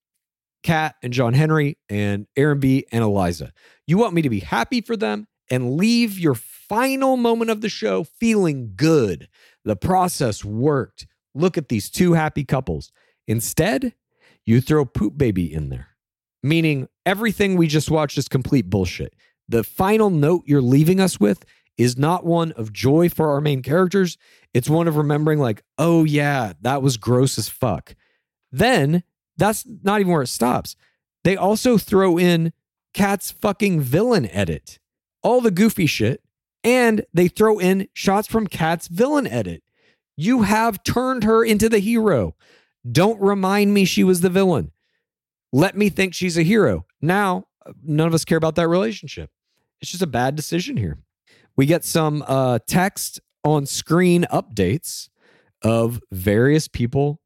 [0.62, 3.52] Kat and John Henry and Aaron B and Eliza.
[3.86, 7.68] You want me to be happy for them and leave your final moment of the
[7.68, 9.28] show feeling good.
[9.64, 11.06] The process worked.
[11.34, 12.92] Look at these two happy couples.
[13.26, 13.94] Instead,
[14.44, 15.88] you throw Poop Baby in there,
[16.42, 19.14] meaning everything we just watched is complete bullshit.
[19.48, 21.44] The final note you're leaving us with
[21.78, 24.18] is not one of joy for our main characters.
[24.52, 27.94] It's one of remembering, like, oh, yeah, that was gross as fuck.
[28.52, 29.04] Then
[29.36, 30.76] that's not even where it stops.
[31.24, 32.52] They also throw in
[32.92, 34.78] Kat's fucking villain edit,
[35.22, 36.22] all the goofy shit,
[36.64, 39.62] and they throw in shots from Kat's villain edit.
[40.16, 42.34] You have turned her into the hero.
[42.90, 44.72] Don't remind me she was the villain.
[45.52, 46.86] Let me think she's a hero.
[47.00, 47.46] Now,
[47.84, 49.30] none of us care about that relationship.
[49.80, 50.98] It's just a bad decision here.
[51.58, 55.08] We get some uh, text on screen updates
[55.60, 57.20] of various people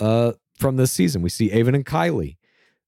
[0.00, 1.20] uh, from this season.
[1.20, 2.38] We see Aven and Kylie,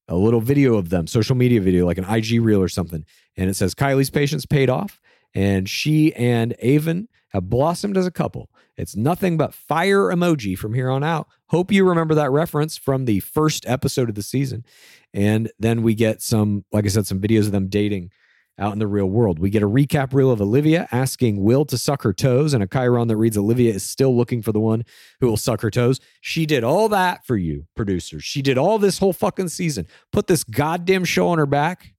[0.09, 3.05] a little video of them, social media video, like an IG reel or something.
[3.37, 4.99] And it says Kylie's patience paid off,
[5.35, 8.49] and she and Aven have blossomed as a couple.
[8.79, 11.29] It's nothing but fire emoji from here on out.
[11.49, 14.65] Hope you remember that reference from the first episode of the season.
[15.13, 18.11] And then we get some, like I said, some videos of them dating
[18.59, 19.39] out in the real world.
[19.39, 22.67] We get a recap reel of Olivia asking Will to suck her toes and a
[22.67, 24.85] chyron that reads Olivia is still looking for the one
[25.21, 26.01] who will suck her toes.
[26.21, 28.25] She did all that for you, producers.
[28.25, 29.87] She did all this whole fucking season.
[30.13, 31.95] Put this goddamn show on her back,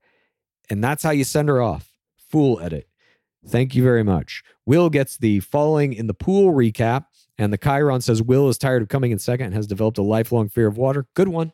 [0.70, 1.92] and that's how you send her off.
[2.30, 2.88] Fool edit.
[3.46, 4.44] Thank you very much.
[4.66, 7.06] Will gets the falling in the pool recap,
[7.38, 10.04] and the chyron says Will is tired of coming in second and has developed a
[10.04, 11.08] lifelong fear of water.
[11.14, 11.52] Good one.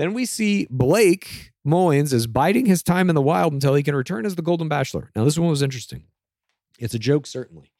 [0.00, 3.94] Then we see Blake Moynes is biding his time in the wild until he can
[3.94, 5.10] return as the Golden Bachelor.
[5.14, 6.04] Now, this one was interesting.
[6.78, 7.70] It's a joke, certainly.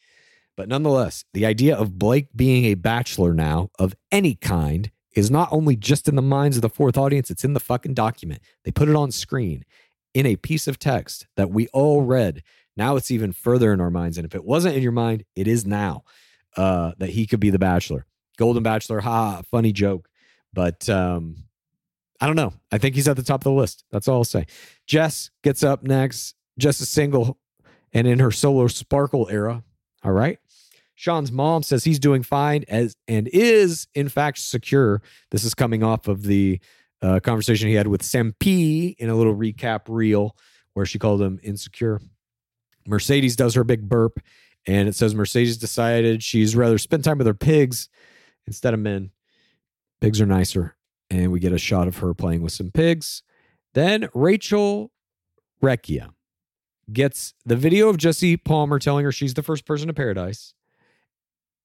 [0.54, 5.48] But nonetheless, the idea of Blake being a bachelor now of any kind is not
[5.50, 8.42] only just in the minds of the fourth audience, it's in the fucking document.
[8.66, 9.64] They put it on screen
[10.12, 12.42] in a piece of text that we all read.
[12.76, 14.18] Now it's even further in our minds.
[14.18, 16.04] And if it wasn't in your mind, it is now
[16.54, 18.04] uh, that he could be the bachelor.
[18.36, 20.10] Golden Bachelor, ha, funny joke.
[20.52, 21.44] But um,
[22.20, 22.52] I don't know.
[22.70, 23.84] I think he's at the top of the list.
[23.90, 24.46] That's all I'll say.
[24.86, 26.34] Jess gets up next.
[26.58, 27.38] Jess is single
[27.92, 29.64] and in her solo sparkle era.
[30.04, 30.38] All right.
[30.94, 35.00] Sean's mom says he's doing fine as and is in fact secure.
[35.30, 36.60] This is coming off of the
[37.00, 40.36] uh, conversation he had with Sam P in a little recap reel
[40.74, 42.00] where she called him insecure.
[42.86, 44.20] Mercedes does her big burp,
[44.66, 47.88] and it says Mercedes decided she's rather spend time with her pigs
[48.46, 49.10] instead of men.
[50.00, 50.76] Pigs are nicer.
[51.10, 53.22] And we get a shot of her playing with some pigs.
[53.74, 54.92] Then Rachel
[55.62, 56.10] Recchia
[56.92, 60.54] gets the video of Jesse Palmer telling her she's the first person to paradise.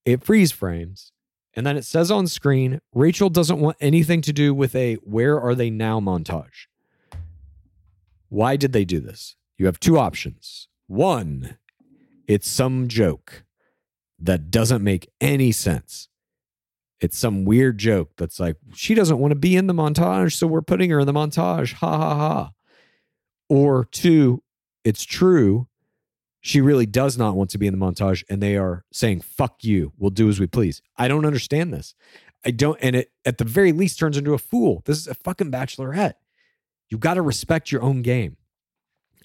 [0.04, 1.12] It freeze frames.
[1.54, 5.40] And then it says on screen Rachel doesn't want anything to do with a where
[5.40, 6.66] are they now montage.
[8.28, 9.36] Why did they do this?
[9.56, 10.68] You have two options.
[10.86, 11.56] One,
[12.26, 13.44] it's some joke
[14.18, 16.08] that doesn't make any sense.
[17.00, 20.46] It's some weird joke that's like, she doesn't want to be in the montage, so
[20.46, 21.74] we're putting her in the montage.
[21.74, 22.50] Ha ha ha.
[23.48, 24.42] Or two,
[24.84, 25.68] it's true.
[26.40, 29.62] She really does not want to be in the montage, and they are saying, fuck
[29.62, 29.92] you.
[29.98, 30.80] We'll do as we please.
[30.96, 31.94] I don't understand this.
[32.44, 34.82] I don't, and it at the very least turns into a fool.
[34.84, 36.14] This is a fucking bachelorette.
[36.88, 38.36] You've got to respect your own game.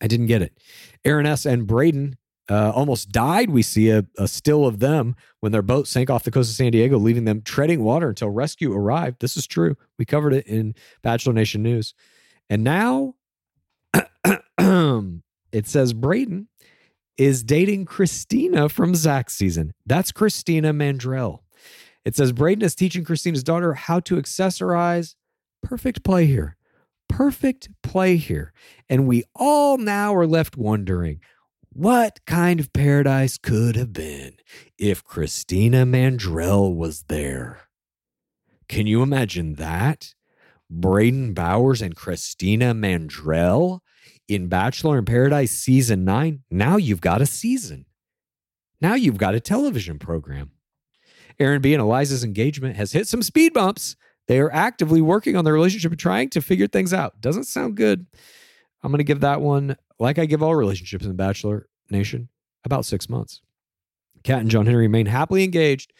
[0.02, 0.57] I didn't get it.
[1.06, 1.45] Aaron S.
[1.45, 2.15] and Brayden
[2.52, 3.49] uh, almost died.
[3.49, 6.56] We see a, a still of them when their boat sank off the coast of
[6.57, 9.22] San Diego, leaving them treading water until rescue arrived.
[9.22, 9.78] This is true.
[9.98, 11.94] We covered it in Bachelor Nation News.
[12.49, 13.15] And now
[13.94, 16.48] it says Brayden
[17.18, 19.73] is dating Christina from Zach's season.
[19.86, 21.40] That's Christina Mandrell.
[22.03, 25.15] It says Brayden is teaching Christina's daughter how to accessorize.
[25.64, 26.57] Perfect play here.
[27.07, 28.52] Perfect play here.
[28.90, 31.22] And we all now are left wondering
[31.73, 34.34] what kind of paradise could have been
[34.77, 37.61] if Christina Mandrell was there?
[38.68, 40.14] Can you imagine that?
[40.72, 43.80] Brayden Bowers and Christina Mandrell
[44.27, 47.85] in Bachelor in Paradise season nine, now you've got a season.
[48.81, 50.52] Now you've got a television program.
[51.39, 53.95] Aaron B and Eliza's engagement has hit some speed bumps.
[54.27, 57.19] They are actively working on their relationship and trying to figure things out.
[57.22, 58.06] Doesn't sound good.
[58.84, 62.30] I'm going to give that one, like I give all relationships in the Bachelor Nation,
[62.65, 63.41] about six months.
[64.23, 65.94] Kat and John Henry remain happily engaged.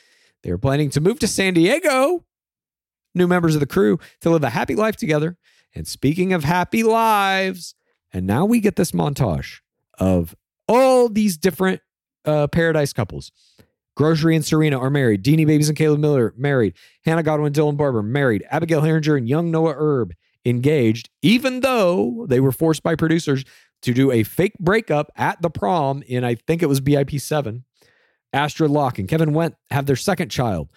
[0.44, 2.26] They are planning to move to San Diego,
[3.14, 5.38] new members of the crew, to live a happy life together.
[5.76, 7.76] And speaking of happy lives,
[8.12, 9.60] and now we get this montage
[10.00, 10.36] of
[10.68, 11.82] all these different
[12.26, 13.32] uh, paradise couples.
[13.96, 15.24] Grocery and Serena are married.
[15.24, 16.74] Deanie Babies and Caelynn Miller married.
[17.06, 18.44] Hannah Godwin, Dylan Barbour married.
[18.50, 20.14] Abigail Heringer and young Noah Erb
[20.46, 23.44] engaged, even though they were forced by producers
[23.82, 27.64] to do a fake breakup at the prom in, I think it was BIP 7.
[28.34, 30.70] Astrid Locke and Kevin Wendt have their second child.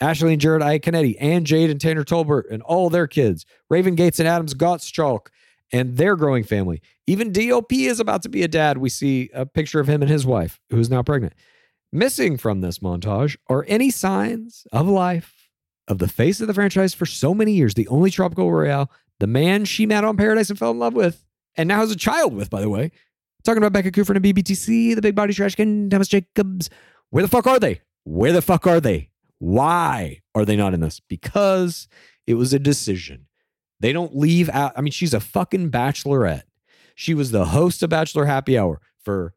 [0.00, 3.44] Ashley and Jared Iaconetti and Jade and Tanner Tolbert and all their kids.
[3.68, 5.28] Raven Gates and Adams Gottschalk
[5.72, 6.80] and their growing family.
[7.06, 8.78] Even DOP is about to be a dad.
[8.78, 11.34] We see a picture of him and his wife, who is now pregnant.
[11.92, 15.48] Missing from this montage are any signs of life
[15.88, 18.90] of the face of the franchise for so many years, the only tropical royale,
[19.20, 21.24] the man she met on Paradise and fell in love with,
[21.58, 22.90] and now has a child with, by the way.
[23.44, 26.70] Talking about Becca Kufrin and BBTC, the Big Body Trash Can, Thomas Jacobs.
[27.10, 27.82] Where the fuck are they?
[28.04, 29.10] Where the fuck are they?
[29.38, 31.00] Why are they not in this?
[31.00, 31.88] Because
[32.26, 33.26] it was a decision.
[33.80, 34.72] They don't leave out.
[34.76, 36.42] I mean, she's a fucking bachelorette.
[36.94, 39.34] She was the host of Bachelor Happy Hour for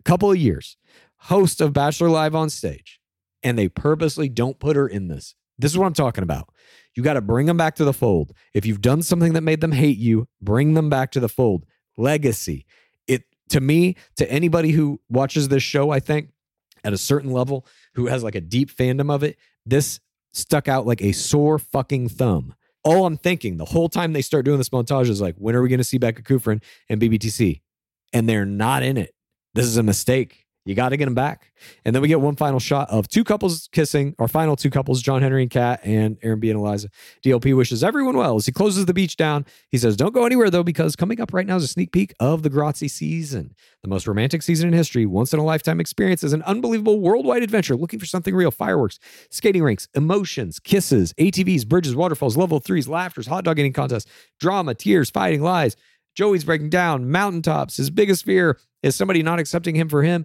[0.00, 0.76] a couple of years,
[1.16, 3.00] host of Bachelor Live on stage,
[3.42, 5.36] and they purposely don't put her in this.
[5.56, 6.48] This is what I'm talking about.
[6.94, 8.32] You got to bring them back to the fold.
[8.52, 11.66] If you've done something that made them hate you, bring them back to the fold.
[11.96, 12.66] Legacy.
[13.06, 16.30] It to me, to anybody who watches this show, I think
[16.84, 20.00] at a certain level, who has like a deep fandom of it, this
[20.32, 22.54] stuck out like a sore fucking thumb.
[22.82, 25.62] All I'm thinking the whole time they start doing this montage is like, when are
[25.62, 27.62] we going to see Becca Kufrin and BBTC?
[28.12, 29.14] And they're not in it.
[29.54, 30.43] This is a mistake.
[30.64, 31.52] You got to get them back.
[31.84, 35.02] And then we get one final shot of two couples kissing, our final two couples,
[35.02, 36.88] John Henry and Kat, and Aaron B and Eliza.
[37.22, 39.44] DLP wishes everyone well as he closes the beach down.
[39.70, 42.14] He says, Don't go anywhere though, because coming up right now is a sneak peek
[42.18, 46.24] of the Graziadei season, the most romantic season in history, once in a lifetime experience,
[46.24, 48.98] is an unbelievable worldwide adventure looking for something real fireworks,
[49.30, 54.10] skating rinks, emotions, kisses, ATVs, bridges, waterfalls, level threes, laughters, hot dog eating contests,
[54.40, 55.76] drama, tears, fighting, lies.
[56.14, 57.76] Joey's breaking down, mountaintops.
[57.76, 60.24] His biggest fear is somebody not accepting him for him.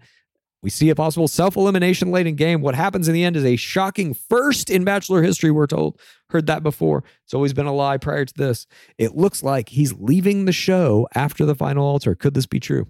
[0.61, 2.61] We see a possible self elimination late in game.
[2.61, 5.99] What happens in the end is a shocking first in Bachelor history, we're told.
[6.29, 7.03] Heard that before.
[7.23, 8.67] It's always been a lie prior to this.
[8.97, 12.13] It looks like he's leaving the show after the final altar.
[12.13, 12.87] Could this be true?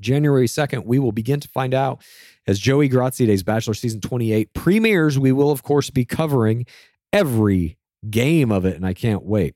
[0.00, 2.02] January 2nd, we will begin to find out
[2.46, 5.18] as Joey Graziadei's Bachelor Season 28 premieres.
[5.18, 6.66] We will, of course, be covering
[7.12, 7.78] every
[8.10, 9.54] game of it, and I can't wait.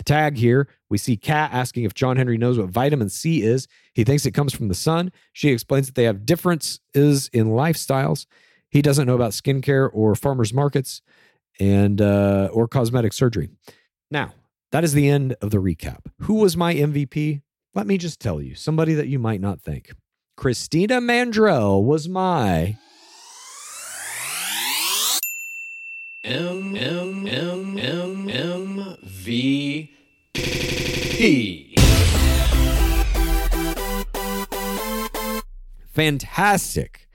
[0.00, 3.68] The tag here, we see Kat asking if John Henry knows what vitamin C is.
[3.92, 5.12] He thinks it comes from the sun.
[5.34, 8.24] She explains that they have differences in lifestyles.
[8.70, 11.02] He doesn't know about skincare or farmers markets
[11.60, 13.50] and uh, or cosmetic surgery.
[14.10, 14.32] Now,
[14.72, 16.06] that is the end of the recap.
[16.20, 17.42] Who was my MVP?
[17.74, 19.90] Let me just tell you, somebody that you might not think.
[20.34, 22.78] Christina Mandrell was my
[26.24, 29.69] M M M M M V
[35.92, 37.08] Fantastic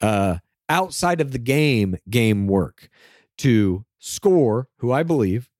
[0.00, 0.38] uh
[0.70, 2.88] outside of the game game work
[3.36, 5.50] to score who I believe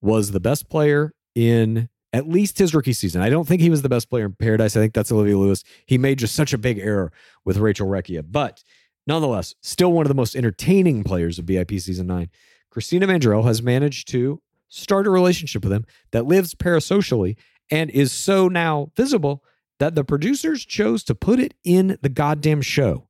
[0.00, 3.20] was the best player in at least his rookie season.
[3.20, 4.76] I don't think he was the best player in Paradise.
[4.76, 5.64] I think that's Olivia Lewis.
[5.86, 7.10] He made just such a big error
[7.44, 8.62] with Rachel Recchia, but
[9.08, 12.30] nonetheless, still one of the most entertaining players of BIP season nine.
[12.70, 17.36] Christina Mandrell has managed to start a relationship with him that lives parasocially
[17.70, 19.42] and is so now visible
[19.78, 23.08] that the producers chose to put it in the goddamn show.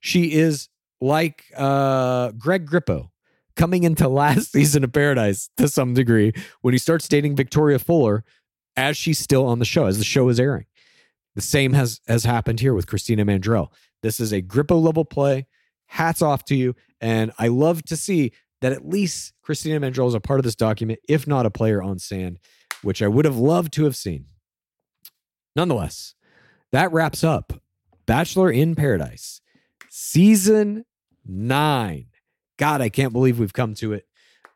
[0.00, 0.68] She is
[1.00, 3.10] like uh, Greg Grippo
[3.56, 6.32] coming into last season of Paradise to some degree
[6.62, 8.24] when he starts dating Victoria Fuller
[8.76, 10.66] as she's still on the show, as the show is airing.
[11.34, 13.68] The same has has happened here with Christina Mandrell.
[14.02, 15.46] This is a Grippo level play.
[15.86, 16.74] Hats off to you.
[17.00, 20.54] And I love to see that at least Christina Mandrell is a part of this
[20.54, 22.38] document, if not a player on sand,
[22.82, 24.26] which I would have loved to have seen.
[25.56, 26.14] Nonetheless,
[26.72, 27.52] that wraps up
[28.06, 29.40] Bachelor in Paradise,
[29.88, 30.84] season
[31.26, 32.06] nine.
[32.56, 34.06] God, I can't believe we've come to it.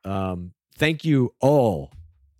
[0.04, 1.92] Um, thank you all,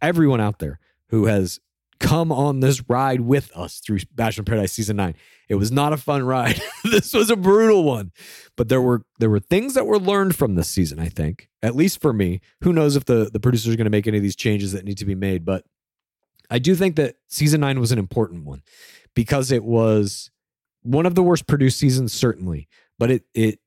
[0.03, 0.78] everyone out there
[1.09, 1.61] who has
[2.05, 5.14] come on this ride with us through Bachelor in Paradise season nine.
[5.48, 6.60] It was not a fun ride.
[6.85, 8.12] this was a brutal one,
[8.56, 10.98] but there were there were things that were learned from this season.
[10.98, 12.40] I think, at least for me.
[12.62, 14.85] Who knows if the the producers are going to make any of these changes that
[14.85, 15.44] need to be made?
[15.44, 15.64] But
[16.51, 18.62] I do think that season nine was an important one
[19.14, 20.31] because it was
[20.82, 22.68] one of the worst produced seasons, certainly,
[22.98, 23.59] but it it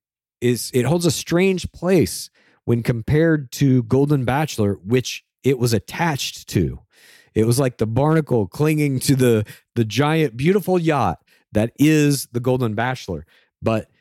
[0.41, 2.29] is it holds a strange place
[2.65, 6.81] when compared to Golden Bachelor, which it was attached to.
[7.37, 9.45] It was like the barnacle clinging to the
[9.75, 13.27] the giant, beautiful yacht that is the Golden Bachelor.
[13.61, 13.91] But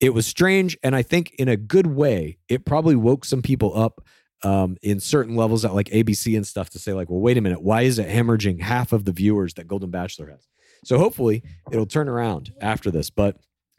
[0.00, 3.78] it was strange, and I think in a good way, it probably woke some people
[3.78, 4.04] up
[4.42, 7.40] um, in certain levels at like ABC and stuff to say like, well, wait a
[7.40, 10.48] minute, why is it hemorrhaging half of the viewers that Golden Bachelor has?
[10.84, 13.10] So hopefully it'll turn around after this.
[13.10, 13.36] But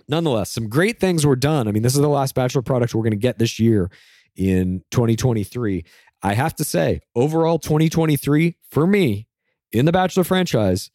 [0.07, 1.67] nonetheless, some great things were done.
[1.67, 3.91] I mean, this is the last Bachelor product we're going to get this year
[4.37, 5.83] in 2023.
[6.23, 9.27] I have to say, overall 2023 for me
[9.71, 10.89] in the Bachelor franchise,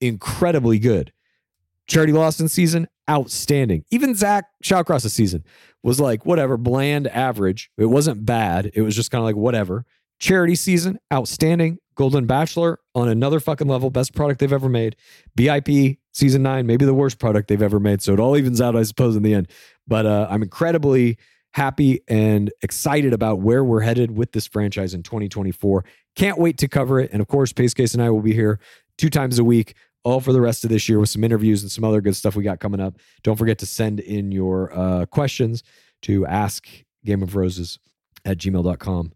[0.00, 1.12] incredibly good.
[1.86, 3.84] Charity Lawson season, outstanding.
[3.90, 5.44] Even Zach Shallcross's season
[5.82, 7.70] was like whatever, bland, average.
[7.78, 8.70] It wasn't bad.
[8.74, 9.84] It was just kind of like whatever.
[10.18, 11.78] Charity season, outstanding.
[11.94, 14.96] Golden Bachelor on another fucking level, best product they've ever made.
[15.38, 18.02] BIP season nine, maybe the worst product they've ever made.
[18.02, 19.48] So it all evens out, I suppose, in the end.
[19.88, 21.16] But uh, I'm incredibly
[21.56, 25.86] happy and excited about where we're headed with this franchise in 2024.
[26.14, 27.10] Can't wait to cover it.
[27.12, 28.60] And of course, Pace Case and I will be here
[28.98, 29.74] two times a week,
[30.04, 32.36] all for the rest of this year with some interviews and some other good stuff
[32.36, 32.96] we got coming up.
[33.22, 35.62] Don't forget to send in your uh, questions
[36.02, 36.68] to ask
[37.06, 37.78] Game of Roses
[38.26, 39.14] at gmail.com,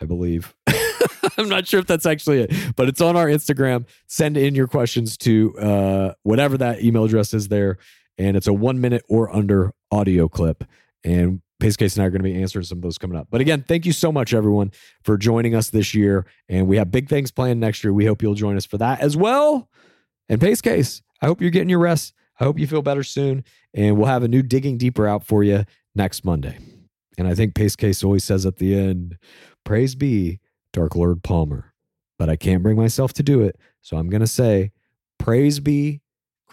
[0.00, 0.56] I believe.
[1.38, 3.86] I'm not sure if that's actually it, but it's on our Instagram.
[4.08, 7.78] Send in your questions to uh, whatever that email address is there.
[8.18, 10.64] And it's a one minute or under audio clip.
[11.04, 13.28] And Pace Case and I are going to be answering some of those coming up.
[13.30, 14.72] But again, thank you so much, everyone,
[15.02, 16.26] for joining us this year.
[16.48, 17.92] And we have big things planned next year.
[17.92, 19.70] We hope you'll join us for that as well.
[20.28, 22.12] And Pace Case, I hope you're getting your rest.
[22.38, 23.44] I hope you feel better soon.
[23.72, 25.64] And we'll have a new Digging Deeper out for you
[25.94, 26.58] next Monday.
[27.16, 29.16] And I think Pace Case always says at the end,
[29.64, 30.40] Praise be
[30.72, 31.72] Dark Lord Palmer.
[32.18, 33.56] But I can't bring myself to do it.
[33.80, 34.72] So I'm going to say,
[35.18, 36.02] Praise be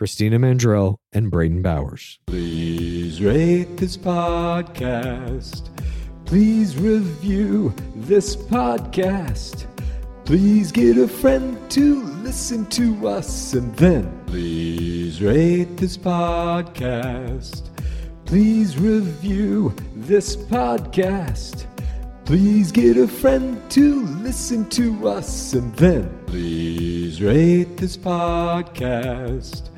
[0.04, 2.20] Christina Mandrell and Brayden Bowers.
[2.28, 5.70] Please rate this podcast.
[6.26, 9.66] Please review this podcast.
[10.26, 17.70] Please get a friend to listen to us and then please rate this podcast.
[18.26, 21.66] Please review this podcast.
[22.26, 29.73] Please get a friend to listen to us and then please rate this podcast.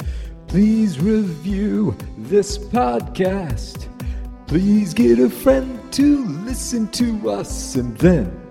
[0.55, 3.89] Please review this podcast.
[4.47, 8.44] Please get a friend to listen to us and then